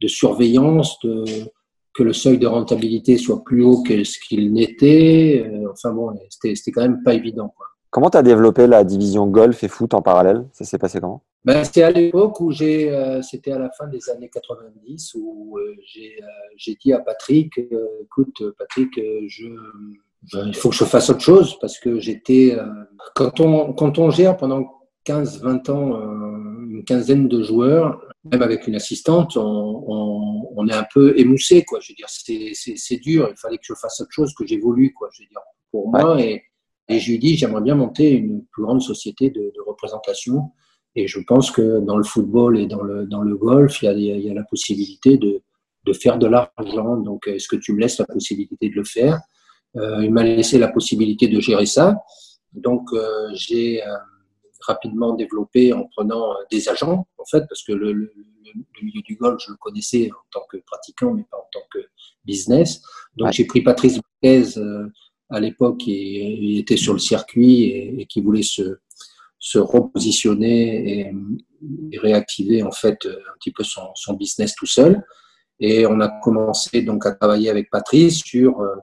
[0.00, 1.24] de surveillance, de,
[1.94, 5.46] que le seuil de rentabilité soit plus haut que ce qu'il n'était.
[5.46, 7.52] Euh, enfin bon, c'était quand même pas évident.
[7.56, 7.66] Quoi.
[7.96, 10.46] Comment tu as développé la division golf et foot en parallèle?
[10.52, 11.22] Ça s'est passé comment?
[11.46, 15.56] Ben, C'était à l'époque où j'ai, euh, c'était à la fin des années 90 où
[15.56, 16.26] euh, j'ai, euh,
[16.58, 17.58] j'ai dit à Patrick,
[18.02, 19.46] écoute Patrick, je,
[20.44, 22.58] il faut que je fasse autre chose parce que j'étais,
[23.14, 24.74] quand on, quand on gère pendant
[25.06, 25.98] 15-20 ans
[26.68, 27.98] une quinzaine de joueurs,
[28.30, 31.80] même avec une assistante, on, on, on est un peu émoussé, quoi.
[31.80, 33.28] Je veux dire, c'est, c'est, c'est dur.
[33.30, 35.08] Il fallait que je fasse autre chose, que j'évolue, quoi.
[35.12, 35.40] Je veux dire,
[35.70, 36.42] pour moi et
[36.88, 40.52] et je lui dis, j'aimerais bien monter une plus grande société de, de, représentation.
[40.94, 43.88] Et je pense que dans le football et dans le, dans le golf, il y
[43.88, 45.42] a, il y a la possibilité de,
[45.84, 46.96] de faire de l'argent.
[46.96, 49.20] Donc, est-ce que tu me laisses la possibilité de le faire?
[49.76, 51.96] Euh, Il m'a laissé la possibilité de gérer ça.
[52.52, 53.96] Donc, euh, j'ai euh,
[54.66, 58.12] rapidement développé en prenant euh, des agents, en fait, parce que le, le,
[58.44, 61.66] le, milieu du golf, je le connaissais en tant que pratiquant, mais pas en tant
[61.72, 61.80] que
[62.24, 62.80] business.
[63.16, 64.88] Donc, j'ai pris Patrice Marquez euh,
[65.30, 68.78] à l'époque qui était sur le circuit et, qui voulait se,
[69.58, 71.00] repositionner
[71.92, 75.02] et, réactiver en fait un petit peu son, business tout seul.
[75.58, 78.74] Et on a commencé donc à travailler avec Patrice sur euh,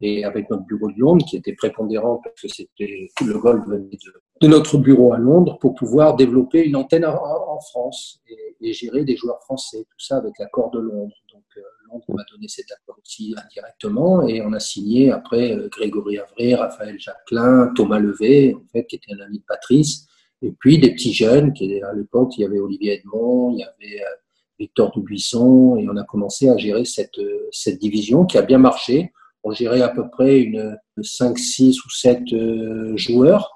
[0.00, 3.96] et avec notre bureau de Londres qui était prépondérant parce que c'était le golf venait
[4.42, 8.20] de, notre bureau à Londres pour pouvoir développer une antenne en, France
[8.60, 11.14] et, gérer des joueurs français, tout ça avec l'accord de Londres.
[11.32, 11.44] Donc
[11.90, 16.54] on m'a donné cet accord aussi indirectement et on a signé après euh, Grégory Avré,
[16.54, 20.06] Raphaël Jacquelin, Thomas Levé, en fait, qui était un ami de Patrice,
[20.42, 23.64] et puis des petits jeunes, qui à l'époque, il y avait Olivier Edmond, il y
[23.64, 24.16] avait euh,
[24.58, 28.58] Victor Dubuisson, et on a commencé à gérer cette, euh, cette division qui a bien
[28.58, 29.12] marché.
[29.44, 33.52] on gérait à peu près une 5, 6 ou 7 euh, joueurs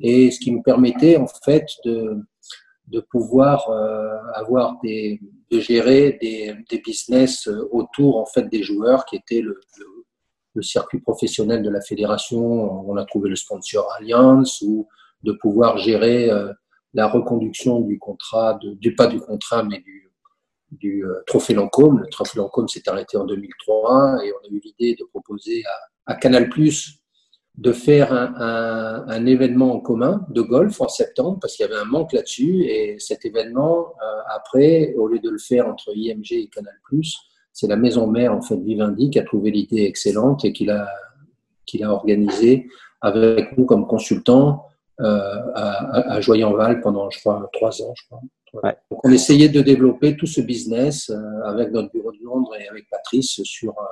[0.00, 2.18] et ce qui nous permettait en fait de,
[2.88, 5.20] de pouvoir euh, avoir des,
[5.50, 9.58] de gérer des, des, business autour en fait des joueurs qui étaient le,
[10.54, 12.40] le, circuit professionnel de la fédération.
[12.88, 14.86] On a trouvé le sponsor Alliance ou
[15.22, 16.52] de pouvoir gérer euh,
[16.92, 20.12] la reconduction du contrat, de, du pas du contrat mais du,
[20.70, 22.00] du euh, Trophée Lancôme.
[22.00, 25.64] Le Trophée Lancôme s'est arrêté en 2003 et on a eu l'idée de proposer
[26.06, 27.03] à, à Canal Plus
[27.56, 31.68] de faire un, un, un, événement en commun de golf en septembre parce qu'il y
[31.68, 35.96] avait un manque là-dessus et cet événement euh, après au lieu de le faire entre
[35.96, 36.74] IMG et Canal
[37.52, 40.88] c'est la maison mère en fait Vivendi qui a trouvé l'idée excellente et qui l'a
[41.64, 42.66] qu'il a organisé
[43.00, 44.66] avec nous comme consultants
[45.00, 45.04] euh,
[45.54, 48.20] à, à Joyenval pendant je crois trois ans je crois
[48.62, 48.76] Ouais.
[48.90, 52.68] Donc on essayait de développer tout ce business euh, avec notre bureau de Londres et
[52.68, 53.84] avec Patrice sur euh,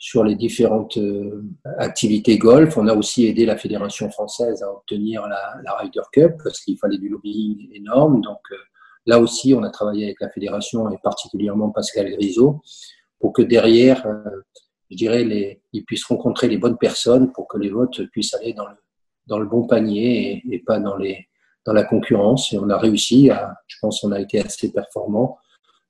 [0.00, 1.44] sur les différentes euh,
[1.76, 2.78] activités golf.
[2.78, 6.96] On a aussi aidé la fédération française à obtenir la, Ryder Cup parce qu'il fallait
[6.96, 8.22] du lobbying énorme.
[8.22, 8.40] Donc
[9.04, 12.62] là aussi, on a travaillé avec la fédération et particulièrement Pascal Grisot
[13.18, 14.06] pour que derrière,
[14.90, 18.54] je dirais, ils puissent rencontrer les bonnes personnes pour que les votes puissent aller
[19.26, 20.96] dans le bon panier et, pas dans
[21.74, 25.36] la concurrence et on a réussi à, je pense, on a été assez performant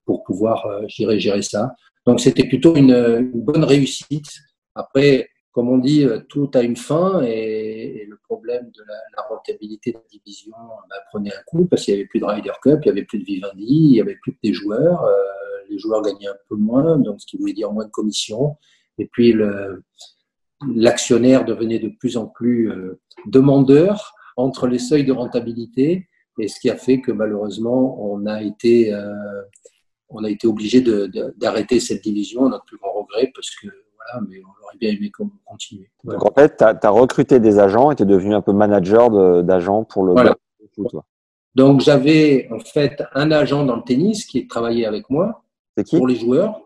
[0.05, 1.77] pour pouvoir, euh, gérer ça.
[2.07, 4.31] Donc c'était plutôt une, une, bonne réussite.
[4.75, 8.83] Après, comme on dit, euh, tout a une fin et, le problème de
[9.17, 10.53] la, rentabilité de la division
[10.89, 13.05] bah, prenait un coup parce qu'il n'y avait plus de Ryder Cup, il n'y avait
[13.05, 15.03] plus de Vivendi, il n'y avait plus que des joueurs.
[15.03, 15.17] Euh,
[15.69, 18.57] les joueurs gagnaient un peu moins, donc ce qui voulait dire moins de commissions.
[18.99, 19.35] Et puis
[20.69, 26.09] l'actionnaire devenait de plus en plus euh, demandeur entre les seuils de rentabilité
[26.39, 29.13] et ce qui a fait que malheureusement on a été euh,
[30.11, 30.81] on a été obligé
[31.37, 34.91] d'arrêter cette division à notre plus grand regret parce que voilà mais on aurait bien
[34.91, 35.11] aimé
[35.45, 35.91] continuer.
[36.05, 36.19] Voilà.
[36.19, 38.53] Donc en fait tu as, as, recruté des agents et tu es devenu un peu
[38.53, 40.37] manager d'agents pour le voilà.
[41.55, 45.43] Donc j'avais en fait un agent dans le tennis qui travaillait avec moi
[45.85, 45.97] qui?
[45.97, 46.63] Pour les joueurs,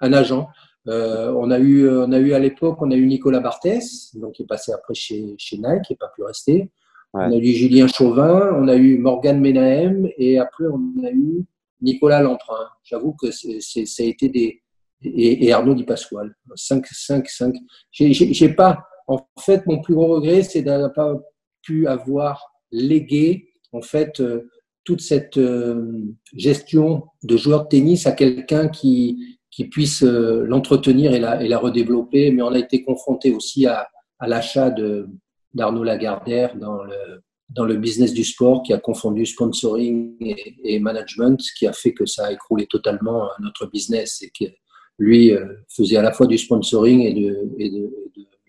[0.00, 0.48] un agent.
[0.88, 4.32] Euh, on a eu, on a eu à l'époque, on a eu Nicolas Barthès, donc
[4.32, 6.70] qui est passé après chez, chez Nike, qui n'est pas pu rester.
[7.14, 7.24] Ouais.
[7.26, 11.44] On a eu Julien Chauvin, on a eu Morgane Menahem et après on a eu
[11.82, 12.66] Nicolas Lamprin.
[12.84, 14.62] J'avoue que c'est, c'est, ça a été des.
[15.04, 16.34] Et, Arnaud Di Pasquale.
[16.54, 17.54] 5, 5, 5.
[17.90, 18.84] J'ai, j'ai, j'ai pas.
[19.08, 21.14] En fait, mon plus gros regret, c'est d'avoir pas
[21.62, 24.48] pu avoir légué, en fait, euh,
[24.84, 26.02] toute cette euh,
[26.34, 31.48] gestion de joueurs de tennis à quelqu'un qui, qui puisse euh, l'entretenir et la, et
[31.48, 32.30] la redévelopper.
[32.30, 33.88] Mais on a été confronté aussi à,
[34.18, 35.08] à l'achat de,
[35.54, 37.22] d'Arnaud Lagardère dans le,
[37.54, 41.92] dans le business du sport qui a confondu sponsoring et, et, management, qui a fait
[41.92, 44.50] que ça a écroulé totalement notre business et que
[44.98, 47.90] lui euh, faisait à la fois du sponsoring et de,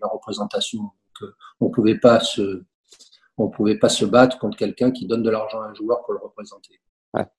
[0.02, 0.80] la représentation.
[0.82, 2.00] Donc, euh, on pouvait
[3.52, 6.20] pouvait pas se battre contre quelqu'un qui donne de l'argent à un joueur pour le
[6.20, 6.80] représenter.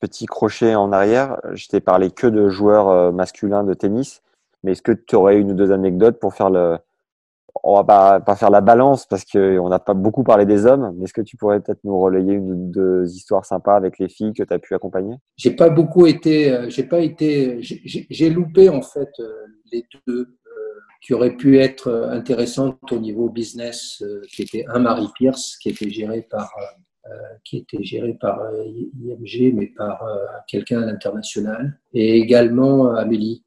[0.01, 4.23] Petit crochet en arrière, je t'ai parlé que de joueurs euh, masculins de tennis,
[4.63, 6.79] mais est-ce que tu aurais une ou deux anecdotes pour faire le,
[7.63, 11.05] on va pas, faire la balance parce qu'on n'a pas beaucoup parlé des hommes, mais
[11.05, 14.33] est-ce que tu pourrais peut-être nous relayer une ou deux histoires sympas avec les filles
[14.33, 15.17] que tu as pu accompagner?
[15.37, 20.21] J'ai pas beaucoup été, euh, j'ai pas été, j'ai loupé en fait euh, les deux
[20.21, 20.53] euh,
[21.01, 24.03] qui auraient pu être intéressantes au niveau business,
[24.33, 26.51] qui était un Marie Pierce, qui était géré par
[27.45, 30.03] qui était géré par IMG, mais par
[30.49, 33.45] quelqu'un à l'international, et également Amélie.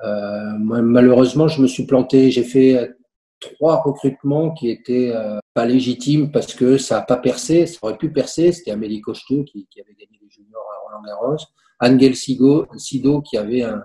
[0.00, 2.30] malheureusement, je me suis planté.
[2.30, 2.94] J'ai fait
[3.42, 7.66] trois recrutements qui étaient euh, pas légitimes parce que ça n'a pas percé.
[7.66, 8.52] Ça aurait pu percer.
[8.52, 11.44] C'était Amélie Cocheteux qui, qui, avait gagné les juniors à Roland Garros.
[11.80, 13.84] Angel Sido, Sido qui avait un,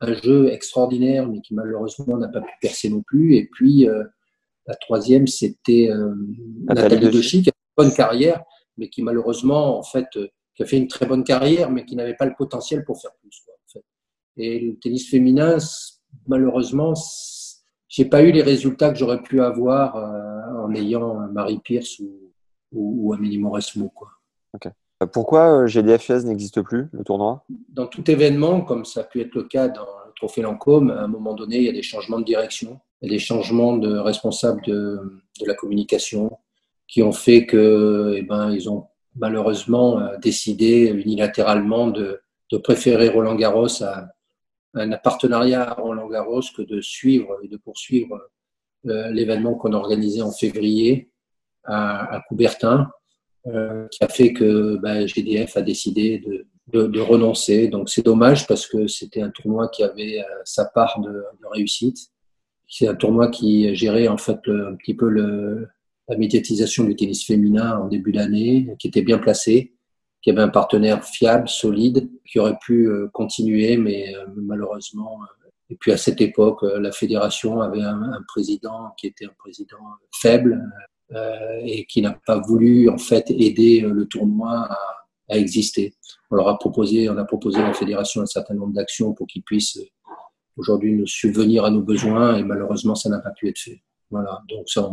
[0.00, 3.36] un, jeu extraordinaire mais qui malheureusement n'a pas pu percer non plus.
[3.36, 4.02] Et puis euh,
[4.66, 6.14] la troisième, c'était euh,
[6.64, 8.42] Nathalie Dechy qui a une bonne carrière
[8.76, 11.96] mais qui malheureusement en fait euh, qui a fait une très bonne carrière mais qui
[11.96, 13.42] n'avait pas le potentiel pour faire plus.
[13.44, 13.84] Quoi, en fait.
[14.36, 15.58] Et le tennis féminin,
[16.26, 16.94] malheureusement,
[17.94, 22.32] j'ai pas eu les résultats que j'aurais pu avoir euh, en ayant Marie Pierce ou,
[22.72, 23.88] ou, ou Amélie Mauresmo.
[23.94, 24.08] Quoi.
[24.52, 24.70] Okay.
[25.12, 27.44] Pourquoi euh, GDFS n'existe plus, le tournoi?
[27.68, 31.02] Dans tout événement, comme ça a pu être le cas dans le Trophée Lancôme, à
[31.02, 33.76] un moment donné, il y a des changements de direction, il y a des changements
[33.76, 36.36] de responsables de, de la communication
[36.88, 43.08] qui ont fait que, eh ben, ils ont malheureusement euh, décidé unilatéralement de, de préférer
[43.08, 44.08] Roland Garros à,
[44.74, 48.20] un partenariat à Roland Garros que de suivre et de poursuivre
[48.86, 51.10] euh, l'événement qu'on a organisé en février
[51.64, 52.90] à, Coubertin,
[53.46, 57.68] euh, qui a fait que bah, GDF a décidé de, de, de renoncer.
[57.68, 61.46] Donc c'est dommage parce que c'était un tournoi qui avait euh, sa part de, de,
[61.50, 62.10] réussite.
[62.68, 65.68] C'est un tournoi qui gérait en fait un petit peu le,
[66.08, 69.73] la médiatisation du tennis féminin en début d'année, qui était bien placé,
[70.24, 75.20] qui avait un partenaire fiable, solide, qui aurait pu euh, continuer, mais euh, malheureusement.
[75.22, 79.78] Euh, et puis à cette époque, la fédération avait un, président qui était un président
[80.12, 80.62] faible
[81.64, 84.78] et qui n'a pas voulu en fait aider le tournoi à,
[85.30, 85.94] à, exister.
[86.30, 89.26] On leur a proposé, on a proposé à la fédération un certain nombre d'actions pour
[89.26, 89.80] qu'ils puissent
[90.58, 93.82] aujourd'hui nous subvenir à nos besoins et malheureusement ça n'a pas pu être fait.
[94.10, 94.90] Voilà, donc ça,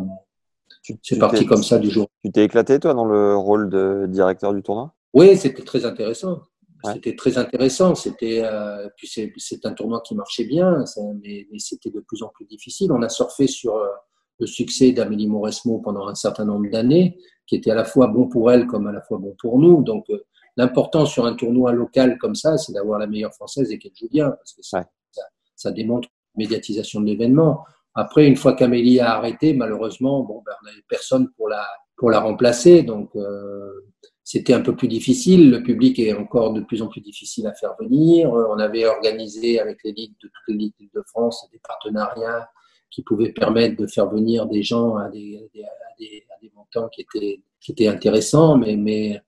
[1.04, 2.08] c'est parti comme ça du jour.
[2.24, 4.96] Tu t'es éclaté toi dans le rôle de directeur du tournoi?
[5.14, 6.42] Oui, c'était très intéressant.
[6.84, 7.96] C'était très intéressant.
[7.96, 9.08] C'était euh, puis
[9.38, 10.84] c'est un tournoi qui marchait bien,
[11.22, 12.92] mais, c'était de plus en plus difficile.
[12.92, 13.88] On a surfé sur euh,
[14.40, 18.28] le succès d'Amélie Mauresmo pendant un certain nombre d'années, qui était à la fois bon
[18.28, 19.84] pour elle comme à la fois bon pour nous.
[19.84, 20.24] Donc euh,
[20.58, 24.10] l'important sur un tournoi local comme ça, c'est d'avoir la meilleure française et qu'elle joue
[24.10, 24.86] bien, parce que ça,
[25.56, 27.64] ça, démontre la médiatisation de l'événement.
[27.94, 31.66] Après, une fois qu'Amélie a arrêté, malheureusement, bon, ben, on n'avait personne pour la,
[31.98, 32.84] pour la remplacer.
[32.84, 33.92] Donc, euh,
[34.32, 35.52] c'était un peu plus difficile.
[35.52, 38.32] Le public est encore de plus en plus difficile à faire venir.
[38.32, 42.50] On avait organisé avec les ligues de toutes les ligues de France des partenariats
[42.90, 45.50] qui pouvaient permettre de faire venir des gens à des,
[46.56, 48.56] montants qui étaient, qui étaient intéressants.
[48.56, 49.22] Mais, mais,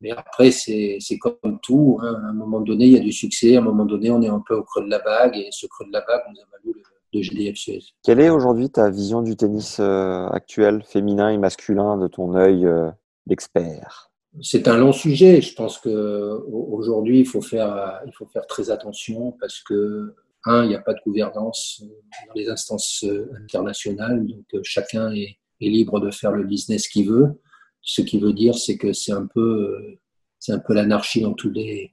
[0.00, 2.00] mais après, c'est comme tout.
[2.02, 2.20] Hein.
[2.24, 3.54] À un moment donné, il y a du succès.
[3.54, 5.36] À un moment donné, on est un peu au creux de la vague.
[5.36, 7.56] Et ce creux de la vague nous a valu le, de GDF
[8.02, 12.66] Quelle est aujourd'hui ta vision du tennis euh, actuel, féminin et masculin, de ton œil
[12.66, 12.90] euh,
[13.26, 14.09] d'expert?
[14.42, 15.40] C'est un long sujet.
[15.40, 20.14] Je pense qu'aujourd'hui, il, faut faire, il faut faire très attention parce que,
[20.46, 21.82] un, il n'y a pas de gouvernance
[22.26, 23.04] dans les instances
[23.42, 27.38] internationales, donc chacun est, libre de faire le business qu'il veut.
[27.82, 29.98] Ce qui veut dire, c'est que c'est un peu,
[30.38, 31.92] c'est un peu l'anarchie dans tous les,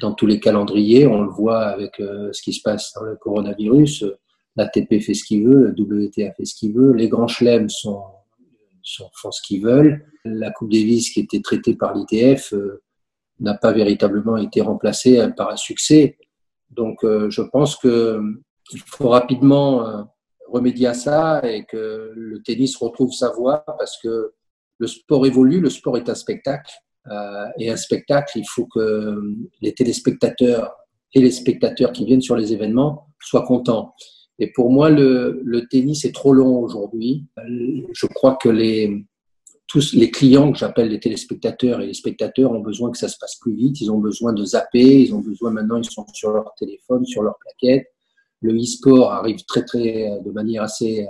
[0.00, 1.06] dans tous les calendriers.
[1.06, 4.04] On le voit avec euh, ce qui se passe dans le coronavirus.
[4.56, 8.02] L'ATP fait ce qu'il veut, le WTA fait ce qu'il veut, les grands chelems sont,
[9.14, 10.04] font ce qu'ils veulent.
[10.24, 12.82] La Coupe Davis qui était traitée par l'ITF euh,
[13.40, 16.18] n'a pas véritablement été remplacée par un succès.
[16.70, 20.06] Donc euh, je pense qu'il faut rapidement
[20.48, 24.32] remédier à ça et que le tennis retrouve sa voie parce que
[24.78, 26.72] le sport évolue, le sport est un spectacle
[27.10, 29.20] euh, et un spectacle, il faut que
[29.60, 30.74] les téléspectateurs
[31.12, 33.94] et les spectateurs qui viennent sur les événements soient contents.
[34.38, 37.24] Et pour moi, le, le tennis est trop long aujourd'hui.
[37.92, 39.04] Je crois que les,
[39.68, 43.16] tous les clients que j'appelle les téléspectateurs et les spectateurs ont besoin que ça se
[43.18, 43.80] passe plus vite.
[43.80, 45.02] Ils ont besoin de zapper.
[45.02, 47.86] Ils ont besoin maintenant, ils sont sur leur téléphone, sur leur plaquette.
[48.40, 51.06] Le e-sport arrive très, très, de manière assez,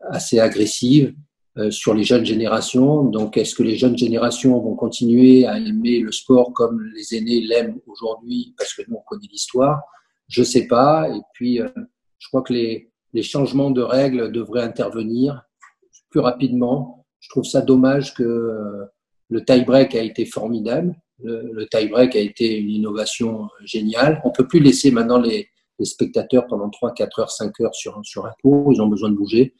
[0.00, 1.14] assez agressive.
[1.58, 3.04] Euh, sur les jeunes générations.
[3.04, 7.42] Donc, est-ce que les jeunes générations vont continuer à aimer le sport comme les aînés
[7.42, 9.82] l'aiment aujourd'hui parce que nous, on connaît l'histoire?
[10.28, 11.10] Je ne sais pas.
[11.10, 11.68] Et puis, euh,
[12.22, 15.42] je crois que les, les, changements de règles devraient intervenir
[16.08, 17.04] plus rapidement.
[17.18, 18.86] Je trouve ça dommage que
[19.28, 20.94] le tie-break a été formidable.
[21.18, 24.20] Le, le tie-break a été une innovation géniale.
[24.24, 25.48] On peut plus laisser maintenant les,
[25.80, 28.72] les spectateurs pendant 3, 4 heures, 5 heures sur, sur un cours.
[28.72, 29.54] Ils ont besoin de bouger.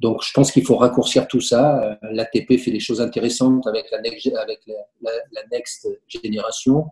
[0.00, 1.98] Donc, je pense qu'il faut raccourcir tout ça.
[2.02, 4.60] L'ATP fait des choses intéressantes avec la next, avec
[5.00, 6.86] la, next génération,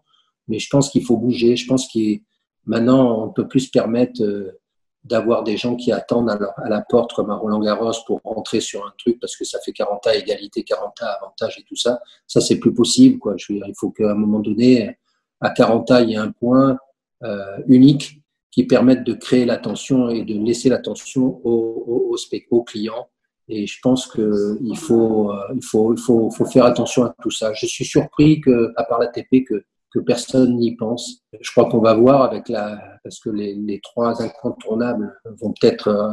[0.48, 1.56] mais je pense qu'il faut bouger.
[1.56, 2.20] Je pense qu'il
[2.66, 4.59] maintenant on peut plus se permettre euh,
[5.02, 8.84] d'avoir des gens qui attendent à la, porte comme à Roland Garros pour rentrer sur
[8.84, 12.00] un truc parce que ça fait 40 ans égalité, 40 ans avantage et tout ça.
[12.26, 13.34] Ça c'est plus possible quoi.
[13.38, 14.98] Je veux dire, il faut qu'à un moment donné,
[15.40, 16.76] à 40 ans, il y ait un point
[17.22, 18.20] euh, unique
[18.50, 22.16] qui permettent de créer l'attention et de laisser l'attention aux,
[22.50, 23.08] aux, clients.
[23.48, 27.30] Et je pense qu'il faut, euh, il faut, il faut, faut faire attention à tout
[27.30, 27.52] ça.
[27.54, 31.22] Je suis surpris que, à part l'ATP, que, que personne n'y pense.
[31.40, 36.12] Je crois qu'on va voir avec la, parce que les, trois incontournables vont peut-être euh,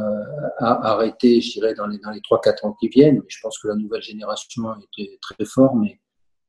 [0.60, 3.16] arrêter, je dirais, dans les, dans les 3-4 ans qui viennent.
[3.16, 4.64] Mais je pense que la nouvelle génération
[4.98, 6.00] est très forte, mais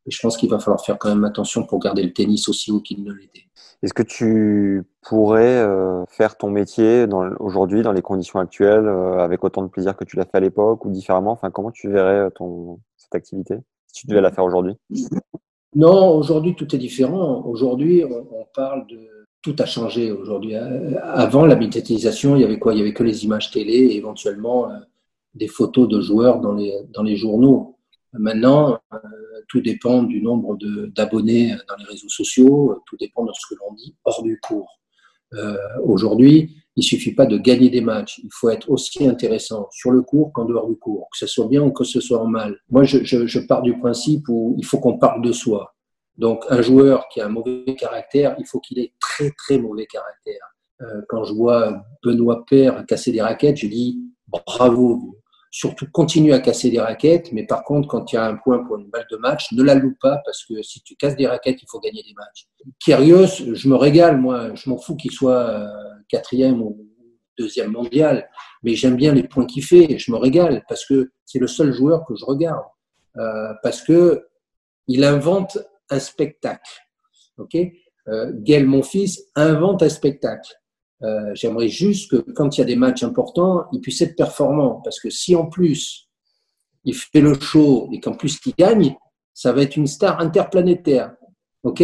[0.08, 2.82] je pense qu'il va falloir faire quand même attention pour garder le tennis aussi haut
[2.82, 3.44] qu'il ne l'était.
[3.82, 7.06] Est-ce que tu pourrais euh, faire ton métier
[7.40, 10.42] aujourd'hui dans les conditions actuelles euh, avec autant de plaisir que tu l'as fait à
[10.42, 11.32] l'époque ou différemment?
[11.32, 13.56] Enfin, comment tu verrais ton, cette activité
[13.88, 14.76] si tu devais la faire aujourd'hui?
[15.76, 17.46] Non, aujourd'hui tout est différent.
[17.46, 19.00] Aujourd'hui, on, parle de
[19.42, 20.56] tout a changé aujourd'hui.
[20.56, 22.74] Avant la médiatisation, il y avait quoi?
[22.74, 24.72] Il y avait que les images télé et éventuellement
[25.36, 27.78] des photos de joueurs dans les dans les journaux.
[28.14, 28.98] Maintenant, euh,
[29.48, 30.58] tout dépend du nombre
[30.96, 34.80] d'abonnés dans les réseaux sociaux, tout dépend de ce que l'on dit hors du cours.
[35.34, 39.92] Euh, Aujourd'hui, il suffit pas de gagner des matchs, il faut être aussi intéressant sur
[39.92, 42.28] le cours qu'en dehors du cours, que ce soit bien ou que ce soit en
[42.28, 42.58] mal.
[42.70, 45.76] Moi, je, je, pars du principe où il faut qu'on parle de soi.
[46.18, 49.88] Donc, un joueur qui a un mauvais caractère, il faut qu'il ait très très mauvais
[49.88, 50.42] caractère.
[50.82, 55.18] Euh, quand je vois Benoît Père casser des raquettes, je dis bravo.
[55.52, 58.64] Surtout continue à casser des raquettes, mais par contre, quand il y a un point
[58.64, 61.26] pour une balle de match, ne la loupe pas parce que si tu casses des
[61.26, 62.48] raquettes, il faut gagner des matchs.
[62.80, 65.66] Kyrgios, je me régale, moi, je m'en fous qu'il soit euh,
[66.10, 66.86] quatrième ou
[67.38, 68.30] deuxième mondial,
[68.64, 71.72] mais j'aime bien les points qu'il fait, je me régale parce que c'est le seul
[71.72, 72.66] joueur que je regarde,
[73.18, 74.28] euh, parce que
[74.88, 75.58] il invente
[75.90, 76.72] un spectacle.
[77.38, 77.56] Ok,
[78.08, 80.52] euh, Gaël, mon fils, invente un spectacle.
[81.04, 84.82] Euh, J'aimerais juste que quand il y a des matchs importants, il puisse être performant,
[84.84, 86.10] parce que si en plus
[86.84, 88.96] il fait le show et qu'en plus il gagne,
[89.34, 91.14] ça va être une star interplanétaire.
[91.64, 91.84] Ok,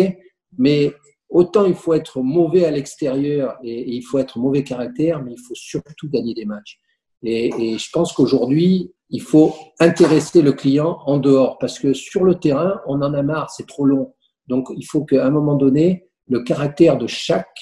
[0.58, 0.94] mais
[1.36, 5.40] autant il faut être mauvais à l'extérieur et, il faut être mauvais caractère, mais il
[5.46, 6.80] faut surtout gagner des matchs.
[7.24, 12.36] Et, je pense qu'aujourd'hui, il faut intéresser le client en dehors, parce que sur le
[12.36, 14.14] terrain, on en a marre, c'est trop long.
[14.48, 17.60] Donc, il faut qu'à un moment donné, le caractère de chaque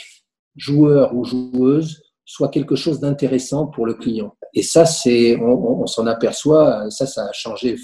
[0.55, 4.35] joueur ou joueuse soit quelque chose d'intéressant pour le client.
[4.53, 7.75] Et ça, c'est, on, on s'en aperçoit, ça, ça a changé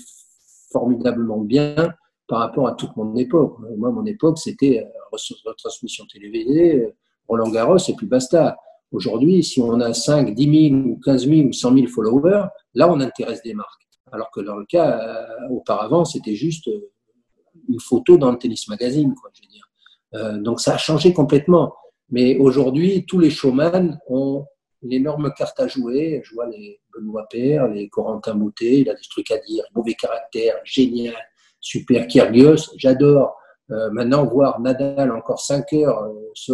[0.72, 1.94] formidablement bien
[2.30, 3.58] par rapport à toute mon époque.
[3.78, 6.96] Moi, mon époque, c'était euh, retransmission télévisée, euh,
[7.28, 8.56] Roland Garros et puis basta.
[8.92, 12.90] Aujourd'hui, si on a 5, 10 000 ou 15 000 ou 100 000 followers, là,
[12.90, 13.88] on intéresse des marques.
[14.12, 16.70] Alors que dans le cas, euh, auparavant, c'était juste
[17.68, 19.14] une photo dans le tennis magazine.
[20.16, 21.74] Euh, donc ça a changé complètement.
[22.10, 24.46] Mais aujourd'hui, tous les showman ont
[24.82, 26.22] une énorme carte à jouer.
[26.24, 29.94] Je vois les Benoît Père, les Corentin Moutet, il a des trucs à dire, mauvais
[29.94, 31.16] caractère, génial,
[31.60, 33.36] super Kyrgios, j'adore.
[33.72, 36.54] Euh, maintenant, voir Nadal encore 5 heures euh, se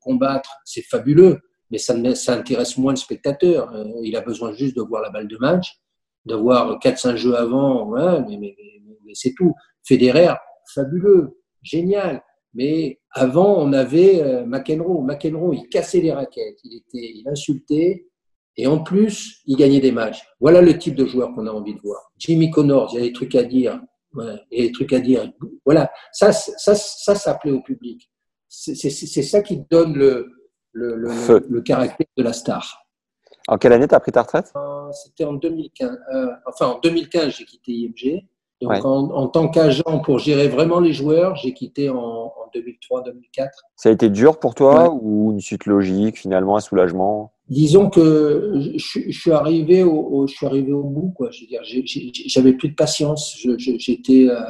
[0.00, 3.74] combattre, c'est fabuleux, mais ça, ça, intéresse moins le spectateur.
[3.74, 5.80] Euh, il a besoin juste de voir la balle de match,
[6.24, 7.90] de voir 4-5 jeux avant,
[8.28, 8.54] mais,
[9.14, 9.54] c'est tout.
[9.84, 10.34] Federer,
[10.72, 12.22] fabuleux, génial.
[12.54, 15.02] Mais avant, on avait McEnroe.
[15.02, 18.06] McEnroe, il cassait les raquettes, il, était, il insultait,
[18.56, 20.22] et en plus, il gagnait des matchs.
[20.40, 22.12] Voilà le type de joueur qu'on a envie de voir.
[22.18, 23.80] Jimmy Connors, il y a des trucs à dire.
[24.20, 25.30] A des trucs à dire.
[25.64, 28.10] Voilà, ça, ça, ça, ça plaît au public.
[28.48, 28.74] C'est
[29.22, 30.30] ça qui donne le,
[30.72, 32.84] le, le, le, caractère de la star.
[33.48, 34.52] En quelle année tu as pris ta retraite?
[34.56, 35.98] Euh, C'était en 2015.
[36.14, 38.24] Euh, enfin, en 2015, j'ai quitté IMG.
[38.60, 38.80] Donc, ouais.
[38.84, 43.48] en, en, tant qu'agent pour gérer vraiment les joueurs, j'ai quitté en, en 2003-2004.
[43.74, 44.98] Ça a été dur pour toi ouais.
[45.00, 47.32] ou une suite logique, finalement, un soulagement?
[47.52, 51.12] Disons que je, suis arrivé au, je suis arrivé au bout.
[51.14, 51.30] Quoi.
[51.30, 51.60] Je veux dire,
[52.26, 53.36] j'avais plus de patience.
[53.58, 54.40] J'étais, euh,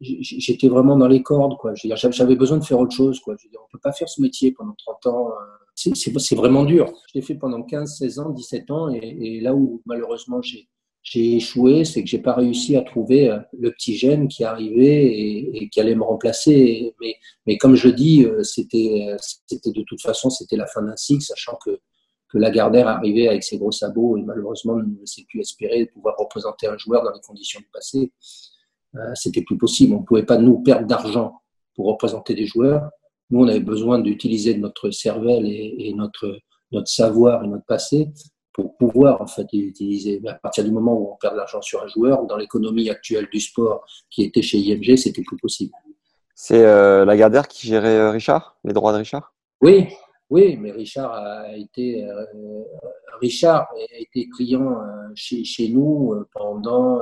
[0.00, 1.56] j'étais vraiment dans les cordes.
[1.56, 1.74] Quoi.
[1.74, 3.18] Je veux dire, j'avais besoin de faire autre chose.
[3.18, 3.34] Quoi.
[3.36, 5.30] Je veux dire, on peut pas faire ce métier pendant 30 ans.
[5.30, 6.92] Euh, c'est vraiment dur.
[7.08, 10.68] Je l'ai fait pendant 15, 16 ans, 17 ans, et, là où malheureusement j'ai
[11.02, 15.04] j'ai échoué, c'est que j'ai pas réussi à trouver euh, le petit jeune qui arrivait
[15.04, 16.94] et, et qui allait me remplacer.
[17.00, 17.16] Mais,
[17.46, 19.16] mais comme je dis, c'était,
[19.46, 21.80] c'était de toute façon, c'était la fin d'un cycle, sachant que,
[22.28, 26.16] que Lagardère arrivait avec ses gros sabots et malheureusement ne laissait plus espérer de pouvoir
[26.18, 28.12] représenter un joueur dans les conditions du passé.
[28.96, 29.94] Euh, c'était plus possible.
[29.94, 31.40] On ne pouvait pas nous perdre d'argent
[31.74, 32.90] pour représenter des joueurs.
[33.30, 36.38] Nous, on avait besoin d'utiliser notre cervelle et, et notre,
[36.72, 38.10] notre savoir et notre passé
[38.56, 40.18] pour pouvoir en fait l'utiliser.
[40.22, 42.88] Mais à partir du moment où on perd de l'argent sur un joueur, dans l'économie
[42.88, 45.72] actuelle du sport qui était chez IMG, c'était plus possible.
[46.34, 49.34] C'est euh, Lagardère qui gérait euh, Richard, les droits de Richard?
[49.60, 49.88] Oui,
[50.28, 52.24] oui, mais Richard a été euh,
[53.20, 57.00] Richard a été client euh, chez, chez nous euh, pendant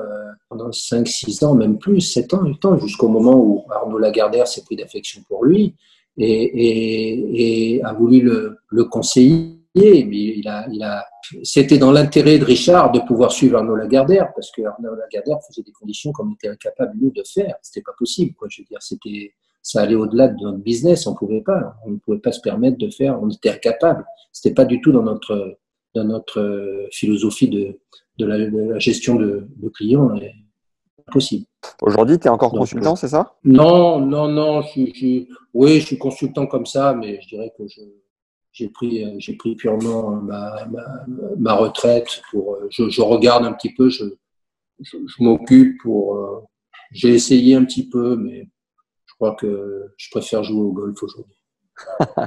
[0.48, 4.46] pendant 5 6 ans, même plus, 7 ans, 8 ans jusqu'au moment où Arnaud Lagardère
[4.46, 5.74] s'est pris d'affection pour lui
[6.18, 11.04] et, et, et a voulu le, le conseiller mais il a, il a,
[11.42, 15.62] c'était dans l'intérêt de Richard de pouvoir suivre Arnaud Lagardère, parce que Arnaud Lagardère faisait
[15.62, 17.56] des conditions qu'on était incapable, nous, de faire.
[17.60, 18.46] C'était pas possible, quoi.
[18.50, 19.34] Je veux dire, c'était,
[19.64, 21.06] ça allait au-delà de notre business.
[21.06, 21.74] On pouvait pas.
[21.86, 23.20] On ne pouvait pas se permettre de faire.
[23.20, 24.04] On était incapable.
[24.30, 25.58] C'était pas du tout dans notre,
[25.94, 27.80] dans notre philosophie de,
[28.18, 30.10] de, la, de la gestion de, de clients.
[31.08, 31.46] Impossible.
[31.80, 33.34] Aujourd'hui, tu es encore Donc, consultant, c'est ça?
[33.42, 34.60] Non, non, non.
[34.60, 35.24] Je, je,
[35.54, 37.80] oui, je suis consultant comme ça, mais je dirais que je,
[38.52, 41.06] j'ai pris, j'ai pris purement ma, ma,
[41.38, 44.04] ma, retraite pour, je, je, regarde un petit peu, je,
[44.80, 46.46] je, je m'occupe pour,
[46.92, 48.48] j'ai essayé un petit peu, mais
[49.14, 51.36] je crois que je préfère jouer au golf aujourd'hui.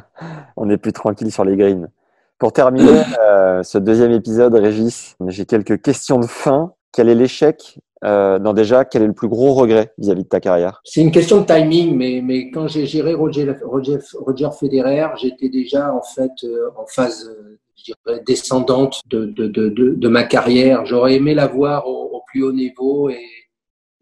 [0.55, 1.89] On est plus tranquille sur les greens.
[2.38, 6.73] Pour terminer euh, ce deuxième épisode, Régis, j'ai quelques questions de fin.
[6.93, 10.30] Quel est l'échec euh, non, déjà, quel est le plus gros regret vis-à-vis -vis de
[10.30, 10.81] ta carrière?
[10.84, 15.49] C'est une question de timing, mais, mais quand j'ai géré Roger, Roger, Roger Federer, j'étais
[15.49, 17.27] déjà en fait euh, en phase
[17.76, 20.85] je dirais, descendante de, de, de, de, ma carrière.
[20.85, 23.46] J'aurais aimé l'avoir au, au, plus haut niveau et,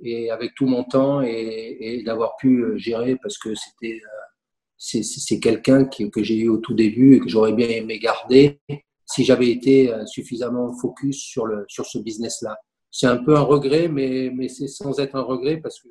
[0.01, 4.01] et avec tout mon temps et, d'avoir pu gérer parce que c'était
[4.77, 8.59] c'est quelqu'un que j'ai eu au tout début et que j'aurais bien aimé garder
[9.05, 12.57] si j'avais été euh, suffisamment focus sur, le, sur ce business-là.
[12.91, 15.89] C'est un peu un regret, mais, mais c'est sans être un regret parce que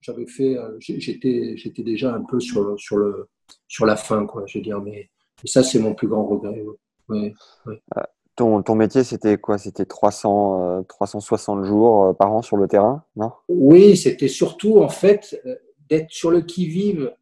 [0.00, 3.28] j'avais fait, euh, j'étais, j'étais déjà un peu sur, sur, le,
[3.68, 4.80] sur la fin, quoi, je veux dire.
[4.80, 5.10] Mais,
[5.44, 6.64] ça, c'est mon plus grand regret.
[7.08, 7.34] Ouais,
[7.66, 7.82] ouais.
[8.36, 9.56] Ton, ton, métier, c'était quoi?
[9.56, 13.32] C'était 300, 360 jours par an sur le terrain, non?
[13.48, 15.40] Oui, c'était surtout, en fait,
[15.88, 17.12] d'être sur le qui-vive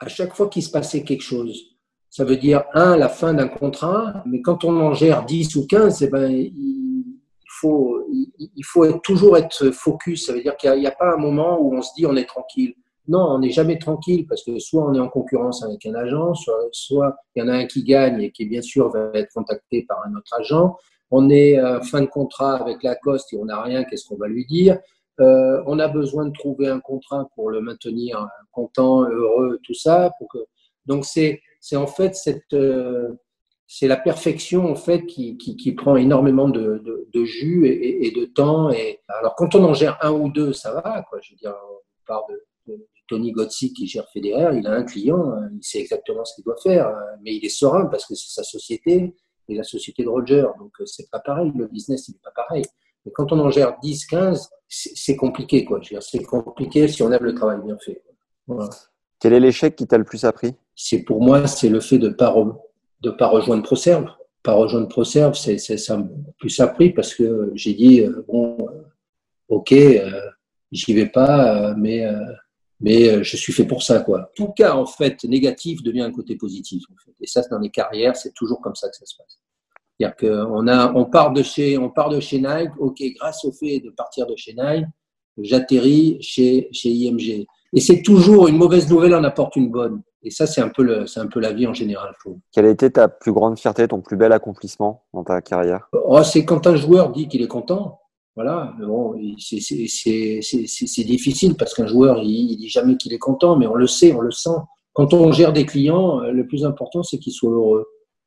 [0.00, 1.76] à chaque fois qu'il se passait quelque chose.
[2.10, 5.66] Ça veut dire, un, la fin d'un contrat, mais quand on en gère 10 ou
[5.66, 7.14] 15, eh ben, il,
[7.46, 10.26] faut, il, faut toujours être focus.
[10.26, 12.24] Ça veut dire qu'il n'y a, pas un moment où on se dit on est
[12.24, 12.74] tranquille.
[13.08, 16.34] Non, on n'est jamais tranquille parce que soit on est en concurrence avec un agent,
[16.72, 19.86] soit, il y en a un qui gagne et qui bien sûr va être contacté
[19.88, 20.76] par un autre agent.
[21.10, 24.28] On est euh, fin de contrat avec Lacoste et on n'a rien, qu'est-ce qu'on va
[24.28, 24.78] lui dire?
[25.20, 30.12] Euh, On a besoin de trouver un contrat pour le maintenir content, heureux, tout ça.
[30.30, 30.38] Que...
[30.84, 31.40] Donc c'est
[31.74, 33.08] en fait cette euh,
[33.66, 38.70] c'est la perfection en fait qui, qui, prend énormément de, de, jus et, de temps.
[38.70, 41.04] Et alors quand on en gère un ou deux, ça va.
[41.08, 41.18] Quoi.
[41.22, 41.54] Je veux dire,
[42.08, 45.80] on de, de Tony Gotzi qui gère Federer, il a un client, hein, il sait
[45.80, 49.14] exactement ce qu'il doit faire, hein, mais il est serein parce que c'est sa société
[49.48, 50.46] et la société de Roger.
[50.58, 52.64] Donc c'est pas pareil, le business il n'est pas pareil.
[53.04, 55.80] Mais quand on en gère 10, 15, c'est compliqué quoi.
[56.00, 58.02] C'est compliqué si on aime le travail bien fait.
[58.46, 58.68] Voilà.
[59.20, 60.54] Quel est l'échec qui t'a le plus appris?
[60.76, 62.34] C'est pour moi, c'est le fait de pas
[63.00, 64.08] de pas rejoindre ProServe.
[64.42, 66.06] Pas rejoindre ProServe, c'est ça m'a
[66.38, 68.82] plus appris parce que j'ai dit euh, bon, euh,
[69.48, 70.20] ok, euh,
[70.70, 72.06] j'y vais pas, mais
[72.80, 74.30] mais je suis fait pour ça quoi.
[74.34, 77.14] Tout cas en fait négatif devient un côté positif en fait.
[77.20, 79.40] Et ça dans les carrières, c'est toujours comme ça que ça se passe.
[79.98, 82.70] C'est-à-dire qu'on a, on part de chez, on part de chez Nike.
[82.78, 84.86] Ok, grâce au fait de partir de chez Nike,
[85.38, 87.46] j'atterris chez chez IMG.
[87.74, 90.02] Et c'est toujours une mauvaise nouvelle en apporte une bonne.
[90.22, 92.14] Et ça, c'est un peu le, c'est un peu la vie en général.
[92.52, 95.88] Quelle a été ta plus grande fierté, ton plus bel accomplissement dans ta carrière?
[95.92, 98.00] Oh, C'est quand un joueur dit qu'il est content.
[98.38, 98.72] Voilà.
[98.78, 103.74] Bon, c'est, difficile parce qu'un joueur, il, il dit jamais qu'il est content, mais on
[103.74, 104.60] le sait, on le sent.
[104.92, 107.86] Quand on gère des clients, le plus important, c'est qu'ils soient heureux.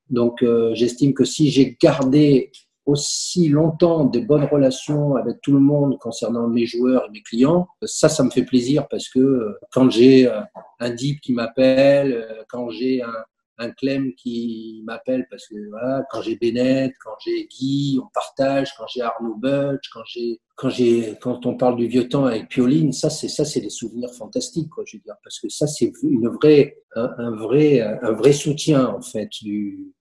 [0.09, 2.51] Donc, euh, j'estime que si j'ai gardé
[2.85, 7.67] aussi longtemps des bonnes relations avec tout le monde concernant mes joueurs et mes clients,
[7.83, 10.41] ça, ça me fait plaisir parce que euh, quand j'ai euh,
[10.79, 13.13] un Deep qui m'appelle, euh, quand j'ai un,
[13.61, 18.73] un Clem qui m'appelle parce que voilà, quand j'ai Bennett, quand j'ai Guy, on partage,
[18.77, 22.49] quand j'ai Arnaud Butch, quand j'ai quand j'ai quand on parle du vieux temps avec
[22.49, 25.67] Pioline, ça c'est ça c'est des souvenirs fantastiques quoi, je veux dire parce que ça
[25.67, 29.93] c'est une vraie un, vrai un vrai soutien en fait du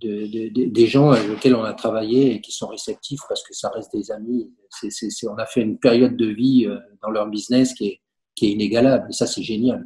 [0.00, 3.70] de, des gens avec lesquels on a travaillé et qui sont réceptifs parce que ça
[3.70, 4.52] reste des amis.
[4.70, 8.00] c'est on a fait une période de vie euh, dans leur business qui est,
[8.34, 9.06] qui est inégalable.
[9.10, 9.84] Et ça, c'est génial.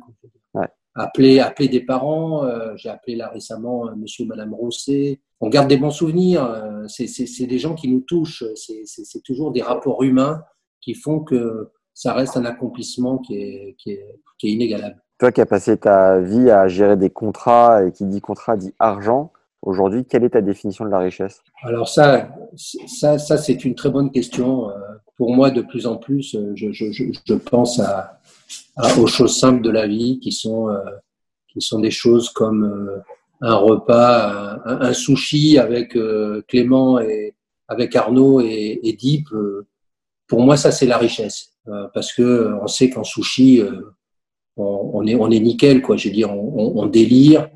[0.99, 5.21] Appeler, appeler des parents, euh, j'ai appelé là récemment euh, monsieur ou madame Rosset.
[5.41, 6.45] On garde des bons souvenirs.
[6.89, 8.45] c'est des gens qui nous touchent.
[8.57, 10.43] C'est toujours des rapports humains
[10.81, 15.01] qui font que ça reste un accomplissement qui est, qui est, qui est inégalable.
[15.19, 18.75] Toi qui as passé ta vie à gérer des contrats et qui dit contrat dit
[18.81, 21.43] argent, Aujourd'hui, quelle est ta définition de la richesse?
[21.63, 24.71] Alors ça, ça, ça c'est une très bonne question.
[24.71, 24.75] Euh,
[25.17, 28.18] pour moi, de plus en plus, euh, je, je, je pense à,
[28.99, 30.79] aux choses simples de la vie qui sont, euh,
[31.49, 33.03] qui sont des choses comme
[33.41, 35.97] un repas, un, sushi avec
[36.49, 37.35] Clément et
[37.69, 39.29] avec Arnaud et, et Deep.
[40.27, 41.53] Pour moi, ça c'est la richesse
[41.95, 43.63] parce que on sait qu'en sushi,
[44.57, 45.97] on, on, est on est nickel quoi.
[45.97, 47.49] Je veux dire, on, on délire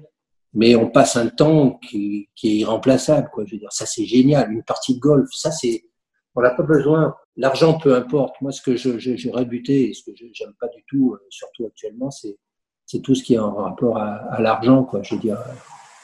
[0.55, 3.31] mais on passe un temps qui, qui est irremplaçable.
[3.33, 3.45] Quoi.
[3.47, 4.53] Je veux dire, ça c'est génial.
[4.53, 5.85] Une partie de golf, ça c'est,
[6.35, 7.15] on n'a pas besoin.
[7.37, 8.35] L'argent, peu importe.
[8.41, 11.27] Moi, ce que je, je, j'ai rébuté et ce que j'aime pas du tout, euh,
[11.31, 12.37] surtout actuellement, c'est,
[13.03, 14.85] tout ce qui est en rapport à, à l'argent.
[14.85, 15.03] Quoi.
[15.03, 15.39] Je veux dire,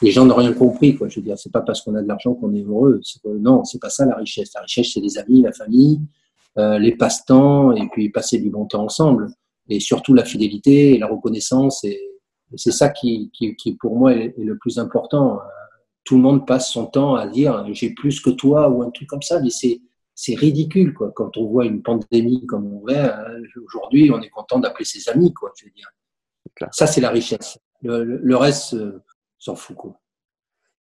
[0.01, 0.97] les gens n'ont rien compris.
[0.97, 1.09] Quoi.
[1.09, 3.01] Je veux dire, c'est pas parce qu'on a de l'argent qu'on est heureux.
[3.03, 4.53] C'est, non, c'est pas ça la richesse.
[4.55, 6.01] La richesse, c'est les amis, la famille,
[6.57, 9.29] euh, les passe-temps et puis passer du bon temps ensemble.
[9.69, 12.09] Et surtout la fidélité et la reconnaissance et
[12.57, 15.39] c'est ça qui, qui, qui, pour moi, est, le plus important.
[16.05, 19.09] Tout le monde passe son temps à dire j'ai plus que toi ou un truc
[19.09, 19.81] comme ça, mais c'est
[20.20, 21.12] c'est ridicule quoi.
[21.15, 25.09] Quand on voit une pandémie comme on voit hein, aujourd'hui, on est content d'appeler ses
[25.09, 25.53] amis quoi.
[25.57, 25.89] Je veux dire.
[26.73, 27.57] Ça c'est la richesse.
[27.82, 29.01] Le, le, reste euh,
[29.39, 30.01] s'en fout quoi.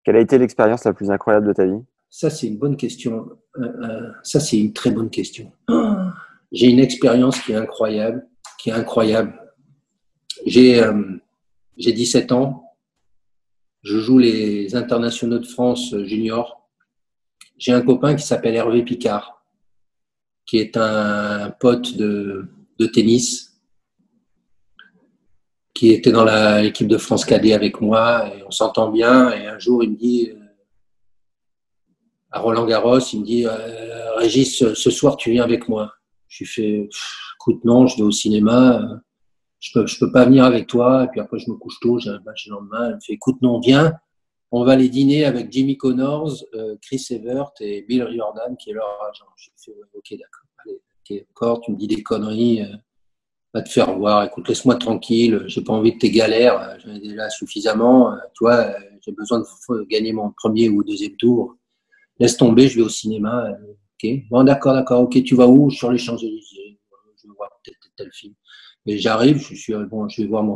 [0.03, 1.79] Quelle a été l'expérience la plus incroyable de ta vie?
[2.09, 3.29] Ça c'est une bonne question.
[3.57, 5.51] Euh, euh, ça c'est une très bonne question.
[6.51, 8.27] J'ai une expérience qui est incroyable,
[8.57, 9.39] qui est incroyable.
[10.47, 10.81] J'ai
[11.77, 12.73] j'ai 17 ans.
[13.83, 16.66] Je joue les internationaux de France junior.
[17.57, 19.43] J'ai un copain qui s'appelle Hervé Picard,
[20.45, 22.47] qui est un pote de,
[22.93, 23.59] tennis,
[25.73, 26.25] qui était dans
[26.61, 29.31] l'équipe de France Cadet avec moi, et on s'entend bien.
[29.31, 30.39] Et un jour, il me dit, euh,
[32.31, 35.93] à Roland Garros, il me dit, euh, Régis, ce soir, tu viens avec moi.
[36.27, 36.89] Je lui fais,
[37.35, 38.95] écoute, non, je vais au cinéma, euh,
[39.59, 41.05] je peux, je peux pas venir avec toi.
[41.05, 42.89] Et puis après, je me couche tôt, j'ai un match le lendemain.
[42.89, 43.93] Il me fait, écoute, non, viens.
[44.51, 46.43] On va aller dîner avec Jimmy Connors,
[46.81, 49.25] Chris Evert et Bill Riordan, qui est leur agent.
[49.93, 50.45] Ok, d'accord.
[50.65, 52.63] Allez, encore, tu me dis des conneries
[53.53, 56.99] va te faire voir, écoute, laisse-moi tranquille, j'ai pas envie de tes galères, j'en ai
[56.99, 61.55] déjà suffisamment, euh, euh, j'ai besoin de gagner mon premier ou deuxième tour.
[62.19, 63.47] Laisse tomber, je vais au cinéma.
[63.47, 65.69] Euh, ok, bon, d'accord, d'accord, ok, tu vas où?
[65.69, 66.79] Sur les Champs-Élysées.
[67.17, 68.33] Je vais voir peut-être tel film.
[68.85, 70.55] Et j'arrive, je suis bon, je vais voir mon,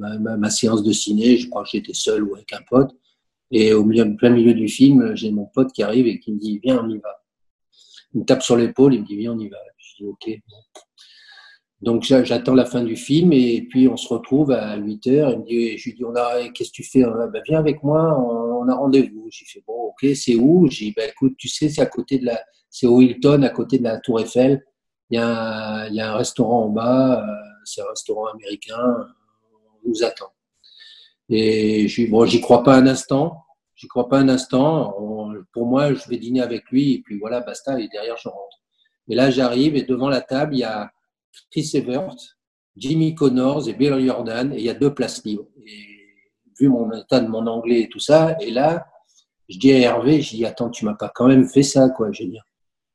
[0.00, 1.36] ma, séance de ciné.
[1.36, 2.90] Je crois que j'étais seul ou avec un pote.
[3.50, 6.38] Et au milieu, plein milieu du film, j'ai mon pote qui arrive et qui me
[6.38, 7.22] dit Viens, on y va.
[8.14, 9.58] Il me tape sur l'épaule, il me dit Viens, on y va.
[9.76, 10.40] Je dis Ok.
[11.82, 15.30] Donc j'attends la fin du film et puis on se retrouve à 8 heures.
[15.30, 17.02] Il me dit, je lui dis, on a, qu'est-ce que tu fais?
[17.02, 19.28] Ben, Viens avec moi, on, a rendez-vous.
[19.30, 20.68] J'ai fait, bon, ok, c'est où?
[20.70, 23.48] J'ai dit, ben, écoute, tu sais, c'est à côté de la, c'est au Hilton, à
[23.48, 24.62] côté de la Tour Eiffel.
[25.08, 28.26] Il y a un, il y a un restaurant en bas, euh, c'est un restaurant
[28.26, 29.08] américain,
[29.82, 30.32] on nous attend.
[31.30, 33.44] Et je bon, j'y crois pas un instant,
[33.76, 34.94] j'y crois pas un instant.
[35.52, 37.78] pour moi, je vais dîner avec lui et puis voilà, basta.
[37.80, 38.58] Et derrière, je rentre.
[39.08, 40.90] Et là, j'arrive et devant la table, il y a
[41.50, 42.16] Chris Evert,
[42.76, 45.48] Jimmy Connors et Bill Jordan, et il y a deux places libres.
[45.64, 45.86] Et
[46.58, 48.86] vu mon état de mon anglais et tout ça, et là,
[49.48, 52.10] je dis à Hervé, je dis, attends, tu m'as pas quand même fait ça, quoi,
[52.12, 52.30] je veux.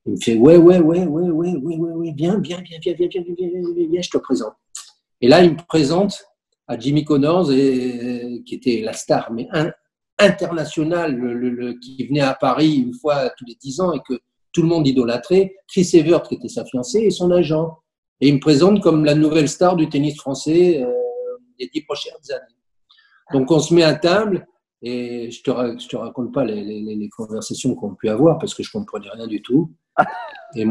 [0.05, 2.93] Il me fait, ouais, ouais, ouais, ouais, ouais, ouais, ouais, ouais, viens, viens, viens, viens,
[2.93, 4.53] viens, viens, viens, viens, viens, je te présente.
[5.19, 6.23] Et là, il me présente
[6.67, 9.71] à Jimmy Connors, et, qui était la star, mais un,
[10.17, 14.19] international, le, qui venait à Paris une fois tous les dix ans et que
[14.53, 17.77] tout le monde idolâtrait, Chris Evert, qui était sa fiancée, et son agent.
[18.21, 20.91] Et il me présente comme la nouvelle star du tennis français euh,
[21.59, 22.55] des dix prochaines années.
[23.33, 24.47] Donc on se met à table
[24.81, 28.53] et je te, je te raconte pas les, les, les conversations qu'on peut avoir parce
[28.53, 29.73] que je comprenais rien du tout.
[30.55, 30.65] Et,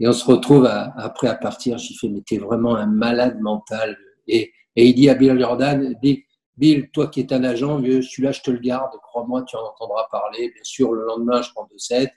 [0.00, 1.76] et on se retrouve après à partir.
[1.78, 3.96] J'y fais, mais t'es vraiment un malade mental.
[4.30, 6.22] Et, il dit à Bill Jordan, Bill,
[6.56, 10.06] Bill, toi qui es un agent, celui-là, je te le garde, crois-moi, tu en entendras
[10.10, 10.50] parler.
[10.50, 12.12] Bien sûr, le lendemain, je prends deux sets.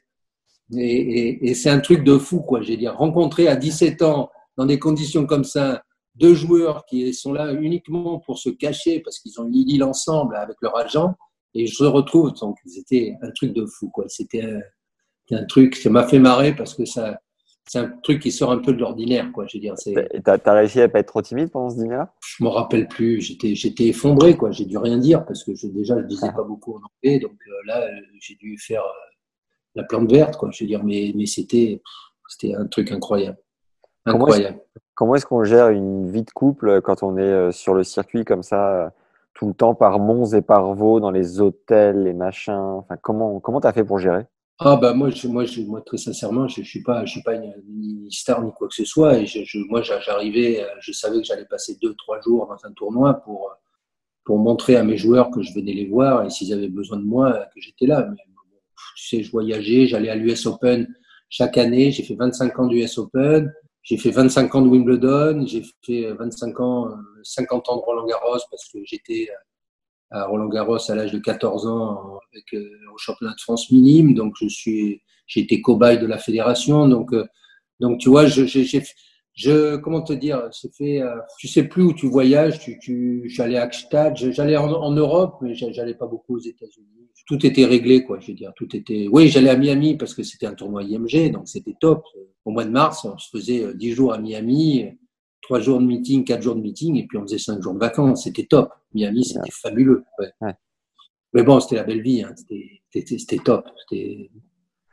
[0.78, 2.62] Et, c'est un truc de fou, quoi.
[2.62, 5.84] J'ai dit, rencontrer à 17 ans, dans des conditions comme ça,
[6.16, 10.36] deux joueurs qui sont là uniquement pour se cacher parce qu'ils ont une idylle ensemble
[10.36, 11.16] avec leur agent,
[11.56, 12.34] et je retrouve.
[12.34, 14.06] Donc, c'était un truc de fou, quoi.
[14.08, 14.44] C'était
[15.32, 17.20] un, truc, ça m'a fait marrer parce que ça,
[17.66, 19.46] c'est un truc qui sort un peu de l'ordinaire, quoi.
[19.48, 19.94] Je veux dire, c'est.
[20.24, 22.14] T'as as réussi à pas être trop timide pendant ce dîner-là?
[22.26, 23.22] Je me rappelle plus.
[23.22, 24.52] J'étais, j'étais effondré, quoi.
[24.52, 26.34] J'ai dû rien dire parce que je, déjà, je disais ah.
[26.34, 27.88] pas beaucoup en anglais, donc euh, là,
[28.20, 29.14] j'ai dû faire euh,
[29.76, 30.50] la plante verte, quoi.
[30.52, 31.82] Je veux dire, mais, mais c'était,
[32.28, 33.38] c'était un truc incroyable.
[34.06, 34.60] Incroyable.
[34.96, 38.26] Comment est-ce, qu'on gère une vie de couple quand on est euh, sur le circuit
[38.26, 38.90] comme ça, euh,
[39.34, 42.54] tout le temps par Mons et par Vaux, dans les hôtels, les machins?
[42.54, 44.26] Enfin, comment comment t'as fait pour gérer?
[44.60, 47.24] Ah bah moi, je, moi, je, moi très sincèrement, je, je suis pas, je suis
[47.24, 49.18] pas une, star ni quoi que ce soit.
[49.18, 52.74] Et je, moi, j'arrivais, euh, je savais que j'allais passer deux, trois jours dans un
[52.74, 53.52] tournoi pour
[54.24, 57.04] pour montrer à mes joueurs que je venais les voir et s'ils avaient besoin de
[57.04, 58.08] moi, que j'étais là.
[58.10, 58.18] Mais
[58.96, 60.88] tu sais, je voyageais, j'allais à l'US Open
[61.30, 61.92] chaque année.
[61.92, 66.60] J'ai fait 25 ans d'US Open, j'ai fait 25 ans de Wimbledon, j'ai fait 25
[66.60, 66.90] ans,
[67.24, 69.28] 50 ans de Roland Garros parce que j'étais
[70.14, 74.14] à Roland Garros à l'âge de 14 ans avec, euh, au championnat de France minime.
[74.14, 76.88] Donc, je suis, j'ai été cobaye de la fédération.
[76.88, 77.26] Donc, euh,
[77.80, 78.56] donc tu vois, j'ai,
[79.36, 83.24] je, comment te dire, c'est fait, euh, tu sais plus où tu voyages, tu, tu,
[83.28, 87.10] j'allais à Gstaad, j'allais en, en, Europe, mais j'allais pas beaucoup aux États-Unis.
[87.26, 90.24] Tout était réglé, quoi, je veux dire, tout était, oui, j'allais à Miami parce que
[90.24, 92.04] c'était un tournoi IMG, donc c'était top.
[92.46, 94.86] Au mois de mars, on se faisait 10 euh, jours à Miami,
[95.44, 97.80] 3 jours de meeting, 4 jours de meeting, et puis on faisait 5 jours de
[97.80, 98.74] vacances, c'était top.
[98.94, 100.32] Miami, c'était fabuleux, ouais.
[100.42, 100.54] Ouais.
[101.34, 102.34] Mais bon, c'était la belle vie, hein.
[102.92, 104.30] c'était top, c'était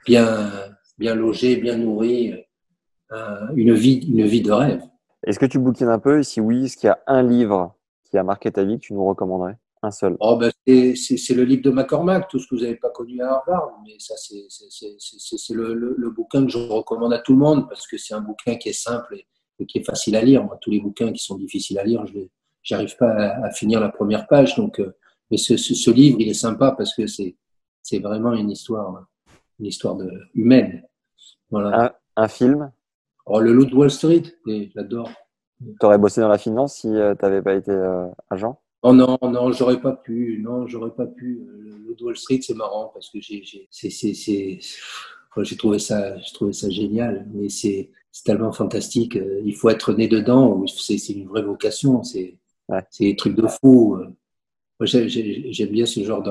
[0.06, 0.50] bien,
[0.98, 2.34] bien logé, bien nourri.
[3.12, 4.82] Euh, une, vie, une vie de rêve.
[5.26, 7.74] Est-ce que tu bouquines un peu Et si oui, est-ce qu'il y a un livre
[8.04, 9.56] qui a marqué ta vie que tu nous recommanderais?
[9.82, 12.90] Un seul oh ben C'est le livre de McCormack, tout ce que vous n'avez pas
[12.90, 13.72] connu à Harvard.
[13.84, 17.96] Mais ça, c'est le, le, bouquin que je recommande à tout le monde parce que
[17.96, 19.26] c'est un bouquin qui est simple et,
[19.64, 20.44] qui est facile à lire.
[20.44, 23.12] Moi, tous les bouquins qui sont difficiles à lire, je n'arrive pas
[23.44, 24.56] à, finir la première page.
[24.56, 24.92] Donc, euh,
[25.30, 29.06] mais ce, ce, livre, il est sympa parce que c'est vraiment une histoire,
[29.58, 30.82] une histoire de, humaine.
[31.50, 31.98] Voilà.
[32.16, 32.72] un film?
[33.26, 34.22] Oh, le loup de Wall Street,
[34.74, 35.10] j'adore.
[35.60, 38.60] Tu aurais bossé dans la finance si euh, tu n'avais pas été euh, agent?
[38.82, 40.40] Oh non, non, j'aurais pas pu.
[40.42, 41.46] Non, j'aurais pas pu.
[41.46, 44.58] Le loup de Wall Street, c'est marrant parce que j'ai, j'ai, c'est, c'est,
[45.42, 47.26] j'ai trouvé ça, j'ai trouvé ça génial.
[47.32, 49.16] Mais c'est, c'est tellement fantastique.
[49.16, 52.02] Euh, il faut être né dedans, c'est c'est une vraie vocation.
[52.02, 52.36] C'est
[52.68, 52.82] Ouais.
[52.90, 53.96] c'est des trucs de fou.
[53.96, 54.06] euh.
[54.78, 56.22] Moi, j'ai- j'ai- j'aime bien ce genre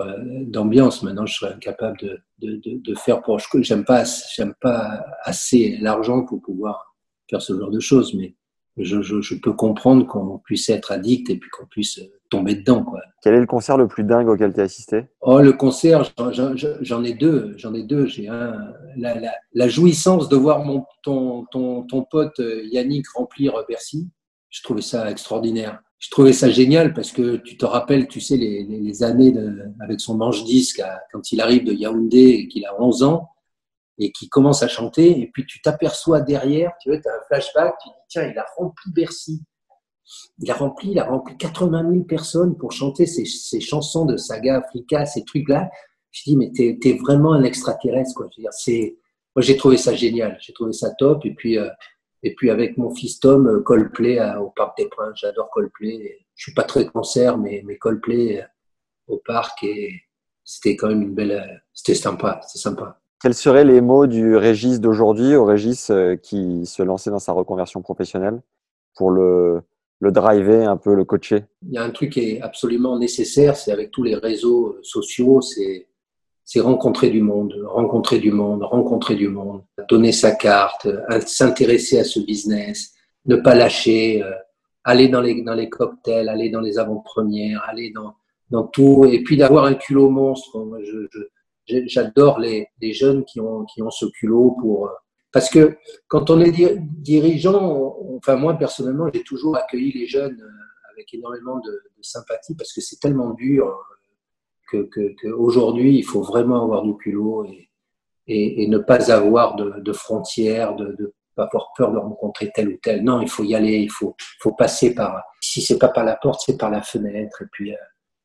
[0.47, 1.03] d'ambiance.
[1.03, 3.39] Maintenant, je serais incapable de, de, de, de faire pour.
[3.61, 4.03] J'aime pas,
[4.35, 6.95] j'aime pas assez l'argent pour pouvoir
[7.29, 8.35] faire ce genre de choses, mais
[8.77, 12.83] je, je, je peux comprendre qu'on puisse être addict et puis qu'on puisse tomber dedans,
[12.83, 12.99] quoi.
[13.23, 15.05] Quel est le concert le plus dingue auquel tu as assisté?
[15.21, 17.53] Oh, le concert, j'en- ai deux.
[17.57, 18.05] J'en ai deux.
[18.05, 18.55] J'ai un,
[18.95, 24.07] la, la, la jouissance de voir mon, ton, ton, ton pote euh, Yannick remplir Bercy.
[24.49, 25.79] Je trouvais ça extraordinaire.
[25.97, 29.31] Je trouvais ça génial parce que tu te rappelles, tu sais, les, les, les années
[29.31, 33.29] de, avec son manche-disque à- quand il arrive de Yaoundé et qu'il a 11 ans
[33.99, 35.19] et qu'il commence à chanter.
[35.19, 38.37] Et puis tu t'aperçois derrière, tu vois, tu as un flashback, tu dis, tiens, il
[38.37, 39.43] a rempli Bercy.
[40.39, 43.25] Il a rempli, il a rempli 80 000 personnes pour chanter ces,
[43.59, 45.69] chansons de saga Africa, ces trucs-là.
[46.11, 48.27] Je dis, mais t'es es vraiment un extraterrestre, quoi.
[48.37, 50.37] Moi, j'ai trouvé ça génial.
[50.41, 51.23] J'ai trouvé ça top.
[51.25, 51.69] Et puis, euh,
[52.23, 55.19] et puis avec mon fils Tom, euh, Coldplay à- au Parc des Princes.
[55.19, 56.17] J'adore Coldplay.
[56.35, 58.45] Je suis pas très concert, mais, mais Coldplay euh,
[59.07, 60.01] au parc et
[60.43, 62.98] c'était quand même une belle, euh, c'était sympa, c'était sympa.
[63.21, 67.33] Quels seraient les mots du Régis d'aujourd'hui au Régis euh, qui se lançait dans sa
[67.33, 68.41] reconversion professionnelle
[68.95, 69.61] pour le,
[69.99, 71.43] le driver, un peu le coacher?
[71.67, 75.41] Il y a un truc qui est absolument nécessaire, c'est avec tous les réseaux sociaux,
[75.41, 75.87] c'est
[76.45, 81.99] c'est rencontrer du monde, rencontrer du monde, rencontrer du monde, donner sa carte, euh, s'intéresser
[81.99, 82.93] à ce business,
[83.25, 84.31] ne pas lâcher, euh,
[84.83, 88.15] aller dans les, dans les cocktails, aller dans les avant-premières, aller dans,
[88.49, 90.57] dans tout, et puis d'avoir un culot monstre.
[90.65, 91.19] Moi, je, je-
[91.87, 94.87] j'adore les, jeunes qui ont, qui ont ce culot pour.
[94.87, 94.91] euh,
[95.31, 95.77] Parce que
[96.07, 101.13] quand on est di- dirigeant, enfin moi personnellement, j'ai toujours accueilli les jeunes euh, avec
[101.13, 103.67] énormément de, sympathie parce que c'est tellement dur
[104.73, 107.69] euh, que, que, il faut vraiment avoir du culot et,
[108.63, 113.03] et, ne pas avoir de, frontières, de, de avoir peur de rencontrer tel ou tel.
[113.03, 115.23] Non, il faut y aller, il faut, faut passer par.
[115.41, 117.77] Si c'est pas par la porte, c'est par la fenêtre et puis euh,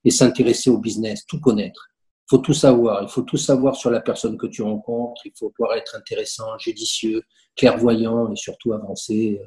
[0.05, 1.89] et s'intéresser au business, tout connaître.
[2.35, 3.05] Faut tout savoir.
[3.05, 5.23] Il faut tout savoir sur la personne que tu rencontres.
[5.25, 7.23] Il faut pouvoir être intéressant, judicieux,
[7.57, 9.47] clairvoyant et surtout avancer euh,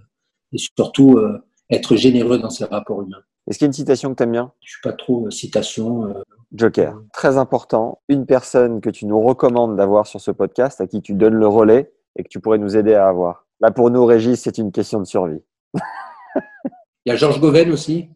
[0.54, 1.38] et surtout euh,
[1.70, 3.20] être généreux dans ses rapports humains.
[3.46, 4.54] Est-ce qu'il y a une citation que tu aimes bien?
[4.62, 6.06] Je suis pas trop euh, citation.
[6.06, 6.24] euh,
[6.54, 11.02] Joker, très important, une personne que tu nous recommandes d'avoir sur ce podcast, à qui
[11.02, 13.48] tu donnes le relais et que tu pourrais nous aider à avoir.
[13.60, 15.44] Là, pour nous, Régis, c'est une question de survie.
[17.06, 18.08] Il y a Georges Goven aussi?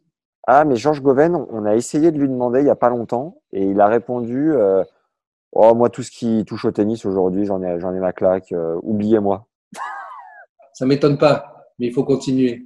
[0.48, 3.42] Ah, mais Georges Goven, on a essayé de lui demander il n'y a pas longtemps
[3.52, 4.84] et il a répondu euh,
[5.54, 8.54] Oh, moi, tout ce qui touche au tennis aujourd'hui, j'en ai, j'en ai ma claque,
[8.54, 9.48] euh, oubliez-moi.
[10.74, 12.66] Ça m'étonne pas, mais il faut continuer.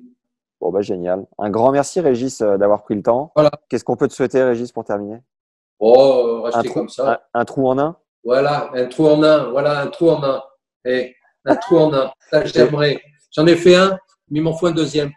[0.62, 1.26] Bon, bah, génial.
[1.40, 3.32] Un grand merci, Régis, euh, d'avoir pris le temps.
[3.36, 3.50] Voilà.
[3.70, 5.22] Qu'est-ce qu'on peut te souhaiter, Régis, pour terminer?
[5.80, 7.12] Oh, un trou, comme ça.
[7.34, 7.98] un- un trou en un?
[8.24, 9.50] Voilà, un trou en un.
[9.50, 10.42] Voilà, un trou en un.
[10.86, 11.14] Eh,
[11.46, 12.12] un trou en un.
[12.30, 13.02] Ça, j'aimerais.
[13.32, 13.98] J'en ai fait un,
[14.30, 15.12] mais il m'en faut un deuxième.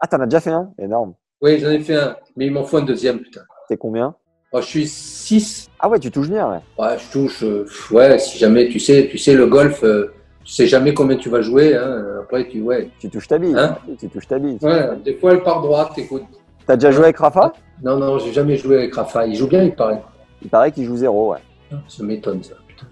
[0.00, 0.72] Ah, t'en as déjà fait un?
[0.78, 1.14] Énorme.
[1.40, 3.42] Oui, j'en ai fait un, mais il m'en faut un deuxième, putain.
[3.68, 4.14] T'es combien
[4.52, 5.68] Oh, je suis 6.
[5.78, 6.60] Ah ouais, tu touches bien, ouais.
[6.78, 7.42] Ouais, je touche.
[7.44, 10.12] euh, ouais, si jamais, tu sais, tu sais, le golf, euh,
[10.42, 11.76] tu sais jamais combien tu vas jouer.
[11.76, 12.20] Hein.
[12.22, 12.90] Après, tu, ouais.
[12.98, 13.54] Tu touches ta bille.
[13.56, 14.58] Hein tu touches ta bille.
[14.62, 16.24] Ouais, des fois, elle part droite, écoute.
[16.66, 17.52] T'as déjà joué avec Rafa?
[17.82, 19.26] Non, non, j'ai jamais joué avec Rafa.
[19.26, 20.02] Il joue bien, il paraît.
[20.42, 21.38] Il paraît qu'il joue zéro, ouais.
[21.86, 22.54] Ça m'étonne, ça.
[22.66, 22.86] putain.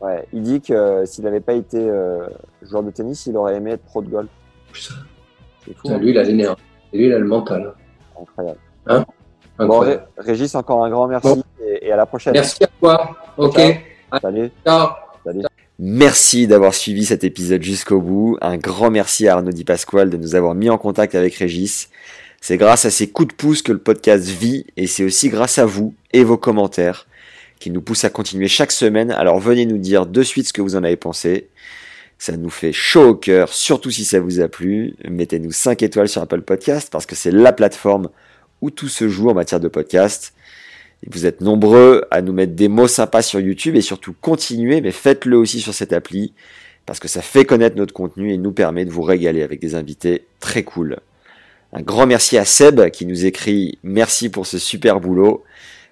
[0.00, 0.26] ouais.
[0.32, 1.78] Il dit que euh, s'il n'avait pas été
[2.62, 4.28] joueur de tennis, il aurait aimé être pro de golf.
[4.72, 4.94] Putain,
[5.64, 5.82] C'est fou.
[5.82, 5.98] Putain, hein.
[5.98, 6.62] lui, il a l'énergie.
[6.94, 7.74] Et lui, il a le mental.
[8.22, 8.58] Incroyable.
[8.86, 9.04] Hein
[9.58, 10.08] Incroyable.
[10.16, 12.32] Régis, encore un grand merci et, et à la prochaine.
[12.32, 13.16] Merci à toi.
[13.36, 13.56] Ok.
[13.56, 14.20] Ciao.
[14.20, 14.50] Salut.
[14.64, 14.88] Ciao.
[15.78, 18.38] Merci d'avoir suivi cet épisode jusqu'au bout.
[18.40, 21.88] Un grand merci à Arnaud Di Pasquale de nous avoir mis en contact avec Régis.
[22.40, 25.58] C'est grâce à ces coups de pouce que le podcast vit et c'est aussi grâce
[25.58, 27.06] à vous et vos commentaires
[27.58, 29.12] qui nous poussent à continuer chaque semaine.
[29.12, 31.48] Alors venez nous dire de suite ce que vous en avez pensé.
[32.22, 34.94] Ça nous fait chaud au cœur, surtout si ça vous a plu.
[35.10, 38.10] Mettez-nous 5 étoiles sur Apple Podcast parce que c'est la plateforme
[38.60, 40.32] où tout se joue en matière de podcast.
[41.10, 44.92] Vous êtes nombreux à nous mettre des mots sympas sur YouTube et surtout continuez, mais
[44.92, 46.32] faites-le aussi sur cette appli
[46.86, 49.74] parce que ça fait connaître notre contenu et nous permet de vous régaler avec des
[49.74, 50.98] invités très cool.
[51.72, 55.42] Un grand merci à Seb qui nous écrit merci pour ce super boulot.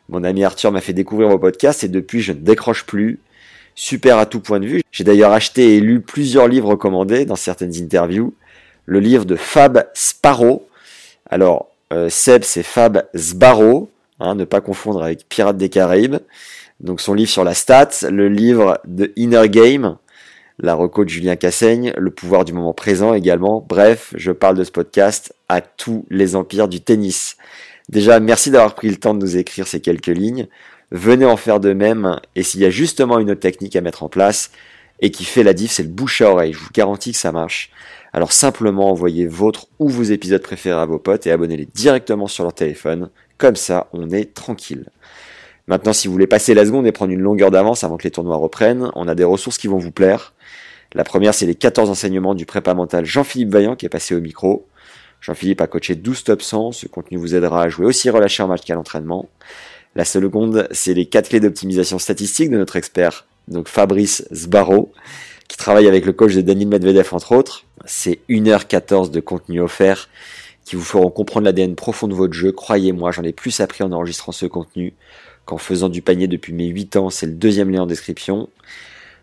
[0.08, 3.18] Mon ami Arthur m'a fait découvrir vos podcasts et depuis je ne décroche plus.
[3.82, 4.82] Super à tout point de vue.
[4.92, 8.34] J'ai d'ailleurs acheté et lu plusieurs livres recommandés dans certaines interviews.
[8.84, 10.68] Le livre de Fab Sparrow.
[11.30, 16.18] Alors, euh, Seb, c'est Fab Sbarrow, hein, ne pas confondre avec Pirates des Caraïbes.
[16.80, 19.96] Donc son livre sur la stat, le livre de Inner Game,
[20.58, 23.64] la reco de Julien Cassaigne, le pouvoir du moment présent également.
[23.66, 27.38] Bref, je parle de ce podcast à tous les empires du tennis.
[27.88, 30.48] Déjà, merci d'avoir pris le temps de nous écrire ces quelques lignes.
[30.90, 32.18] Venez en faire de même.
[32.34, 34.50] Et s'il y a justement une autre technique à mettre en place
[35.00, 36.52] et qui fait la diff, c'est le bouche à oreille.
[36.52, 37.70] Je vous garantis que ça marche.
[38.12, 42.42] Alors simplement envoyez votre ou vos épisodes préférés à vos potes et abonnez-les directement sur
[42.42, 43.10] leur téléphone.
[43.38, 44.86] Comme ça, on est tranquille.
[45.68, 48.10] Maintenant, si vous voulez passer la seconde et prendre une longueur d'avance avant que les
[48.10, 50.34] tournois reprennent, on a des ressources qui vont vous plaire.
[50.92, 54.20] La première, c'est les 14 enseignements du prépa mental Jean-Philippe Vaillant qui est passé au
[54.20, 54.66] micro.
[55.20, 56.72] Jean-Philippe a coaché 12 top 100.
[56.72, 59.28] Ce contenu vous aidera à jouer aussi relâché en match qu'à l'entraînement.
[59.96, 64.92] La seconde, c'est les 4 clés d'optimisation statistique de notre expert, donc Fabrice Sbarro,
[65.48, 67.64] qui travaille avec le coach de Daniel Medvedev entre autres.
[67.86, 70.08] C'est 1h14 de contenu offert
[70.64, 72.52] qui vous feront comprendre l'ADN profond de votre jeu.
[72.52, 74.94] Croyez-moi, j'en ai plus appris en enregistrant ce contenu
[75.44, 77.10] qu'en faisant du panier depuis mes 8 ans.
[77.10, 78.48] C'est le deuxième lien en description.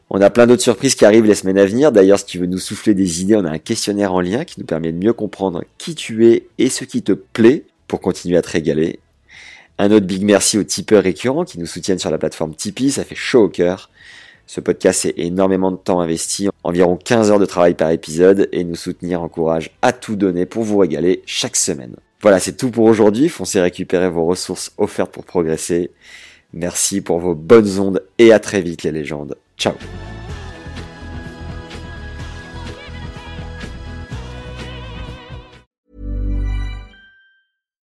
[0.10, 1.94] On a plein d'autres surprises qui arrivent les semaines à venir.
[1.94, 4.60] D'ailleurs, si tu veux nous souffler des idées, on a un questionnaire en lien qui
[4.60, 8.35] nous permet de mieux comprendre qui tu es et ce qui te plaît pour continuer
[8.35, 8.99] à te régaler.
[9.80, 13.04] Un autre big merci aux tipeurs récurrents qui nous soutiennent sur la plateforme Tipeee, ça
[13.04, 13.90] fait chaud au cœur.
[14.48, 18.64] Ce podcast, c'est énormément de temps investi, environ 15 heures de travail par épisode, et
[18.64, 21.98] nous soutenir encourage à tout donner pour vous régaler chaque semaine.
[22.22, 23.30] Voilà, c'est tout pour aujourd'hui.
[23.30, 25.91] Foncez récupérer vos ressources offertes pour progresser.
[26.54, 29.36] Merci pour vos bonnes ondes et à très vite les légendes.
[29.58, 29.74] Ciao